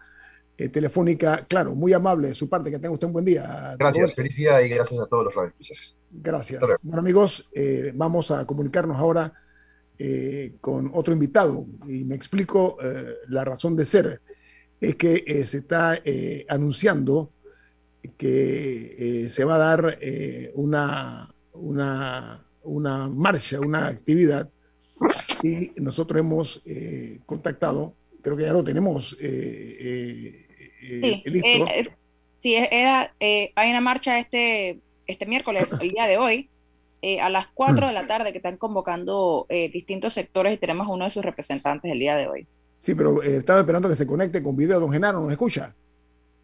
eh, 0.57 0.69
telefónica. 0.69 1.45
Claro, 1.47 1.75
muy 1.75 1.93
amable 1.93 2.29
de 2.29 2.33
su 2.33 2.49
parte, 2.49 2.71
que 2.71 2.79
tenga 2.79 2.93
usted 2.93 3.07
un 3.07 3.13
buen 3.13 3.25
día. 3.25 3.75
Gracias, 3.77 4.15
felicidad 4.15 4.59
y 4.61 4.69
gracias 4.69 4.99
a 4.99 5.07
todos 5.07 5.25
los 5.25 5.35
radioescuchas. 5.35 5.95
Gracias. 6.11 6.61
Bueno, 6.81 7.01
amigos, 7.01 7.49
eh, 7.53 7.91
vamos 7.95 8.31
a 8.31 8.45
comunicarnos 8.45 8.97
ahora 8.97 9.33
con 10.61 10.89
otro 10.95 11.13
invitado 11.13 11.63
y 11.87 12.03
me 12.05 12.15
explico 12.15 12.75
la 13.27 13.45
razón 13.45 13.75
de 13.75 13.85
ser 13.85 14.19
es 14.81 14.95
que 14.95 15.23
eh, 15.27 15.45
se 15.45 15.59
está 15.59 16.01
eh, 16.03 16.45
anunciando 16.49 17.31
que 18.17 19.25
eh, 19.25 19.29
se 19.29 19.45
va 19.45 19.55
a 19.55 19.59
dar 19.59 19.99
una, 20.55 21.33
una, 21.53 22.43
una, 22.63 23.07
marcha, 23.07 23.59
una 23.59 23.87
actividad, 23.87 24.49
y 25.43 25.71
nosotros 25.77 26.19
hemos 26.19 26.61
contactado, 27.25 27.93
creo 28.21 28.37
que 28.37 28.43
ya 28.43 28.53
lo 28.53 28.63
tenemos 28.63 29.15
sí, 29.19 30.47
listo. 31.25 31.65
sí, 32.37 32.55
era, 32.55 33.13
hay 33.19 33.69
una 33.69 33.81
marcha 33.81 34.19
este, 34.19 34.79
este 35.07 35.25
miércoles, 35.25 35.65
el 35.79 35.89
día 35.89 36.05
de 36.05 36.17
hoy, 36.17 36.49
a 37.21 37.29
las 37.29 37.47
4 37.53 37.87
de 37.87 37.93
la 37.93 38.07
tarde 38.07 38.31
que 38.31 38.37
están 38.37 38.57
convocando 38.57 39.47
distintos 39.49 40.13
sectores 40.13 40.53
y 40.53 40.57
tenemos 40.57 40.87
uno 40.87 41.05
de 41.05 41.11
sus 41.11 41.25
representantes 41.25 41.91
el 41.91 41.99
día 41.99 42.15
de 42.15 42.27
hoy. 42.27 42.47
Sí, 42.81 42.95
pero 42.95 43.21
eh, 43.21 43.37
estaba 43.37 43.59
esperando 43.59 43.87
que 43.87 43.95
se 43.95 44.07
conecte 44.07 44.41
con 44.41 44.55
video. 44.55 44.79
Don 44.79 44.91
Genaro, 44.91 45.19
¿nos 45.19 45.29
escucha? 45.29 45.75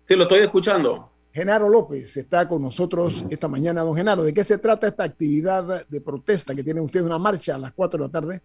Sí, 0.07 0.15
lo 0.15 0.23
estoy 0.23 0.41
escuchando. 0.41 1.09
Genaro 1.37 1.69
López 1.69 2.17
está 2.17 2.47
con 2.47 2.63
nosotros 2.63 3.23
esta 3.29 3.47
mañana. 3.47 3.83
Don 3.83 3.95
Genaro, 3.95 4.23
¿de 4.23 4.33
qué 4.33 4.43
se 4.43 4.57
trata 4.57 4.87
esta 4.87 5.03
actividad 5.03 5.85
de 5.87 6.01
protesta 6.01 6.55
que 6.55 6.63
tienen 6.63 6.83
ustedes 6.83 7.05
una 7.05 7.19
marcha 7.19 7.53
a 7.53 7.59
las 7.59 7.73
4 7.73 7.99
de 7.99 8.05
la 8.07 8.11
tarde? 8.11 8.41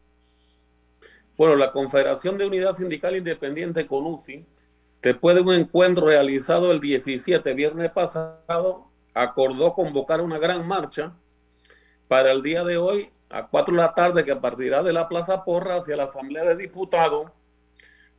Bueno, 1.38 1.56
la 1.56 1.72
Confederación 1.72 2.36
de 2.36 2.44
Unidad 2.44 2.74
Sindical 2.74 3.16
Independiente 3.16 3.86
con 3.86 4.04
UCI, 4.04 4.44
después 5.00 5.34
de 5.34 5.40
un 5.40 5.54
encuentro 5.54 6.04
realizado 6.04 6.70
el 6.70 6.80
17, 6.80 7.54
viernes 7.54 7.90
pasado, 7.92 8.88
acordó 9.14 9.72
convocar 9.72 10.20
una 10.20 10.38
gran 10.38 10.68
marcha 10.68 11.14
para 12.08 12.30
el 12.30 12.42
día 12.42 12.62
de 12.62 12.76
hoy 12.76 13.08
a 13.30 13.46
4 13.46 13.74
de 13.74 13.80
la 13.80 13.94
tarde 13.94 14.22
que 14.22 14.36
partirá 14.36 14.82
de 14.82 14.92
la 14.92 15.08
Plaza 15.08 15.44
Porra 15.44 15.76
hacia 15.76 15.96
la 15.96 16.04
Asamblea 16.04 16.44
de 16.44 16.56
Diputados 16.56 17.30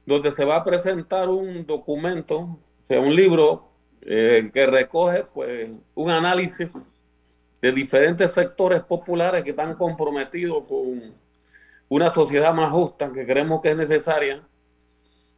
donde 0.08 0.32
se 0.32 0.46
va 0.46 0.56
a 0.56 0.64
presentar 0.64 1.30
un 1.30 1.64
documento, 1.68 2.40
o 2.40 2.60
sea, 2.88 3.00
un 3.00 3.16
libro 3.16 3.73
eh, 4.06 4.50
que 4.54 4.66
recoge 4.68 5.24
pues, 5.34 5.70
un 5.96 6.10
análisis 6.10 6.74
de 7.62 7.72
diferentes 7.72 8.32
sectores 8.32 8.82
populares 8.82 9.44
que 9.44 9.52
están 9.52 9.76
comprometidos 9.76 10.66
con 10.68 11.14
una 11.88 12.10
sociedad 12.12 12.54
más 12.54 12.72
justa 12.72 13.12
que 13.14 13.26
creemos 13.26 13.62
que 13.62 13.70
es 13.70 13.78
necesaria. 13.78 14.42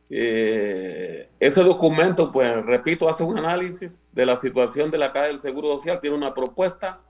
Eh, 0.09 1.30
ese 1.39 1.63
documento, 1.63 2.32
pues 2.32 2.66
repito, 2.66 3.09
hace 3.09 3.24
un 3.24 3.38
análisis 3.38 4.09
de 4.11 4.26
la 4.26 4.39
situación 4.39 4.89
de 4.89 4.97
la 4.97 5.11
Caja 5.11 5.28
del 5.28 5.41
Seguro 5.41 5.76
Social, 5.76 5.99
tiene 5.99 6.16
una 6.16 6.34
propuesta 6.34 7.01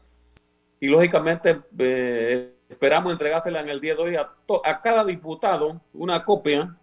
y 0.80 0.88
lógicamente 0.88 1.62
eh, 1.78 2.54
esperamos 2.70 3.12
entregársela 3.12 3.62
en 3.62 3.70
el 3.70 3.80
día 3.80 3.96
de 3.96 4.02
hoy 4.02 4.16
a, 4.16 4.30
a 4.64 4.82
cada 4.82 5.06
diputado 5.06 5.80
una 5.94 6.24
copia 6.26 6.76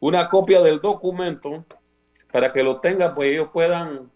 una 0.00 0.28
copia 0.28 0.60
del 0.60 0.80
documento 0.80 1.64
para 2.38 2.52
que 2.52 2.62
lo 2.62 2.78
tengan, 2.78 3.16
pues 3.16 3.32
ellos 3.32 3.48
puedan 3.52 4.12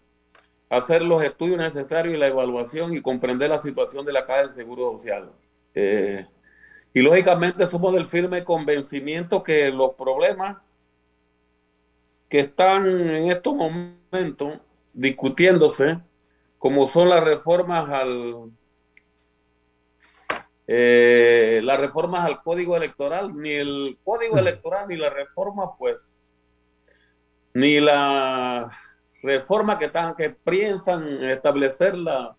hacer 0.69 1.01
los 1.01 1.21
estudios 1.21 1.57
necesarios 1.57 2.15
y 2.15 2.17
la 2.17 2.27
evaluación 2.27 2.93
y 2.93 3.01
comprender 3.01 3.49
la 3.49 3.57
situación 3.57 4.05
de 4.05 4.13
la 4.13 4.25
Caja 4.25 4.43
del 4.43 4.53
Seguro 4.53 4.93
Social. 4.93 5.29
Eh, 5.75 6.25
y 6.93 7.01
lógicamente 7.01 7.67
somos 7.67 7.93
del 7.93 8.05
firme 8.05 8.45
convencimiento 8.45 9.43
que 9.43 9.69
los 9.71 9.95
problemas 9.95 10.55
que 12.29 12.39
están 12.39 12.87
en 12.87 13.29
estos 13.29 13.55
momentos 13.55 14.57
discutiéndose, 14.93 15.99
como 16.57 16.87
son 16.87 17.09
las 17.09 17.25
reformas 17.25 17.89
al 17.89 18.53
eh, 20.65 21.59
las 21.61 21.77
reformas 21.77 22.23
al 22.23 22.41
código 22.41 22.77
electoral, 22.77 23.35
ni 23.35 23.51
el 23.51 23.97
código 24.01 24.37
electoral, 24.37 24.87
ni 24.87 24.95
la 24.95 25.09
reforma, 25.09 25.75
pues, 25.77 26.22
ni 27.53 27.79
la 27.79 28.71
reforma 29.21 29.77
que, 29.79 29.85
están, 29.85 30.15
que 30.15 30.31
piensan 30.31 31.23
establecer 31.23 31.97
la, 31.97 32.35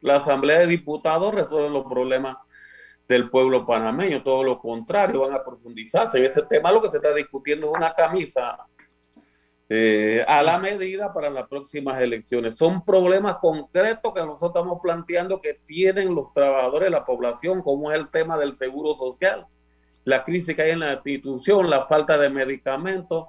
la 0.00 0.16
Asamblea 0.16 0.60
de 0.60 0.66
Diputados 0.66 1.34
resuelven 1.34 1.72
los 1.72 1.84
problemas 1.84 2.36
del 3.08 3.30
pueblo 3.30 3.64
panameño, 3.64 4.22
todo 4.22 4.42
lo 4.42 4.58
contrario, 4.58 5.20
van 5.20 5.34
a 5.34 5.44
profundizarse 5.44 6.18
en 6.18 6.24
ese 6.24 6.42
tema. 6.42 6.72
Lo 6.72 6.82
que 6.82 6.90
se 6.90 6.96
está 6.96 7.14
discutiendo 7.14 7.68
es 7.68 7.72
una 7.76 7.94
camisa 7.94 8.58
eh, 9.68 10.24
a 10.26 10.42
la 10.42 10.58
medida 10.58 11.12
para 11.12 11.30
las 11.30 11.48
próximas 11.48 12.00
elecciones. 12.00 12.56
Son 12.56 12.84
problemas 12.84 13.36
concretos 13.40 14.12
que 14.14 14.20
nosotros 14.20 14.50
estamos 14.50 14.80
planteando 14.82 15.40
que 15.40 15.54
tienen 15.64 16.14
los 16.14 16.32
trabajadores, 16.32 16.90
la 16.90 17.04
población, 17.04 17.62
como 17.62 17.90
es 17.90 17.98
el 17.98 18.08
tema 18.10 18.36
del 18.38 18.54
seguro 18.54 18.96
social, 18.96 19.46
la 20.04 20.22
crisis 20.24 20.54
que 20.54 20.62
hay 20.62 20.70
en 20.70 20.80
la 20.80 20.94
institución, 20.94 21.68
la 21.68 21.84
falta 21.84 22.16
de 22.18 22.30
medicamentos, 22.30 23.28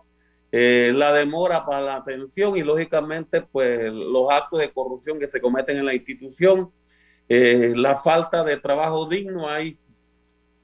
eh, 0.60 0.92
la 0.92 1.14
demora 1.14 1.64
para 1.64 1.82
la 1.82 1.96
atención 1.98 2.58
y 2.58 2.64
lógicamente 2.64 3.44
pues 3.44 3.94
los 3.94 4.32
actos 4.32 4.60
de 4.60 4.74
corrupción 4.74 5.20
que 5.20 5.28
se 5.28 5.40
cometen 5.40 5.78
en 5.78 5.86
la 5.86 5.94
institución, 5.94 6.72
eh, 7.30 7.74
la 7.76 7.96
falta 7.96 8.44
de 8.44 8.58
trabajo 8.58 9.08
digno, 9.08 9.48
hay 9.48 9.76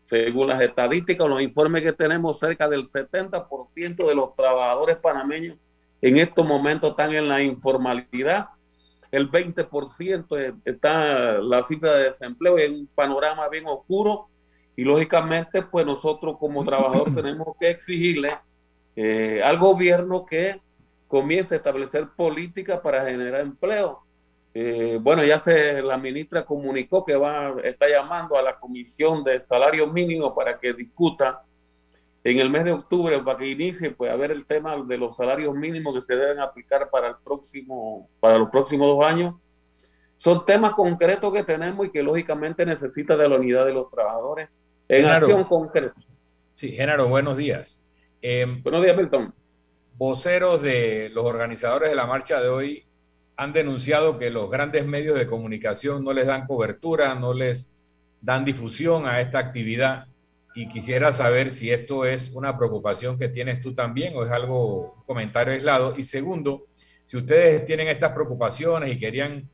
según 0.05 0.47
las 0.47 0.61
estadísticas, 0.61 1.29
los 1.29 1.43
informes 1.43 1.83
que 1.83 1.93
tenemos, 1.93 2.39
cerca 2.39 2.67
del 2.67 2.87
70% 2.87 4.07
de 4.07 4.15
los 4.15 4.35
trabajadores 4.35 4.97
panameños 4.97 5.57
en 6.01 6.17
estos 6.17 6.43
momentos 6.43 6.89
están 6.89 7.13
en 7.13 7.27
la 7.27 7.43
informalidad. 7.43 8.47
El 9.11 9.29
20% 9.29 10.61
está 10.65 11.37
la 11.37 11.61
cifra 11.61 11.93
de 11.93 12.05
desempleo 12.05 12.57
en 12.57 12.73
un 12.73 12.87
panorama 12.87 13.47
bien 13.47 13.67
oscuro. 13.67 14.27
Y 14.75 14.85
lógicamente, 14.85 15.61
pues 15.61 15.85
nosotros 15.85 16.37
como 16.39 16.65
trabajadores 16.65 17.13
tenemos 17.15 17.49
que 17.59 17.69
exigirle 17.69 18.39
eh, 18.95 19.41
al 19.43 19.57
gobierno 19.57 20.25
que 20.25 20.61
comience 21.07 21.55
a 21.55 21.57
establecer 21.57 22.07
políticas 22.15 22.79
para 22.79 23.05
generar 23.05 23.41
empleo. 23.41 24.01
Eh, 24.53 24.99
bueno, 25.01 25.23
ya 25.23 25.39
se 25.39 25.81
la 25.81 25.97
ministra 25.97 26.45
comunicó 26.45 27.03
que 27.03 27.15
va 27.15 27.55
está 27.63 27.87
llamando 27.89 28.37
a 28.37 28.41
la 28.41 28.59
comisión 28.59 29.23
de 29.23 29.41
salario 29.41 29.87
mínimo 29.87 30.33
para 30.33 30.59
que 30.59 30.73
discuta 30.73 31.43
en 32.23 32.39
el 32.39 32.49
mes 32.49 32.63
de 32.63 32.71
octubre 32.71 33.19
para 33.19 33.37
que 33.37 33.47
inicie 33.47 33.91
pues 33.91 34.11
a 34.11 34.15
ver 34.15 34.31
el 34.31 34.45
tema 34.45 34.75
de 34.75 34.97
los 34.97 35.17
salarios 35.17 35.53
mínimos 35.53 35.93
que 35.93 36.01
se 36.01 36.15
deben 36.15 36.39
aplicar 36.39 36.89
para 36.89 37.09
el 37.09 37.15
próximo 37.23 38.09
para 38.19 38.39
los 38.39 38.49
próximos 38.49 38.87
dos 38.87 39.05
años. 39.05 39.35
Son 40.17 40.45
temas 40.45 40.73
concretos 40.73 41.33
que 41.33 41.43
tenemos 41.43 41.87
y 41.87 41.91
que 41.91 42.01
lógicamente 42.01 42.65
necesita 42.65 43.17
de 43.17 43.29
la 43.29 43.35
unidad 43.35 43.65
de 43.65 43.73
los 43.73 43.89
trabajadores 43.89 44.49
en 44.87 45.05
acción 45.07 45.43
concreta. 45.43 45.99
Sí 46.53 46.71
Género 46.71 47.07
buenos 47.07 47.37
días 47.37 47.82
em, 48.24 48.63
buenos 48.63 48.82
días 48.82 48.97
Milton 48.97 49.34
voceros 49.95 50.63
de 50.63 51.11
los 51.13 51.26
organizadores 51.26 51.91
de 51.91 51.95
la 51.95 52.07
marcha 52.07 52.41
de 52.41 52.49
hoy 52.49 52.86
han 53.36 53.53
denunciado 53.53 54.17
que 54.17 54.32
los 54.32 54.49
grandes 54.49 54.88
medios 54.88 55.19
de 55.19 55.28
comunicación 55.28 56.03
no 56.03 56.13
les 56.13 56.26
dan 56.26 56.47
cobertura 56.47 57.13
no 57.13 57.34
les 57.36 57.71
dan 58.21 58.45
difusión 58.45 59.05
a 59.05 59.21
esta 59.21 59.38
actividad 59.38 60.07
y 60.55 60.67
quisiera 60.67 61.11
saber 61.11 61.51
si 61.51 61.71
esto 61.71 62.05
es 62.05 62.32
una 62.32 62.57
preocupación 62.57 63.17
que 63.17 63.28
tienes 63.28 63.61
tú 63.61 63.74
también 63.74 64.15
o 64.15 64.26
es 64.26 64.32
algo, 64.32 64.93
un 64.97 65.03
comentario 65.03 65.53
aislado. 65.53 65.93
Y 65.97 66.03
segundo, 66.03 66.67
si 67.05 67.17
ustedes 67.17 67.65
tienen 67.65 67.88
estas 67.88 68.11
preocupaciones 68.11 68.91
y 68.91 68.99
querían 68.99 69.49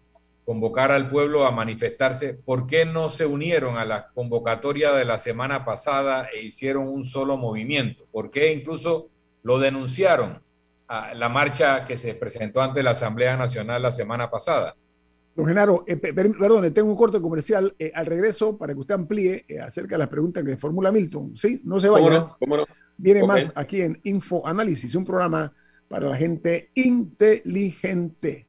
convocar 0.50 0.92
al 0.92 1.08
pueblo 1.08 1.46
a 1.46 1.52
manifestarse, 1.52 2.34
¿por 2.34 2.66
qué 2.66 2.84
no 2.84 3.12
se 3.12 3.28
unieron 3.28 3.78
a 3.78 3.86
la 3.86 4.08
convocatoria 4.16 4.94
de 4.94 5.06
la 5.06 5.20
semana 5.20 5.64
pasada 5.64 6.28
e 6.34 6.42
hicieron 6.42 6.88
un 6.88 7.04
solo 7.04 7.38
movimiento? 7.38 8.08
¿Por 8.12 8.32
qué 8.32 8.52
incluso 8.52 9.12
lo 9.44 9.60
denunciaron 9.60 10.42
a 10.88 11.14
la 11.14 11.30
marcha 11.30 11.86
que 11.86 11.98
se 11.98 12.16
presentó 12.16 12.64
ante 12.64 12.82
la 12.82 12.92
Asamblea 12.92 13.38
Nacional 13.38 13.84
la 13.84 13.92
semana 13.92 14.32
pasada? 14.32 14.76
Don 15.36 15.46
Genaro, 15.46 15.84
eh, 15.86 15.98
perdón, 15.98 16.74
tengo 16.74 16.90
un 16.90 16.98
corte 16.98 17.22
comercial 17.22 17.76
eh, 17.78 17.92
al 17.94 18.08
regreso 18.08 18.58
para 18.58 18.74
que 18.74 18.80
usted 18.80 18.96
amplíe 18.96 19.46
eh, 19.48 19.60
acerca 19.60 19.98
de 19.98 20.00
las 20.00 20.10
preguntas 20.10 20.44
que 20.44 20.58
formula 20.58 20.92
Milton. 20.92 21.38
Sí, 21.38 21.62
no 21.64 21.80
se 21.80 21.90
vaya. 21.90 22.28
Viene 22.98 23.24
más 23.24 23.54
aquí 23.54 23.82
en 23.82 24.00
Info 24.04 24.48
Análisis, 24.48 24.96
un 24.96 25.06
programa 25.06 25.54
para 25.88 26.10
la 26.10 26.18
gente 26.18 26.72
inteligente. 26.74 28.49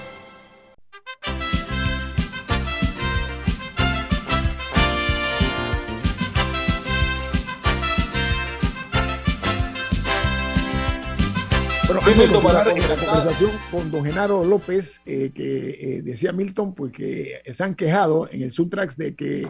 Para 12.43 12.65
la 12.65 12.73
conversación 12.73 13.51
con 13.71 13.89
don 13.89 14.03
Genaro 14.03 14.43
López, 14.43 15.01
eh, 15.05 15.31
que 15.33 15.69
eh, 15.69 16.01
decía 16.01 16.33
Milton, 16.33 16.73
pues 16.75 16.91
que 16.91 17.41
se 17.45 17.63
han 17.63 17.73
quejado 17.73 18.27
en 18.29 18.41
el 18.41 18.51
Subtrax 18.51 18.97
de 18.97 19.15
que 19.15 19.47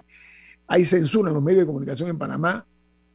hay 0.68 0.86
censura 0.86 1.30
en 1.30 1.34
los 1.34 1.44
medios 1.44 1.62
de 1.62 1.66
comunicación 1.66 2.10
en 2.10 2.20
Panamá. 2.20 2.66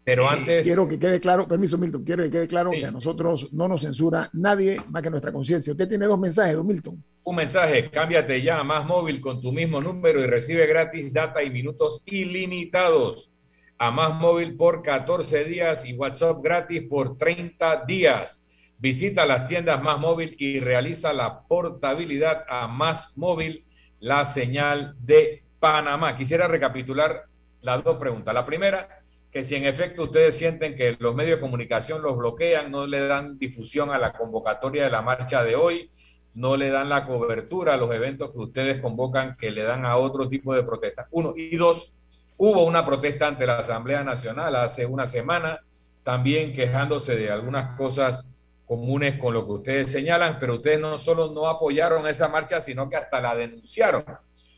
Pero 0.04 0.24
eh, 0.24 0.28
antes. 0.30 0.66
quiero 0.66 0.88
que 0.88 0.98
quede 0.98 1.20
claro, 1.20 1.46
permiso, 1.46 1.78
Milton, 1.78 2.02
quiero 2.02 2.24
que 2.24 2.30
quede 2.30 2.48
claro 2.48 2.72
que 2.72 2.86
a 2.86 2.90
nosotros 2.90 3.48
no 3.52 3.68
nos 3.68 3.82
censura 3.82 4.30
nadie 4.32 4.80
más 4.88 5.02
que 5.02 5.10
nuestra 5.10 5.32
conciencia. 5.32 5.72
Usted 5.72 5.88
tiene 5.88 6.06
dos 6.06 6.18
mensajes, 6.18 6.56
don 6.56 6.66
Milton. 6.66 7.02
Un 7.22 7.36
mensaje, 7.36 7.88
cámbiate 7.88 8.42
ya 8.42 8.58
a 8.58 8.64
Más 8.64 8.84
Móvil 8.84 9.20
con 9.20 9.40
tu 9.40 9.52
mismo 9.52 9.80
número 9.80 10.20
y 10.20 10.26
recibe 10.26 10.66
gratis 10.66 11.12
data 11.12 11.44
y 11.44 11.50
minutos 11.50 12.02
ilimitados. 12.04 13.30
A 13.78 13.92
Más 13.92 14.12
Móvil 14.18 14.56
por 14.56 14.82
14 14.82 15.44
días 15.44 15.84
y 15.84 15.94
WhatsApp 15.94 16.42
gratis 16.42 16.82
por 16.88 17.16
30 17.16 17.84
días. 17.86 18.40
Visita 18.78 19.24
las 19.24 19.46
tiendas 19.46 19.82
Más 19.82 19.98
Móvil 19.98 20.36
y 20.38 20.60
realiza 20.60 21.14
la 21.14 21.42
portabilidad 21.42 22.44
a 22.46 22.68
Más 22.68 23.16
Móvil, 23.16 23.64
la 24.00 24.26
señal 24.26 24.94
de 25.00 25.44
Panamá. 25.58 26.16
Quisiera 26.16 26.46
recapitular 26.46 27.24
las 27.62 27.82
dos 27.82 27.96
preguntas. 27.96 28.34
La 28.34 28.44
primera, 28.44 29.00
que 29.32 29.44
si 29.44 29.54
en 29.54 29.64
efecto 29.64 30.02
ustedes 30.02 30.36
sienten 30.36 30.76
que 30.76 30.94
los 30.98 31.14
medios 31.14 31.36
de 31.36 31.40
comunicación 31.40 32.02
los 32.02 32.18
bloquean, 32.18 32.70
no 32.70 32.86
le 32.86 33.06
dan 33.06 33.38
difusión 33.38 33.90
a 33.90 33.98
la 33.98 34.12
convocatoria 34.12 34.84
de 34.84 34.90
la 34.90 35.00
marcha 35.00 35.42
de 35.42 35.56
hoy, 35.56 35.90
no 36.34 36.58
le 36.58 36.68
dan 36.68 36.90
la 36.90 37.06
cobertura 37.06 37.74
a 37.74 37.76
los 37.78 37.94
eventos 37.94 38.30
que 38.30 38.38
ustedes 38.38 38.82
convocan 38.82 39.38
que 39.38 39.50
le 39.50 39.62
dan 39.62 39.86
a 39.86 39.96
otro 39.96 40.28
tipo 40.28 40.54
de 40.54 40.62
protestas. 40.64 41.06
Uno. 41.10 41.32
Y 41.34 41.56
dos, 41.56 41.94
hubo 42.36 42.64
una 42.64 42.84
protesta 42.84 43.26
ante 43.26 43.46
la 43.46 43.56
Asamblea 43.56 44.04
Nacional 44.04 44.54
hace 44.56 44.84
una 44.84 45.06
semana, 45.06 45.60
también 46.02 46.52
quejándose 46.52 47.16
de 47.16 47.30
algunas 47.30 47.74
cosas 47.78 48.28
comunes 48.66 49.18
con 49.18 49.32
lo 49.32 49.46
que 49.46 49.52
ustedes 49.52 49.90
señalan, 49.90 50.38
pero 50.38 50.56
ustedes 50.56 50.80
no 50.80 50.98
solo 50.98 51.30
no 51.30 51.48
apoyaron 51.48 52.06
esa 52.06 52.28
marcha, 52.28 52.60
sino 52.60 52.88
que 52.88 52.96
hasta 52.96 53.20
la 53.20 53.34
denunciaron. 53.34 54.04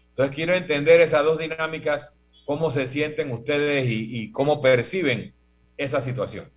Entonces 0.09 0.35
quiero 0.35 0.55
entender 0.55 1.01
esas 1.01 1.25
dos 1.25 1.39
dinámicas, 1.39 2.19
cómo 2.47 2.71
se 2.71 2.87
sienten 2.87 3.31
ustedes 3.31 3.85
y, 3.89 4.33
cómo 4.33 4.63
perciben 4.63 5.35
esa 5.77 6.01
situación. 6.01 6.51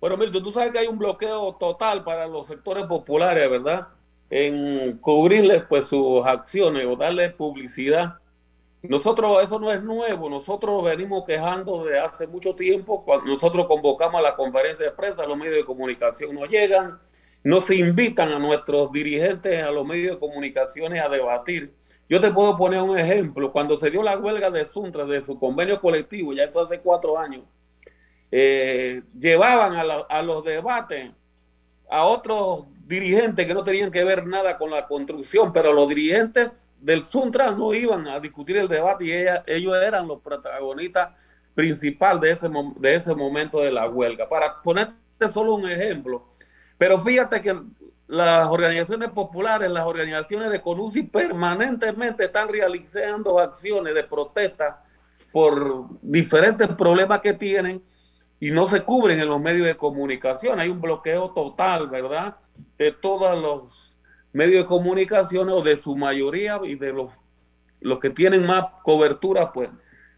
Bueno, 0.00 0.16
Milton, 0.16 0.42
tú 0.42 0.52
sabes 0.52 0.72
que 0.72 0.80
hay 0.80 0.88
un 0.88 0.98
bloqueo 0.98 1.54
total 1.54 2.02
para 2.02 2.26
los 2.26 2.48
sectores 2.48 2.86
populares, 2.86 3.48
¿verdad? 3.48 3.86
En 4.28 4.98
cubrirles 4.98 5.62
pues 5.68 5.86
sus 5.86 6.26
acciones 6.26 6.84
o 6.86 6.96
darles 6.96 7.32
publicidad 7.34 8.14
nosotros, 8.82 9.44
eso 9.44 9.60
no 9.60 9.70
es 9.70 9.82
nuevo, 9.82 10.28
nosotros 10.28 10.82
venimos 10.82 11.24
quejando 11.24 11.84
de 11.84 12.00
hace 12.00 12.26
mucho 12.26 12.54
tiempo, 12.56 13.04
cuando 13.04 13.26
nosotros 13.26 13.66
convocamos 13.66 14.18
a 14.18 14.22
la 14.22 14.34
conferencia 14.34 14.86
de 14.86 14.92
prensa, 14.92 15.24
los 15.24 15.38
medios 15.38 15.56
de 15.56 15.64
comunicación 15.64 16.34
no 16.34 16.46
llegan, 16.46 16.98
no 17.44 17.60
se 17.60 17.76
invitan 17.76 18.32
a 18.32 18.40
nuestros 18.40 18.90
dirigentes 18.90 19.62
a 19.62 19.70
los 19.70 19.86
medios 19.86 20.14
de 20.14 20.18
comunicación 20.18 20.96
a 20.96 21.08
debatir. 21.08 21.72
Yo 22.08 22.20
te 22.20 22.32
puedo 22.32 22.56
poner 22.56 22.82
un 22.82 22.98
ejemplo, 22.98 23.52
cuando 23.52 23.78
se 23.78 23.90
dio 23.90 24.02
la 24.02 24.18
huelga 24.18 24.50
de 24.50 24.66
Suntra, 24.66 25.04
de 25.04 25.22
su 25.22 25.38
convenio 25.38 25.80
colectivo, 25.80 26.32
ya 26.32 26.44
eso 26.44 26.60
hace 26.60 26.80
cuatro 26.80 27.16
años, 27.16 27.44
eh, 28.32 29.02
llevaban 29.18 29.76
a, 29.76 29.82
a 30.08 30.22
los 30.22 30.44
debates 30.44 31.10
a 31.88 32.04
otros 32.04 32.66
dirigentes 32.86 33.46
que 33.46 33.54
no 33.54 33.62
tenían 33.62 33.90
que 33.90 34.02
ver 34.02 34.26
nada 34.26 34.58
con 34.58 34.70
la 34.70 34.88
construcción, 34.88 35.52
pero 35.52 35.72
los 35.72 35.88
dirigentes 35.88 36.50
del 36.82 37.04
Suntra 37.04 37.52
no 37.52 37.72
iban 37.72 38.08
a 38.08 38.18
discutir 38.18 38.56
el 38.56 38.68
debate 38.68 39.04
y 39.04 39.12
ellos 39.46 39.76
eran 39.76 40.08
los 40.08 40.20
protagonistas 40.20 41.10
principales 41.54 42.20
de 42.20 42.30
ese, 42.32 42.50
de 42.76 42.94
ese 42.94 43.14
momento 43.14 43.60
de 43.60 43.70
la 43.70 43.88
huelga. 43.88 44.28
Para 44.28 44.60
ponerte 44.62 45.28
solo 45.32 45.54
un 45.54 45.70
ejemplo, 45.70 46.34
pero 46.76 46.98
fíjate 46.98 47.40
que 47.40 47.56
las 48.08 48.48
organizaciones 48.48 49.10
populares, 49.10 49.70
las 49.70 49.86
organizaciones 49.86 50.50
de 50.50 50.60
CONUSI 50.60 51.04
permanentemente 51.04 52.24
están 52.24 52.48
realizando 52.48 53.38
acciones 53.38 53.94
de 53.94 54.04
protesta 54.04 54.82
por 55.30 55.86
diferentes 56.02 56.68
problemas 56.68 57.20
que 57.20 57.32
tienen 57.32 57.82
y 58.40 58.50
no 58.50 58.66
se 58.66 58.82
cubren 58.82 59.20
en 59.20 59.28
los 59.28 59.40
medios 59.40 59.66
de 59.66 59.76
comunicación. 59.76 60.58
Hay 60.58 60.68
un 60.68 60.80
bloqueo 60.80 61.30
total, 61.30 61.88
¿verdad? 61.88 62.36
De 62.76 62.90
todos 62.90 63.40
los 63.40 63.91
medios 64.32 64.64
de 64.64 64.68
comunicación 64.68 65.48
o 65.50 65.62
de 65.62 65.76
su 65.76 65.96
mayoría 65.96 66.60
y 66.64 66.74
de 66.74 66.92
los, 66.92 67.10
los 67.80 67.98
que 68.00 68.10
tienen 68.10 68.46
más 68.46 68.66
cobertura, 68.82 69.52
pues, 69.52 69.70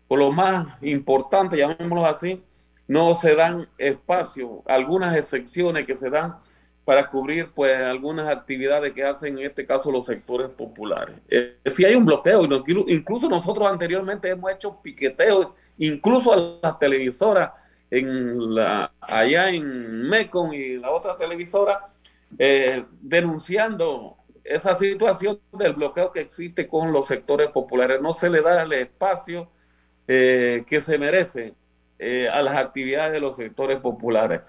por 0.07 0.19
lo 0.19 0.31
más 0.31 0.81
importante, 0.83 1.57
llamémoslo 1.57 2.07
así, 2.07 2.43
no 2.87 3.15
se 3.15 3.35
dan 3.35 3.69
espacio, 3.79 4.63
algunas 4.67 5.17
excepciones 5.17 5.87
que 5.87 5.97
se 5.97 6.11
dan 6.11 6.37
para 6.85 7.09
cubrir 7.09 7.51
pues 7.55 7.75
algunas 7.77 8.29
actividades 8.29 8.93
que 8.93 9.03
hacen 9.03 9.39
en 9.39 9.47
este 9.47 9.65
caso 9.65 9.91
los 9.91 10.05
sectores 10.05 10.51
populares. 10.51 11.17
Eh, 11.29 11.57
si 11.67 11.85
hay 11.85 11.95
un 11.95 12.05
bloqueo, 12.05 12.45
incluso 12.89 13.29
nosotros 13.29 13.67
anteriormente 13.67 14.29
hemos 14.29 14.53
hecho 14.53 14.81
piqueteos, 14.83 15.49
incluso 15.79 16.33
a 16.33 16.59
las 16.63 16.79
televisoras 16.79 17.53
en 17.91 18.55
la, 18.55 18.93
allá 19.01 19.49
en 19.49 20.03
Mekong 20.09 20.53
y 20.53 20.77
la 20.77 20.91
otra 20.91 21.17
televisora, 21.17 21.94
eh, 22.39 22.85
denunciando 23.01 24.17
esa 24.43 24.75
situación 24.75 25.41
del 25.53 25.75
bloqueo 25.75 26.13
que 26.13 26.21
existe 26.21 26.69
con 26.69 26.93
los 26.93 27.07
sectores 27.07 27.51
populares. 27.51 28.01
No 28.01 28.13
se 28.13 28.29
le 28.29 28.43
da 28.43 28.63
el 28.63 28.73
espacio 28.73 29.51
eh, 30.07 30.65
que 30.67 30.81
se 30.81 30.99
merece 30.99 31.55
eh, 31.99 32.29
a 32.29 32.43
las 32.43 32.57
actividades 32.57 33.13
de 33.13 33.21
los 33.21 33.37
sectores 33.37 33.81
populares. 33.81 34.43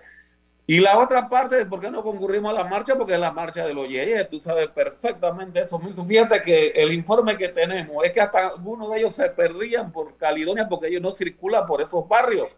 Y 0.67 0.79
la 0.79 0.97
otra 0.97 1.29
parte 1.29 1.57
de 1.57 1.67
por 1.67 1.79
qué 1.79 1.91
no 1.91 2.01
concurrimos 2.01 2.49
a 2.49 2.63
la 2.63 2.63
marcha, 2.63 2.95
porque 2.95 3.13
es 3.13 3.19
la 3.19 3.31
marcha 3.31 3.67
de 3.67 3.73
los 3.75 3.87
Yeyes, 3.87 4.27
tú 4.29 4.39
sabes 4.39 4.67
perfectamente 4.69 5.61
eso. 5.61 5.79
Fíjate 5.79 6.41
que 6.41 6.69
el 6.69 6.91
informe 6.91 7.37
que 7.37 7.49
tenemos 7.49 8.03
es 8.03 8.11
que 8.11 8.19
hasta 8.19 8.47
algunos 8.47 8.91
de 8.91 8.97
ellos 8.97 9.13
se 9.13 9.29
perdían 9.29 9.91
por 9.91 10.17
Caledonia 10.17 10.67
porque 10.67 10.87
ellos 10.87 11.03
no 11.03 11.11
circulan 11.11 11.67
por 11.67 11.83
esos 11.83 12.07
barrios. 12.07 12.49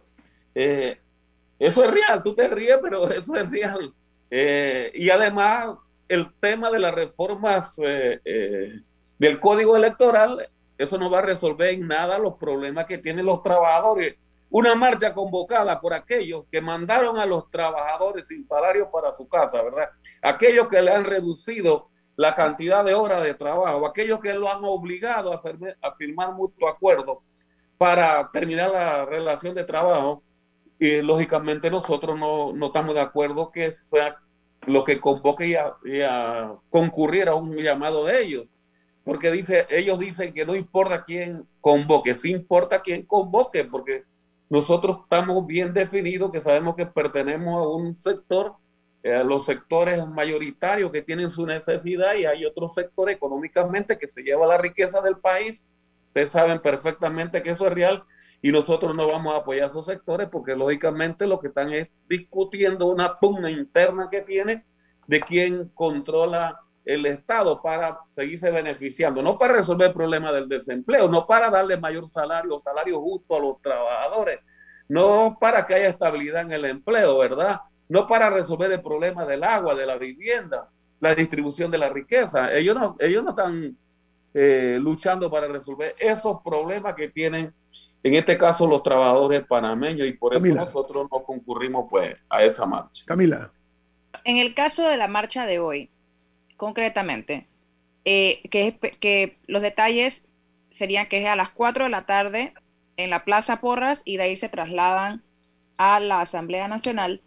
eso 0.54 1.84
es 1.84 1.90
real, 1.90 2.22
tú 2.22 2.34
te 2.34 2.48
ríes, 2.48 2.78
pero 2.82 3.10
eso 3.10 3.36
es 3.36 3.50
real. 3.50 3.92
Eh, 4.30 4.90
y 4.94 5.10
además, 5.10 5.76
el 6.08 6.34
tema 6.40 6.70
de 6.70 6.78
las 6.78 6.94
reformas 6.94 7.78
eh, 7.78 8.20
eh, 8.24 8.80
del 9.18 9.40
código 9.40 9.76
electoral 9.76 10.48
eso 10.78 10.96
no 10.96 11.10
va 11.10 11.18
a 11.18 11.22
resolver 11.22 11.74
en 11.74 11.88
nada 11.88 12.18
los 12.18 12.36
problemas 12.36 12.86
que 12.86 12.98
tienen 12.98 13.26
los 13.26 13.42
trabajadores. 13.42 14.14
Una 14.48 14.76
marcha 14.76 15.12
convocada 15.12 15.80
por 15.80 15.92
aquellos 15.92 16.44
que 16.50 16.60
mandaron 16.60 17.18
a 17.18 17.26
los 17.26 17.50
trabajadores 17.50 18.28
sin 18.28 18.46
salario 18.46 18.88
para 18.90 19.14
su 19.14 19.28
casa, 19.28 19.60
¿verdad? 19.60 19.88
Aquellos 20.22 20.68
que 20.68 20.80
le 20.80 20.92
han 20.92 21.04
reducido 21.04 21.88
la 22.16 22.34
cantidad 22.34 22.84
de 22.84 22.94
horas 22.94 23.22
de 23.24 23.34
trabajo, 23.34 23.86
aquellos 23.86 24.20
que 24.20 24.32
lo 24.32 24.50
han 24.50 24.64
obligado 24.64 25.32
a, 25.32 25.42
a 25.82 25.94
firmar 25.94 26.32
mutuo 26.32 26.68
acuerdo 26.68 27.22
para 27.76 28.30
terminar 28.32 28.70
la 28.70 29.04
relación 29.04 29.54
de 29.54 29.64
trabajo, 29.64 30.22
y 30.78 31.02
lógicamente 31.02 31.70
nosotros 31.70 32.18
no, 32.18 32.52
no 32.52 32.66
estamos 32.66 32.94
de 32.94 33.00
acuerdo 33.00 33.50
que 33.50 33.72
sea 33.72 34.16
lo 34.66 34.84
que 34.84 35.00
convoque 35.00 35.48
y 35.48 35.54
a, 35.54 35.76
a, 36.08 36.56
concurrir 36.70 37.28
a 37.28 37.34
un 37.34 37.56
llamado 37.56 38.04
de 38.04 38.22
ellos. 38.22 38.46
Porque 39.04 39.30
dice, 39.32 39.66
ellos 39.70 39.98
dicen 39.98 40.34
que 40.34 40.44
no 40.44 40.54
importa 40.54 41.04
quién 41.04 41.46
convoque, 41.60 42.14
sí 42.14 42.30
importa 42.30 42.82
quién 42.82 43.06
convoque, 43.06 43.64
porque 43.64 44.04
nosotros 44.50 44.98
estamos 45.02 45.46
bien 45.46 45.72
definidos, 45.72 46.30
que 46.30 46.40
sabemos 46.40 46.76
que 46.76 46.86
pertenecemos 46.86 47.62
a 47.62 47.68
un 47.68 47.96
sector, 47.96 48.54
eh, 49.02 49.14
a 49.14 49.24
los 49.24 49.46
sectores 49.46 50.06
mayoritarios 50.06 50.92
que 50.92 51.02
tienen 51.02 51.30
su 51.30 51.46
necesidad 51.46 52.14
y 52.14 52.26
hay 52.26 52.44
otro 52.44 52.68
sector 52.68 53.10
económicamente 53.10 53.98
que 53.98 54.08
se 54.08 54.22
lleva 54.22 54.46
la 54.46 54.58
riqueza 54.58 55.00
del 55.00 55.16
país. 55.16 55.64
Ustedes 56.08 56.30
saben 56.30 56.60
perfectamente 56.60 57.42
que 57.42 57.50
eso 57.50 57.66
es 57.66 57.72
real 57.72 58.04
y 58.40 58.52
nosotros 58.52 58.96
no 58.96 59.06
vamos 59.06 59.34
a 59.34 59.38
apoyar 59.38 59.68
esos 59.68 59.86
sectores 59.86 60.28
porque 60.30 60.54
lógicamente 60.54 61.26
lo 61.26 61.40
que 61.40 61.48
están 61.48 61.72
es 61.72 61.88
discutiendo 62.08 62.86
una 62.86 63.14
pugna 63.14 63.50
interna 63.50 64.08
que 64.10 64.22
tiene 64.22 64.64
de 65.06 65.20
quién 65.20 65.68
controla 65.74 66.60
el 66.84 67.04
Estado 67.04 67.60
para 67.60 67.98
seguirse 68.14 68.50
beneficiando, 68.50 69.22
no 69.22 69.36
para 69.36 69.54
resolver 69.54 69.88
el 69.88 69.94
problema 69.94 70.32
del 70.32 70.48
desempleo, 70.48 71.08
no 71.08 71.26
para 71.26 71.50
darle 71.50 71.76
mayor 71.76 72.08
salario 72.08 72.58
salario 72.60 73.00
justo 73.00 73.36
a 73.36 73.40
los 73.40 73.60
trabajadores, 73.60 74.40
no 74.88 75.36
para 75.38 75.66
que 75.66 75.74
haya 75.74 75.88
estabilidad 75.88 76.42
en 76.42 76.52
el 76.52 76.64
empleo, 76.64 77.18
¿verdad? 77.18 77.60
No 77.88 78.06
para 78.06 78.30
resolver 78.30 78.72
el 78.72 78.80
problema 78.80 79.26
del 79.26 79.44
agua, 79.44 79.74
de 79.74 79.84
la 79.84 79.98
vivienda, 79.98 80.70
la 81.00 81.14
distribución 81.14 81.70
de 81.70 81.78
la 81.78 81.90
riqueza. 81.90 82.52
Ellos 82.54 82.74
no, 82.74 82.96
ellos 83.00 83.22
no 83.22 83.30
están 83.30 83.76
eh, 84.32 84.78
luchando 84.80 85.30
para 85.30 85.46
resolver 85.46 85.94
esos 85.98 86.42
problemas 86.42 86.94
que 86.94 87.08
tienen 87.08 87.52
en 88.02 88.14
este 88.14 88.38
caso 88.38 88.66
los 88.66 88.82
trabajadores 88.82 89.44
panameños 89.46 90.06
y 90.06 90.12
por 90.12 90.34
eso 90.34 90.54
nosotros 90.54 91.08
no 91.10 91.22
concurrimos 91.22 91.86
pues 91.90 92.16
a 92.28 92.42
esa 92.42 92.64
marcha. 92.66 93.04
Camila. 93.06 93.52
En 94.24 94.38
el 94.38 94.54
caso 94.54 94.84
de 94.84 94.96
la 94.96 95.08
marcha 95.08 95.46
de 95.46 95.58
hoy, 95.58 95.90
concretamente, 96.56 97.46
eh, 98.04 98.40
que, 98.50 98.78
que 99.00 99.38
los 99.46 99.62
detalles 99.62 100.26
serían 100.70 101.08
que 101.08 101.20
es 101.20 101.26
a 101.26 101.36
las 101.36 101.50
4 101.50 101.84
de 101.84 101.90
la 101.90 102.06
tarde 102.06 102.54
en 102.96 103.10
la 103.10 103.24
Plaza 103.24 103.60
Porras 103.60 104.02
y 104.04 104.16
de 104.16 104.24
ahí 104.24 104.36
se 104.36 104.48
trasladan 104.48 105.22
a 105.76 106.00
la 106.00 106.20
Asamblea 106.20 106.68
Nacional. 106.68 107.22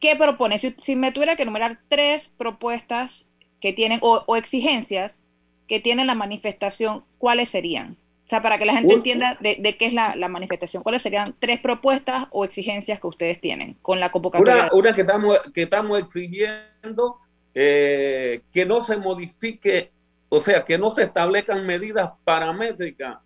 ¿Qué 0.00 0.16
propone? 0.16 0.58
Si, 0.58 0.96
me 0.96 1.12
tuviera 1.12 1.36
que 1.36 1.42
enumerar 1.42 1.78
tres 1.88 2.28
propuestas 2.36 3.26
que 3.60 3.72
tienen 3.72 3.98
o, 4.02 4.24
o 4.26 4.36
exigencias 4.36 5.20
que 5.68 5.80
tiene 5.80 6.04
la 6.04 6.14
manifestación, 6.14 7.04
¿cuáles 7.18 7.48
serían? 7.48 7.96
O 8.32 8.34
sea, 8.34 8.40
para 8.40 8.56
que 8.56 8.64
la 8.64 8.72
gente 8.72 8.94
entienda 8.94 9.36
de, 9.40 9.76
qué 9.76 9.84
es 9.84 9.92
la, 9.92 10.16
manifestación, 10.26 10.82
¿cuáles 10.82 11.02
serían 11.02 11.34
tres 11.38 11.60
propuestas 11.60 12.28
o 12.30 12.46
exigencias 12.46 12.98
que 12.98 13.06
ustedes 13.06 13.38
tienen 13.42 13.74
con 13.82 14.00
la 14.00 14.10
convocatoria? 14.10 14.70
Una, 14.72 14.94
que, 14.94 15.02
estamos, 15.02 15.38
que 15.52 15.62
estamos 15.64 15.98
exigiendo 15.98 17.18
eh, 17.54 18.40
que 18.50 18.64
no 18.64 18.80
se 18.80 18.96
modifique, 18.96 19.92
o 20.30 20.40
sea, 20.40 20.64
que 20.64 20.78
no 20.78 20.90
se 20.90 21.02
establezcan 21.02 21.66
medidas 21.66 22.12
paramétricas 22.24 23.18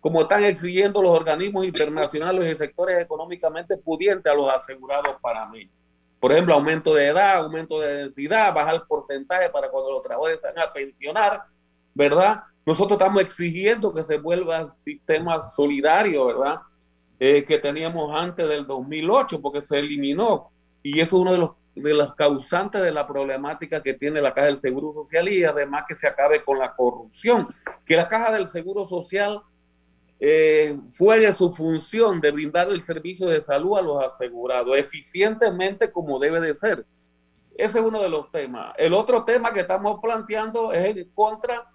como 0.00 0.20
están 0.20 0.44
exigiendo 0.44 1.00
los 1.00 1.16
organismos 1.18 1.64
internacionales 1.64 2.54
y 2.54 2.58
sectores 2.58 3.00
económicamente 3.00 3.78
pudientes 3.78 4.30
a 4.30 4.36
los 4.36 4.52
asegurados 4.52 5.16
para 5.22 5.46
mí. 5.46 5.66
Por 6.20 6.30
ejemplo, 6.30 6.52
aumento 6.52 6.94
de 6.94 7.06
edad, 7.06 7.36
aumento 7.36 7.80
de 7.80 7.94
densidad, 7.94 8.52
bajar 8.52 8.74
el 8.74 8.82
porcentaje 8.82 9.48
para 9.48 9.70
cuando 9.70 9.92
los 9.92 10.02
trabajadores 10.02 10.42
se 10.42 10.48
van 10.48 10.58
a 10.58 10.70
pensionar, 10.74 11.42
¿verdad? 11.94 12.42
Nosotros 12.64 12.98
estamos 12.98 13.22
exigiendo 13.22 13.92
que 13.92 14.04
se 14.04 14.18
vuelva 14.18 14.58
al 14.58 14.72
sistema 14.72 15.44
solidario, 15.44 16.26
¿verdad? 16.26 16.60
Eh, 17.18 17.44
que 17.44 17.58
teníamos 17.58 18.10
antes 18.14 18.48
del 18.48 18.66
2008, 18.66 19.40
porque 19.40 19.64
se 19.64 19.78
eliminó. 19.78 20.50
Y 20.82 21.00
eso 21.00 21.16
es 21.16 21.22
uno 21.22 21.32
de 21.32 21.38
los 21.38 21.50
de 21.74 21.94
las 21.94 22.14
causantes 22.14 22.82
de 22.82 22.92
la 22.92 23.06
problemática 23.06 23.82
que 23.82 23.94
tiene 23.94 24.20
la 24.20 24.34
Caja 24.34 24.48
del 24.48 24.58
Seguro 24.58 24.92
Social 24.92 25.28
y 25.28 25.44
además 25.44 25.84
que 25.88 25.94
se 25.94 26.06
acabe 26.06 26.44
con 26.44 26.58
la 26.58 26.74
corrupción. 26.74 27.38
Que 27.86 27.96
la 27.96 28.08
Caja 28.08 28.32
del 28.32 28.48
Seguro 28.48 28.86
Social 28.86 29.40
eh, 30.20 30.78
fue 30.90 31.20
de 31.20 31.32
su 31.32 31.50
función 31.52 32.20
de 32.20 32.30
brindar 32.30 32.68
el 32.70 32.82
servicio 32.82 33.26
de 33.26 33.40
salud 33.40 33.78
a 33.78 33.82
los 33.82 34.04
asegurados 34.04 34.76
eficientemente 34.76 35.90
como 35.90 36.18
debe 36.18 36.40
de 36.40 36.54
ser. 36.54 36.84
Ese 37.56 37.78
es 37.78 37.84
uno 37.84 38.02
de 38.02 38.08
los 38.08 38.30
temas. 38.30 38.74
El 38.76 38.92
otro 38.94 39.24
tema 39.24 39.52
que 39.52 39.60
estamos 39.60 39.98
planteando 40.00 40.72
es 40.72 40.96
en 40.96 41.10
contra 41.14 41.70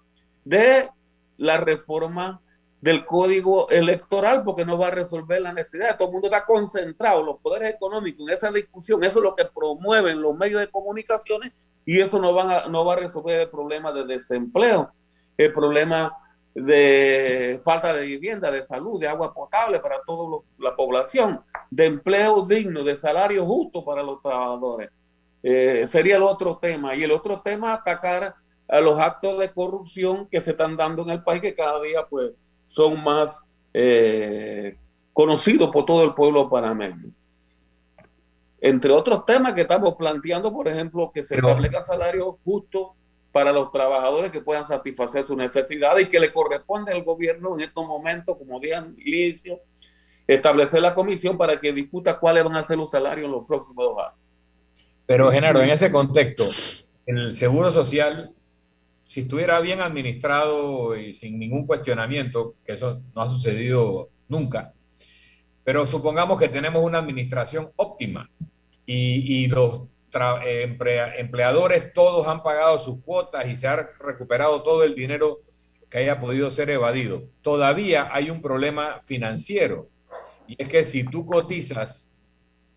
de 0.48 0.88
la 1.36 1.58
reforma 1.58 2.40
del 2.80 3.04
código 3.04 3.68
electoral 3.68 4.44
porque 4.44 4.64
no 4.64 4.78
va 4.78 4.88
a 4.88 4.92
resolver 4.92 5.42
la 5.42 5.52
necesidad. 5.52 5.96
Todo 5.96 6.08
el 6.08 6.12
mundo 6.12 6.28
está 6.28 6.44
concentrado, 6.44 7.22
los 7.22 7.38
poderes 7.38 7.74
económicos 7.74 8.26
en 8.26 8.34
esa 8.34 8.50
discusión, 8.50 9.04
eso 9.04 9.18
es 9.18 9.22
lo 9.22 9.34
que 9.34 9.44
promueven 9.44 10.22
los 10.22 10.36
medios 10.36 10.60
de 10.60 10.70
comunicaciones 10.70 11.52
y 11.84 12.00
eso 12.00 12.18
no, 12.18 12.32
van 12.32 12.70
no 12.70 12.84
va 12.84 12.94
a 12.94 12.96
resolver 12.96 13.40
el 13.40 13.50
problema 13.50 13.92
de 13.92 14.04
desempleo, 14.04 14.92
el 15.36 15.52
problema 15.52 16.16
de 16.54 17.60
falta 17.62 17.92
de 17.92 18.04
vivienda, 18.04 18.50
de 18.50 18.64
salud, 18.64 19.00
de 19.00 19.08
agua 19.08 19.32
potable 19.34 19.80
para 19.80 20.00
toda 20.06 20.42
la 20.58 20.74
población, 20.74 21.40
de 21.70 21.86
empleo 21.86 22.44
digno, 22.44 22.84
de 22.84 22.96
salario 22.96 23.44
justo 23.44 23.84
para 23.84 24.02
los 24.02 24.20
trabajadores. 24.22 24.90
Eh, 25.42 25.86
sería 25.88 26.16
el 26.16 26.22
otro 26.22 26.58
tema. 26.58 26.94
Y 26.96 27.04
el 27.04 27.12
otro 27.12 27.40
tema, 27.40 27.72
atacar 27.72 28.34
a 28.68 28.80
los 28.80 28.98
actos 29.00 29.38
de 29.38 29.50
corrupción 29.50 30.28
que 30.28 30.40
se 30.40 30.50
están 30.50 30.76
dando 30.76 31.02
en 31.02 31.10
el 31.10 31.22
país, 31.22 31.40
que 31.40 31.54
cada 31.54 31.80
día 31.80 32.06
pues 32.08 32.32
son 32.66 33.02
más 33.02 33.46
eh, 33.72 34.76
conocidos 35.12 35.70
por 35.70 35.86
todo 35.86 36.04
el 36.04 36.14
pueblo 36.14 36.48
panameño. 36.48 37.10
Entre 38.60 38.90
otros 38.92 39.24
temas 39.24 39.54
que 39.54 39.62
estamos 39.62 39.94
planteando, 39.94 40.52
por 40.52 40.68
ejemplo, 40.68 41.10
que 41.12 41.24
se 41.24 41.36
establezca 41.36 41.82
salarios 41.84 42.36
justos 42.44 42.88
para 43.30 43.52
los 43.52 43.70
trabajadores 43.70 44.32
que 44.32 44.40
puedan 44.40 44.66
satisfacer 44.66 45.24
sus 45.24 45.36
necesidades 45.36 46.06
y 46.06 46.10
que 46.10 46.18
le 46.18 46.32
corresponde 46.32 46.92
al 46.92 47.04
gobierno 47.04 47.54
en 47.54 47.60
estos 47.60 47.86
momentos, 47.86 48.36
como 48.36 48.58
dije 48.58 48.74
al 48.74 48.94
inicio, 48.98 49.60
establecer 50.26 50.82
la 50.82 50.94
comisión 50.94 51.38
para 51.38 51.58
que 51.60 51.72
discuta 51.72 52.18
cuáles 52.18 52.44
van 52.44 52.56
a 52.56 52.62
ser 52.64 52.78
los 52.78 52.90
salarios 52.90 53.26
en 53.26 53.32
los 53.32 53.46
próximos 53.46 53.76
dos 53.76 53.98
años. 53.98 54.18
Pero, 55.06 55.30
Genaro, 55.30 55.62
en 55.62 55.70
ese 55.70 55.90
contexto, 55.90 56.50
en 57.06 57.18
el 57.18 57.34
Seguro 57.34 57.70
Social 57.70 58.34
si 59.08 59.20
estuviera 59.20 59.58
bien 59.60 59.80
administrado 59.80 60.94
y 60.94 61.14
sin 61.14 61.38
ningún 61.38 61.66
cuestionamiento, 61.66 62.56
que 62.62 62.74
eso 62.74 63.00
no 63.14 63.22
ha 63.22 63.26
sucedido 63.26 64.10
nunca, 64.28 64.74
pero 65.64 65.86
supongamos 65.86 66.38
que 66.38 66.50
tenemos 66.50 66.84
una 66.84 66.98
administración 66.98 67.70
óptima 67.76 68.28
y, 68.84 69.46
los 69.46 69.84
empleadores 71.18 71.94
todos 71.94 72.26
han 72.26 72.42
pagado 72.42 72.78
sus 72.78 73.00
cuotas 73.02 73.46
y 73.46 73.56
se 73.56 73.66
ha 73.66 73.76
recuperado 73.76 74.62
todo 74.62 74.84
el 74.84 74.94
dinero 74.94 75.40
que 75.88 75.98
haya 75.98 76.20
podido 76.20 76.50
ser 76.50 76.68
evadido. 76.68 77.22
Todavía 77.40 78.10
hay 78.12 78.28
un 78.28 78.42
problema 78.42 79.00
financiero 79.00 79.88
y 80.46 80.62
es 80.62 80.68
que 80.68 80.84
si 80.84 81.04
tú 81.04 81.24
cotizas 81.24 82.10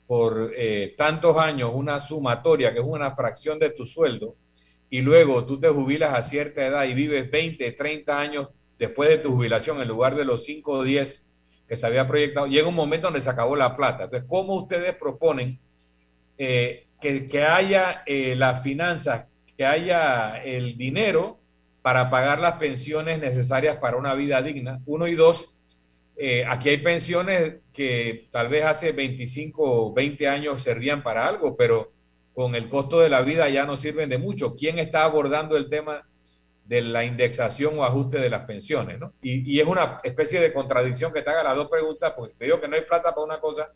por 0.07 0.53
eh, 0.55 0.95
tantos 0.97 1.35
años 1.35 1.71
una 1.73 1.99
sumatoria 1.99 2.71
que 2.71 2.79
es 2.79 2.85
una 2.85 3.13
fracción 3.13 3.59
de 3.59 3.71
tu 3.71 3.85
sueldo, 3.85 4.35
y 4.91 5.01
luego 5.01 5.45
tú 5.45 5.57
te 5.57 5.69
jubilas 5.69 6.13
a 6.13 6.21
cierta 6.21 6.67
edad 6.67 6.83
y 6.83 6.93
vives 6.93 7.31
20, 7.31 7.71
30 7.71 8.19
años 8.19 8.49
después 8.77 9.09
de 9.09 9.17
tu 9.19 9.31
jubilación 9.31 9.81
en 9.81 9.87
lugar 9.87 10.15
de 10.17 10.25
los 10.25 10.43
5 10.43 10.69
o 10.69 10.83
10 10.83 11.27
que 11.65 11.77
se 11.77 11.87
había 11.87 12.05
proyectado, 12.05 12.47
llega 12.47 12.67
un 12.67 12.75
momento 12.75 13.07
donde 13.07 13.21
se 13.21 13.29
acabó 13.29 13.55
la 13.55 13.77
plata. 13.77 14.03
Entonces, 14.03 14.27
¿cómo 14.29 14.53
ustedes 14.55 14.93
proponen 14.95 15.59
eh, 16.37 16.87
que, 16.99 17.43
haya 17.43 18.03
eh, 18.05 18.35
las 18.35 18.61
finanzas, 18.61 19.27
que 19.55 19.65
haya 19.65 20.43
el 20.43 20.77
dinero 20.77 21.39
para 21.81 22.09
pagar 22.09 22.39
las 22.39 22.57
pensiones 22.57 23.17
necesarias 23.21 23.77
para 23.77 23.95
una 23.95 24.13
vida 24.13 24.41
digna? 24.41 24.81
Uno 24.85 25.07
y 25.07 25.15
dos, 25.15 25.55
eh, 26.17 26.43
aquí 26.45 26.67
hay 26.67 26.79
pensiones 26.79 27.61
que 27.71 28.27
tal 28.29 28.49
vez 28.49 28.65
hace 28.65 28.91
25 28.91 29.63
o 29.63 29.93
20 29.93 30.27
años 30.27 30.61
servían 30.61 31.01
para 31.01 31.25
algo, 31.25 31.55
pero 31.55 31.93
con 32.33 32.55
el 32.55 32.69
costo 32.69 32.99
de 32.99 33.09
la 33.09 33.21
vida 33.21 33.49
ya 33.49 33.65
no 33.65 33.77
sirven 33.77 34.09
de 34.09 34.17
mucho. 34.17 34.55
¿Quién 34.55 34.79
está 34.79 35.03
abordando 35.03 35.57
el 35.57 35.69
tema 35.69 36.07
de 36.65 36.81
la 36.81 37.03
indexación 37.03 37.77
o 37.77 37.83
ajuste 37.83 38.19
de 38.19 38.29
las 38.29 38.45
pensiones? 38.45 38.99
¿no? 38.99 39.13
Y, 39.21 39.59
es 39.59 39.67
una 39.67 39.99
especie 40.03 40.39
de 40.39 40.53
contradicción 40.53 41.11
que 41.11 41.21
te 41.21 41.29
haga 41.29 41.43
las 41.43 41.55
dos 41.55 41.69
preguntas, 41.69 42.13
porque 42.15 42.31
si 42.31 42.37
te 42.37 42.45
digo 42.45 42.61
que 42.61 42.67
no 42.67 42.75
hay 42.75 42.83
plata 42.83 43.13
para 43.13 43.25
una 43.25 43.39
cosa, 43.39 43.71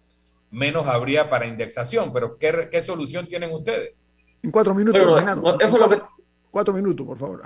menos 0.51 0.87
habría 0.87 1.29
para 1.29 1.47
indexación. 1.47 2.13
Pero 2.13 2.37
¿qué, 2.37 2.81
solución 2.81 3.27
tienen 3.27 3.51
ustedes? 3.51 3.93
En 4.41 4.51
cuatro 4.51 4.73
minutos, 4.73 5.01
eso 5.59 6.09
cuatro, 6.51 6.73
minutos, 6.73 7.05
por 7.05 7.17
favor. 7.17 7.41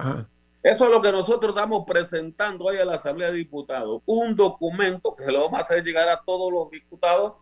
Eso 0.62 0.86
es 0.86 0.92
lo 0.92 1.02
que 1.02 1.12
nosotros 1.12 1.56
estamos 1.56 1.86
presentando 1.88 2.66
hoy 2.66 2.78
a 2.78 2.86
la 2.86 2.96
Asamblea 2.96 3.32
de 3.32 3.38
Diputados. 3.38 4.02
Un 4.06 4.36
documento 4.36 5.16
que 5.16 5.24
se 5.24 5.32
lo 5.32 5.46
vamos 5.46 5.60
a 5.60 5.64
hacer 5.64 5.84
llegar 5.84 6.10
a 6.10 6.22
todos 6.22 6.52
los 6.52 6.70
diputados 6.70 7.34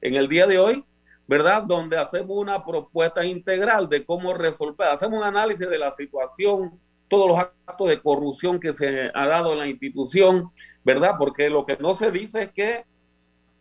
en 0.00 0.14
el 0.14 0.26
día 0.26 0.46
de 0.46 0.58
hoy, 0.58 0.84
¿verdad? 1.26 1.62
Donde 1.62 1.96
hacemos 1.96 2.36
una 2.36 2.64
propuesta 2.64 3.24
integral 3.24 3.88
de 3.88 4.04
cómo 4.04 4.34
resolver, 4.34 4.88
hacemos 4.88 5.18
un 5.18 5.24
análisis 5.24 5.68
de 5.68 5.78
la 5.78 5.92
situación, 5.92 6.78
todos 7.08 7.28
los 7.28 7.38
actos 7.38 7.88
de 7.88 8.00
corrupción 8.00 8.58
que 8.58 8.72
se 8.72 9.10
ha 9.14 9.26
dado 9.26 9.52
en 9.52 9.58
la 9.58 9.66
institución, 9.66 10.50
¿verdad? 10.84 11.16
Porque 11.18 11.50
lo 11.50 11.66
que 11.66 11.76
no 11.76 11.94
se 11.94 12.10
dice 12.10 12.42
es 12.42 12.52
que 12.52 12.84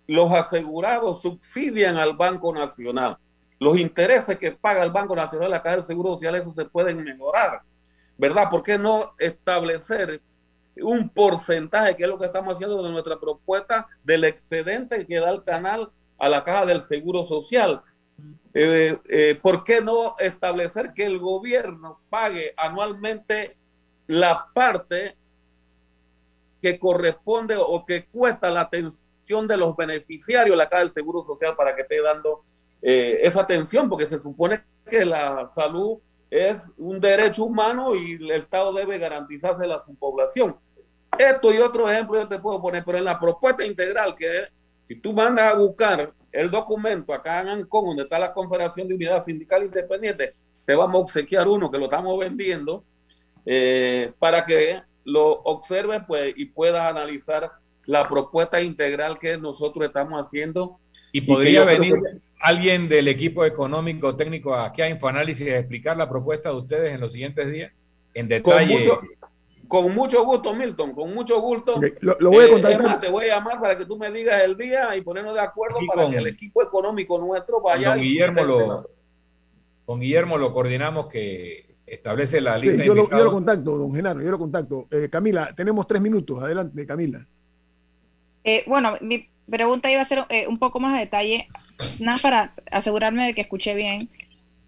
los 0.08 0.32
asegurados 0.32 1.22
subsidian 1.22 1.98
al 1.98 2.16
Banco 2.16 2.54
Nacional. 2.54 3.18
Los 3.60 3.78
intereses 3.78 4.38
que 4.40 4.52
paga 4.52 4.84
el 4.84 4.92
Banco 4.92 5.16
Nacional, 5.16 5.52
la 5.52 5.62
Caja 5.62 5.78
del 5.78 5.86
Seguro 5.86 6.14
Social, 6.14 6.36
eso 6.36 6.52
se 6.52 6.66
pueden 6.66 7.04
mejorar 7.04 7.62
¿verdad? 8.22 8.52
¿Por 8.52 8.62
qué 8.62 8.78
no 8.78 9.16
establecer 9.18 10.22
un 10.76 11.10
porcentaje, 11.10 11.96
que 11.96 12.04
es 12.04 12.10
lo 12.10 12.20
que 12.20 12.28
estamos 12.28 12.54
haciendo 12.54 12.84
de 12.84 12.92
nuestra 12.92 13.20
propuesta, 13.20 13.88
del 14.04 14.26
excedente 14.26 15.08
que 15.08 15.20
da 15.20 15.32
el 15.32 15.44
canal 15.44 15.90
a 16.22 16.30
la 16.30 16.44
caja 16.44 16.68
del 16.68 16.84
Seguro 16.84 17.26
Social? 17.26 17.82
Eh, 18.54 18.98
eh, 19.10 19.40
¿Por 19.42 19.64
qué 19.64 19.82
no 19.82 20.16
establecer 20.20 20.94
que 20.94 21.04
el 21.04 21.18
gobierno 21.18 22.00
pague 22.10 22.54
anualmente 22.56 23.58
la 24.06 24.48
parte 24.54 25.18
que 26.62 26.78
corresponde 26.78 27.56
o 27.58 27.84
que 27.88 28.06
cuesta 28.06 28.52
la 28.52 28.62
atención 28.62 29.48
de 29.48 29.58
los 29.58 29.76
beneficiarios 29.76 30.54
de 30.54 30.58
la 30.58 30.70
caja 30.70 30.84
del 30.84 30.94
Seguro 30.94 31.26
Social 31.26 31.56
para 31.56 31.76
que 31.76 31.82
esté 31.82 32.00
dando 32.04 32.44
eh, 32.84 33.22
esa 33.24 33.42
atención? 33.42 33.90
Porque 33.90 34.06
se 34.06 34.20
supone 34.20 34.64
que 34.88 35.04
la 35.04 35.50
salud 35.50 35.98
es 36.30 36.72
un 36.78 37.00
derecho 37.00 37.46
humano 37.46 37.96
y 37.96 38.14
el 38.14 38.30
Estado 38.30 38.72
debe 38.74 39.00
garantizársela 39.00 39.78
a 39.78 39.84
su 39.84 39.96
población. 39.96 40.56
Esto 41.18 41.52
y 41.52 41.58
otro 41.58 41.90
ejemplo 41.90 42.20
yo 42.20 42.28
te 42.28 42.38
puedo 42.38 42.62
poner, 42.62 42.84
pero 42.86 43.00
en 43.00 43.06
la 43.06 43.20
propuesta 43.20 43.66
integral, 43.66 44.16
que 44.16 44.50
si 44.92 44.98
tú 44.98 45.14
mandas 45.14 45.54
a 45.54 45.58
buscar 45.58 46.12
el 46.34 46.52
documento 46.52 47.14
acá 47.14 47.40
en 47.40 47.48
Ancón, 47.48 47.86
donde 47.86 48.04
está 48.04 48.20
la 48.20 48.34
Confederación 48.34 48.90
de 48.90 48.96
Unidad 48.96 49.24
Sindical 49.24 49.64
Independiente, 49.64 50.34
te 50.66 50.76
vamos 50.76 50.96
a 50.96 51.04
obsequiar 51.04 51.48
uno 51.48 51.72
que 51.72 51.78
lo 51.78 51.86
estamos 51.86 52.20
vendiendo 52.20 52.84
eh, 53.46 54.12
para 54.20 54.46
que 54.46 54.82
lo 55.06 55.32
observes 55.44 56.02
pues, 56.06 56.34
y 56.36 56.44
puedas 56.44 56.92
analizar 56.92 57.52
la 57.86 58.06
propuesta 58.10 58.62
integral 58.62 59.18
que 59.18 59.38
nosotros 59.38 59.88
estamos 59.88 60.28
haciendo. 60.28 60.78
Y 61.14 61.22
podría 61.22 61.64
venir 61.64 61.96
alguien 62.42 62.90
del 62.90 63.08
equipo 63.08 63.46
económico 63.46 64.18
técnico 64.18 64.54
aquí 64.56 64.82
a 64.82 64.90
Infoanálisis 64.90 65.48
a 65.48 65.60
explicar 65.60 65.96
la 65.96 66.10
propuesta 66.10 66.50
de 66.50 66.56
ustedes 66.56 66.94
en 66.94 67.00
los 67.00 67.14
siguientes 67.14 67.50
días 67.50 67.72
en 68.14 68.28
detalle. 68.28 68.74
Con 68.74 69.00
mucho, 69.00 69.02
gusto, 69.80 70.54
Milton, 70.54 70.94
con 70.94 71.14
mucho 71.14 71.40
gusto. 71.40 71.80
Lo, 72.02 72.32
voy 72.32 72.44
a 72.44 72.48
eh, 72.48 72.52
contactar. 72.52 73.00
te 73.00 73.10
voy 73.10 73.26
a 73.26 73.36
llamar 73.36 73.60
para 73.60 73.78
que 73.78 73.86
tú 73.86 73.98
me 73.98 74.12
digas 74.12 74.42
el 74.44 74.58
día 74.58 74.96
y 74.96 75.02
ponernos 75.02 75.34
de 75.34 75.42
acuerdo 75.42 75.80
para 75.88 76.10
que 76.10 76.18
el 76.18 76.28
equipo 76.28 76.62
económico 76.62 77.18
nuestro 77.18 77.62
vaya. 77.62 77.94
Con 77.94 78.02
Guillermo, 78.02 78.44
lo, 78.44 78.90
con 79.86 80.00
Guillermo 80.00 80.38
lo 80.38 80.54
coordinamos 80.54 81.08
que 81.08 81.76
establece 81.86 82.42
la 82.42 82.58
lista. 82.58 82.84
Sí, 82.84 82.88
yo, 82.88 82.96
lo, 82.96 83.10
yo, 83.10 83.24
lo, 83.24 83.32
contacto, 83.32 83.78
don 83.78 83.94
Genaro, 83.94 84.22
yo 84.22 84.32
lo 84.32 84.38
contacto. 84.38 84.88
Eh, 84.92 85.10
Camila, 85.10 85.54
tenemos 85.56 85.88
tres 85.88 86.02
minutos. 86.02 86.42
Adelante, 86.44 86.86
Camila. 86.86 87.26
Eh, 88.44 88.64
bueno, 88.68 88.98
mi 89.02 89.28
pregunta 89.50 89.92
iba 89.92 90.02
a 90.02 90.06
ser 90.06 90.26
un 90.48 90.58
poco 90.58 90.80
más 90.80 90.96
a 90.96 91.00
detalle 91.00 91.48
nada 92.00 92.18
para 92.22 92.52
asegurarme 92.72 93.28
de 93.28 93.34
que 93.34 93.42
escuché 93.42 93.76
bien, 93.76 94.10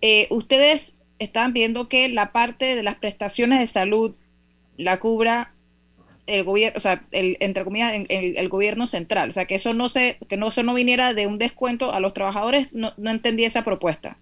eh, 0.01 0.27
ustedes 0.29 0.95
están 1.19 1.53
viendo 1.53 1.87
que 1.87 2.09
la 2.09 2.31
parte 2.31 2.75
de 2.75 2.83
las 2.83 2.95
prestaciones 2.95 3.59
de 3.59 3.67
salud 3.67 4.15
la 4.77 4.99
cubra 4.99 5.53
el 6.25 6.43
gobierno, 6.43 6.77
o 6.77 6.79
sea, 6.79 7.05
el, 7.11 7.37
entre 7.39 7.63
comillas, 7.63 7.93
el, 8.09 8.49
gobierno 8.49 8.87
central, 8.87 9.29
o 9.29 9.33
sea, 9.33 9.45
que 9.45 9.53
eso 9.55 9.73
no 9.73 9.87
se, 9.89 10.17
que 10.29 10.37
no 10.37 10.49
eso 10.49 10.61
no 10.63 10.73
viniera 10.73 11.13
de 11.13 11.27
un 11.27 11.37
descuento 11.37 11.91
a 11.91 11.99
los 11.99 12.13
trabajadores, 12.13 12.73
no, 12.73 12.93
entendí 13.03 13.43
esa 13.43 13.65
propuesta. 13.65 14.17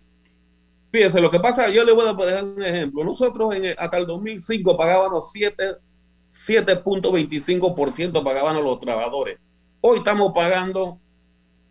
Fíjese, 0.92 1.22
lo 1.22 1.30
que 1.32 1.40
pasa, 1.40 1.70
yo 1.70 1.86
le 1.86 1.94
voy 1.94 2.08
a 2.08 2.14
poner 2.14 2.44
un 2.44 2.64
ejemplo. 2.64 3.04
Nosotros 3.04 3.54
en, 3.56 3.76
hasta 3.78 3.98
el 3.98 4.08
2005 4.08 4.76
pagábamos 4.76 5.32
7.25% 5.34 8.24
pagaban 8.24 8.62
los 8.62 8.80
trabajadores. 8.80 9.40
Hoy 9.80 10.00
estamos 10.00 10.34
pagando 10.34 11.00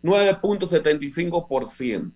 9.75%. 0.01 2.11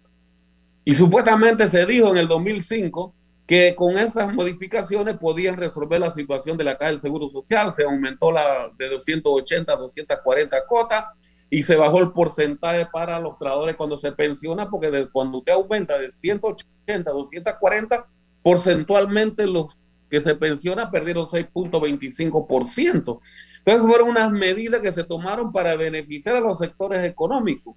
Y 0.84 0.96
supuestamente 0.96 1.68
se 1.68 1.86
dijo 1.86 2.10
en 2.10 2.18
el 2.18 2.28
2005 2.28 3.14
que 3.46 3.76
con 3.76 3.98
esas 3.98 4.34
modificaciones 4.34 5.18
podían 5.18 5.58
resolver 5.58 6.00
la 6.00 6.12
situación 6.12 6.58
de 6.58 6.64
la 6.64 6.78
caja 6.78 6.92
del 6.92 7.00
Seguro 7.00 7.30
Social. 7.30 7.74
Se 7.74 7.84
aumentó 7.84 8.32
la 8.32 8.72
de 8.78 8.90
280 8.90 9.72
a 9.72 9.76
240 9.76 10.66
cotas 10.68 11.06
y 11.50 11.62
se 11.62 11.76
bajó 11.76 12.00
el 12.00 12.12
porcentaje 12.12 12.88
para 12.92 13.20
los 13.20 13.38
trabajadores 13.38 13.76
cuando 13.76 13.98
se 13.98 14.12
pensiona, 14.12 14.70
porque 14.70 15.08
cuando 15.12 15.38
usted 15.40 15.54
aumenta 15.54 15.98
de 16.00 16.12
180 16.12 17.10
a 17.10 17.14
240, 17.14 18.08
porcentualmente 18.42 19.46
los 19.46 19.78
que 20.10 20.22
se 20.22 20.36
pensionan 20.36 20.90
perdieron 20.92 21.26
6.25%. 21.26 23.20
Entonces 23.60 23.88
fueron 23.88 24.10
unas 24.10 24.32
medidas 24.32 24.82
que 24.82 24.92
se 24.92 25.04
tomaron 25.04 25.52
para 25.52 25.76
beneficiar 25.76 26.36
a 26.36 26.42
los 26.42 26.58
sectores 26.58 27.04
económicos. 27.04 27.76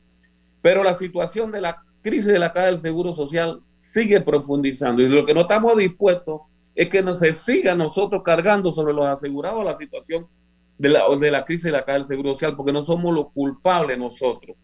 Pero 0.63 0.83
la 0.83 0.95
situación 0.95 1.53
de 1.53 1.61
la 1.61 1.83
crisis 2.03 2.27
de 2.27 2.39
la 2.39 2.53
Caja 2.53 2.67
del 2.67 2.81
Seguro 2.81 3.13
Social 3.13 3.61
sigue 3.93 4.21
profundizando 4.21 5.03
y 5.03 5.09
lo 5.09 5.25
que 5.25 5.35
no 5.35 5.43
estamos 5.43 5.77
dispuestos 5.77 6.43
es 6.75 6.89
que 6.89 7.03
no 7.03 7.15
se 7.17 7.35
siga 7.35 7.75
nosotros 7.75 8.23
cargando 8.25 8.73
sobre 8.73 8.95
los 8.95 9.07
asegurados 9.07 9.65
la 9.65 9.77
situación 9.77 10.29
de 10.79 10.89
la, 10.91 11.05
de 11.17 11.31
la 11.31 11.45
crisis 11.45 11.65
de 11.65 11.73
la 11.73 11.85
Caja 11.85 11.99
del 11.99 12.07
Seguro 12.07 12.33
Social, 12.33 12.55
porque 12.55 12.73
no 12.73 12.85
somos 12.85 13.13
los 13.13 13.33
culpables 13.33 13.99
nosotros. 13.99 14.57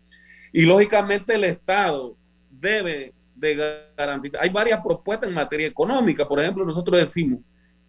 Y 0.52 0.62
lógicamente 0.62 1.34
el 1.34 1.44
Estado 1.44 2.16
debe 2.48 3.14
de 3.34 3.82
garantizar. 3.96 4.42
Hay 4.42 4.50
varias 4.50 4.80
propuestas 4.80 5.28
en 5.28 5.34
materia 5.34 5.66
económica. 5.66 6.28
Por 6.28 6.38
ejemplo, 6.38 6.64
nosotros 6.64 7.00
decimos, 7.00 7.40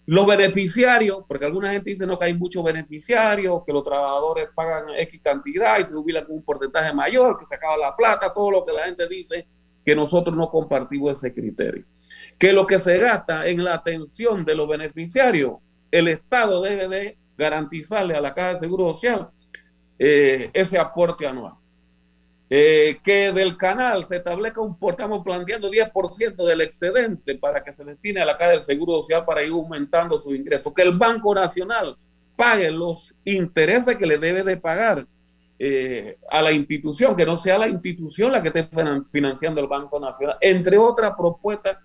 los 0.08 0.26
beneficiarios, 0.26 1.20
porque 1.28 1.46
alguna 1.46 1.72
gente 1.72 1.92
dice 1.92 2.06
no 2.06 2.18
que 2.18 2.26
hay 2.26 2.34
muchos 2.34 2.64
beneficiarios, 2.64 3.64
que 3.66 3.74
los 3.74 3.84
trabajadores 3.84 4.50
pagan 4.56 4.86
X 4.98 5.22
cantidad 5.24 5.80
y 5.80 5.84
se 5.84 5.94
jubilan 5.94 6.26
con 6.26 6.36
un 6.36 6.44
porcentaje 6.44 6.94
mayor, 6.94 7.40
que 7.40 7.48
se 7.48 7.56
acaba 7.56 7.78
la 7.78 7.96
plata, 7.96 8.34
todo 8.34 8.52
lo 8.52 8.66
que 8.66 8.74
la 8.74 8.86
gente 8.86 9.08
dice, 9.08 9.48
que 9.86 9.96
nosotros 9.96 10.36
no 10.36 10.50
compartimos 10.50 11.14
ese 11.14 11.34
criterio. 11.34 11.86
Que 12.38 12.52
lo 12.52 12.66
que 12.66 12.80
se 12.80 12.98
gasta 12.98 13.48
en 13.48 13.64
la 13.64 13.76
atención 13.76 14.44
de 14.44 14.56
los 14.56 14.68
beneficiarios, 14.68 15.58
el 15.92 16.08
Estado 16.08 16.62
debe 16.62 16.88
de 16.88 17.18
garantizarle 17.38 18.16
a 18.16 18.22
la 18.22 18.34
Caja 18.34 18.54
de 18.54 18.60
Seguro 18.60 18.94
Social 18.94 19.30
eh, 20.00 20.50
ese 20.54 20.80
aporte 20.80 21.28
anual. 21.28 21.54
Eh, 22.48 23.00
que 23.04 23.32
del 23.32 23.58
canal 23.58 24.06
se 24.06 24.18
establezca 24.18 24.62
un, 24.62 24.78
estamos 24.90 25.24
planteando 25.24 25.70
10% 25.70 26.46
del 26.46 26.62
excedente 26.62 27.36
para 27.36 27.64
que 27.64 27.74
se 27.74 27.84
destine 27.84 28.22
a 28.22 28.26
la 28.26 28.38
caja 28.38 28.52
del 28.52 28.62
Seguro 28.62 29.02
Social 29.02 29.26
para 29.26 29.42
ir 29.42 29.52
aumentando 29.52 30.22
sus 30.22 30.36
ingresos, 30.36 30.72
que 30.72 30.84
el 30.84 30.96
Banco 30.96 31.34
Nacional 31.34 31.98
pague 32.36 32.70
los 32.70 33.16
intereses 33.24 33.96
que 33.96 34.06
le 34.06 34.20
debe 34.20 34.44
de 34.44 34.58
pagar 34.58 35.08
eh, 35.58 36.18
a 36.30 36.42
la 36.42 36.52
institución, 36.52 37.16
que 37.16 37.26
no 37.26 37.38
sea 37.38 37.58
la 37.58 37.68
institución 37.68 38.32
la 38.32 38.42
que 38.42 38.50
esté 38.50 38.68
financiando 39.12 39.62
el 39.62 39.68
Banco 39.68 40.00
Nacional, 40.00 40.38
entre 40.42 40.78
otras 40.78 41.14
propuestas 41.18 41.78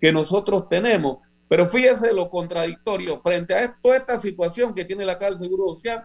que 0.00 0.12
nosotros 0.12 0.68
tenemos. 0.68 1.18
Pero 1.48 1.66
fíjese 1.66 2.12
lo 2.12 2.28
contradictorio, 2.28 3.20
frente 3.20 3.54
a 3.54 3.76
toda 3.80 3.96
esta 3.96 4.20
situación 4.20 4.74
que 4.74 4.84
tiene 4.84 5.04
la 5.04 5.18
Caja 5.18 5.30
del 5.30 5.40
Seguro 5.40 5.74
Social, 5.74 6.04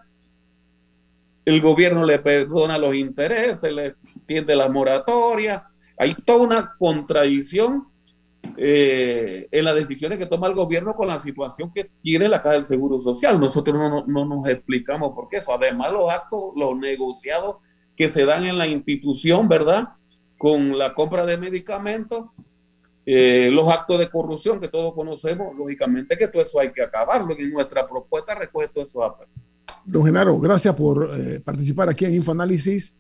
el 1.43 1.59
gobierno 1.59 2.05
le 2.05 2.20
perdona 2.20 2.78
los 2.78 2.93
intereses, 2.95 3.72
le 3.74 3.95
tiende 4.26 4.55
la 4.55 4.70
moratoria. 4.70 5.68
Hay 5.97 6.12
toda 6.12 6.39
una 6.39 6.76
contradicción 6.78 7.91
eh, 8.58 9.48
en 9.52 9.66
las 9.66 9.76
decisiones 9.76 10.20
que 10.20 10.26
toma 10.26 10.48
el 10.48 10.54
gobierno 10.54 10.96
con 10.96 11.08
la 11.08 11.20
situación 11.20 11.72
que 11.74 11.92
tiene 12.02 12.28
la 12.28 12.42
Caja 12.42 12.56
del 12.56 12.64
Seguro 12.64 13.00
Social. 13.02 13.39
Nosotros 13.39 14.06
no, 14.08 14.26
nos 14.26 14.48
explicamos 14.48 15.14
por 15.14 15.30
qué 15.30 15.38
eso. 15.38 15.54
Además, 15.54 15.92
los 15.92 16.10
actos, 16.10 16.54
los 16.56 16.78
negociados 16.78 17.58
que 17.96 18.10
se 18.10 18.26
dan 18.26 18.44
en 18.46 18.58
la 18.58 18.68
institución, 18.68 19.48
¿verdad? 19.48 19.89
Con 20.38 20.78
la 20.78 20.94
compra 20.94 21.26
de 21.26 21.38
medicamentos, 21.38 22.26
eh, 23.06 23.50
los 23.52 23.70
actos 23.70 24.00
de 24.00 24.10
corrupción 24.10 24.60
que 24.60 24.68
todos 24.68 24.94
conocemos, 24.94 25.56
lógicamente 25.56 26.18
que 26.18 26.28
todo 26.28 26.44
eso 26.44 26.60
hay 26.60 26.72
que 26.72 26.82
acabarlo. 26.82 27.36
Y 27.38 27.48
nuestra 27.48 27.88
propuesta 27.88 28.36
recoge 28.36 28.68
todo 28.68 28.84
eso. 28.84 29.18
Don 29.86 30.06
Genaro, 30.06 30.39
gracias 30.39 30.76
por 30.76 31.10
eh, 31.18 31.39
participar 31.39 31.89
aquí 31.89 32.06
en 32.06 32.16
Infoanálisis. 32.16 32.98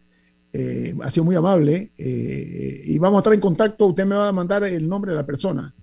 Eh, 0.53 0.93
ha 1.01 1.09
sido 1.09 1.23
muy 1.23 1.35
amable 1.35 1.91
eh, 1.97 2.81
y 2.83 2.97
vamos 2.99 3.17
a 3.17 3.19
estar 3.19 3.33
en 3.33 3.39
contacto. 3.39 3.87
Usted 3.87 4.05
me 4.05 4.15
va 4.15 4.27
a 4.27 4.33
mandar 4.33 4.63
el 4.63 4.87
nombre 4.87 5.11
de 5.11 5.17
la 5.17 5.25
persona 5.25 5.73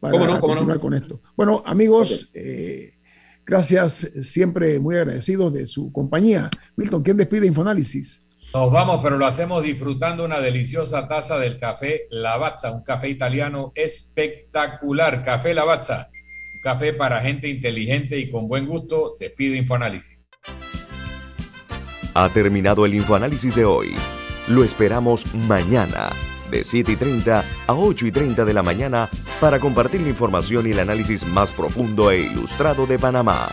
para 0.00 0.40
continuar 0.40 0.78
con 0.78 0.94
esto. 0.94 1.20
Bueno, 1.36 1.62
amigos, 1.64 2.30
gracias, 3.46 4.10
siempre 4.22 4.78
muy 4.78 4.96
agradecidos 4.96 5.52
de 5.52 5.66
su 5.66 5.90
compañía. 5.92 6.50
Milton, 6.76 7.02
¿quién 7.02 7.16
despide 7.16 7.46
Infoanálisis? 7.46 8.26
Nos 8.52 8.70
vamos, 8.70 9.00
pero 9.02 9.16
lo 9.16 9.26
hacemos 9.26 9.62
disfrutando 9.62 10.24
una 10.24 10.40
deliciosa 10.40 11.08
taza 11.08 11.38
del 11.38 11.58
café 11.58 12.02
Lavazza, 12.10 12.70
un 12.70 12.82
café 12.82 13.08
italiano 13.08 13.72
espectacular. 13.74 15.24
Café 15.24 15.54
Lavazza 15.54 16.10
café 16.64 16.94
para 16.94 17.20
gente 17.20 17.46
inteligente 17.46 18.18
y 18.18 18.30
con 18.30 18.48
buen 18.48 18.66
gusto. 18.66 19.14
Te 19.18 19.28
pido 19.30 19.54
Infoanálisis. 19.54 20.23
Ha 22.16 22.28
terminado 22.28 22.86
el 22.86 22.94
Infoanálisis 22.94 23.56
de 23.56 23.64
hoy. 23.64 23.96
Lo 24.46 24.62
esperamos 24.62 25.34
mañana, 25.34 26.10
de 26.48 26.62
7 26.62 26.92
y 26.92 26.96
30 26.96 27.44
a 27.66 27.74
8 27.74 28.06
y 28.06 28.12
30 28.12 28.44
de 28.44 28.54
la 28.54 28.62
mañana, 28.62 29.10
para 29.40 29.58
compartir 29.58 30.00
la 30.00 30.10
información 30.10 30.64
y 30.68 30.70
el 30.70 30.78
análisis 30.78 31.26
más 31.26 31.52
profundo 31.52 32.12
e 32.12 32.20
ilustrado 32.20 32.86
de 32.86 33.00
Panamá. 33.00 33.48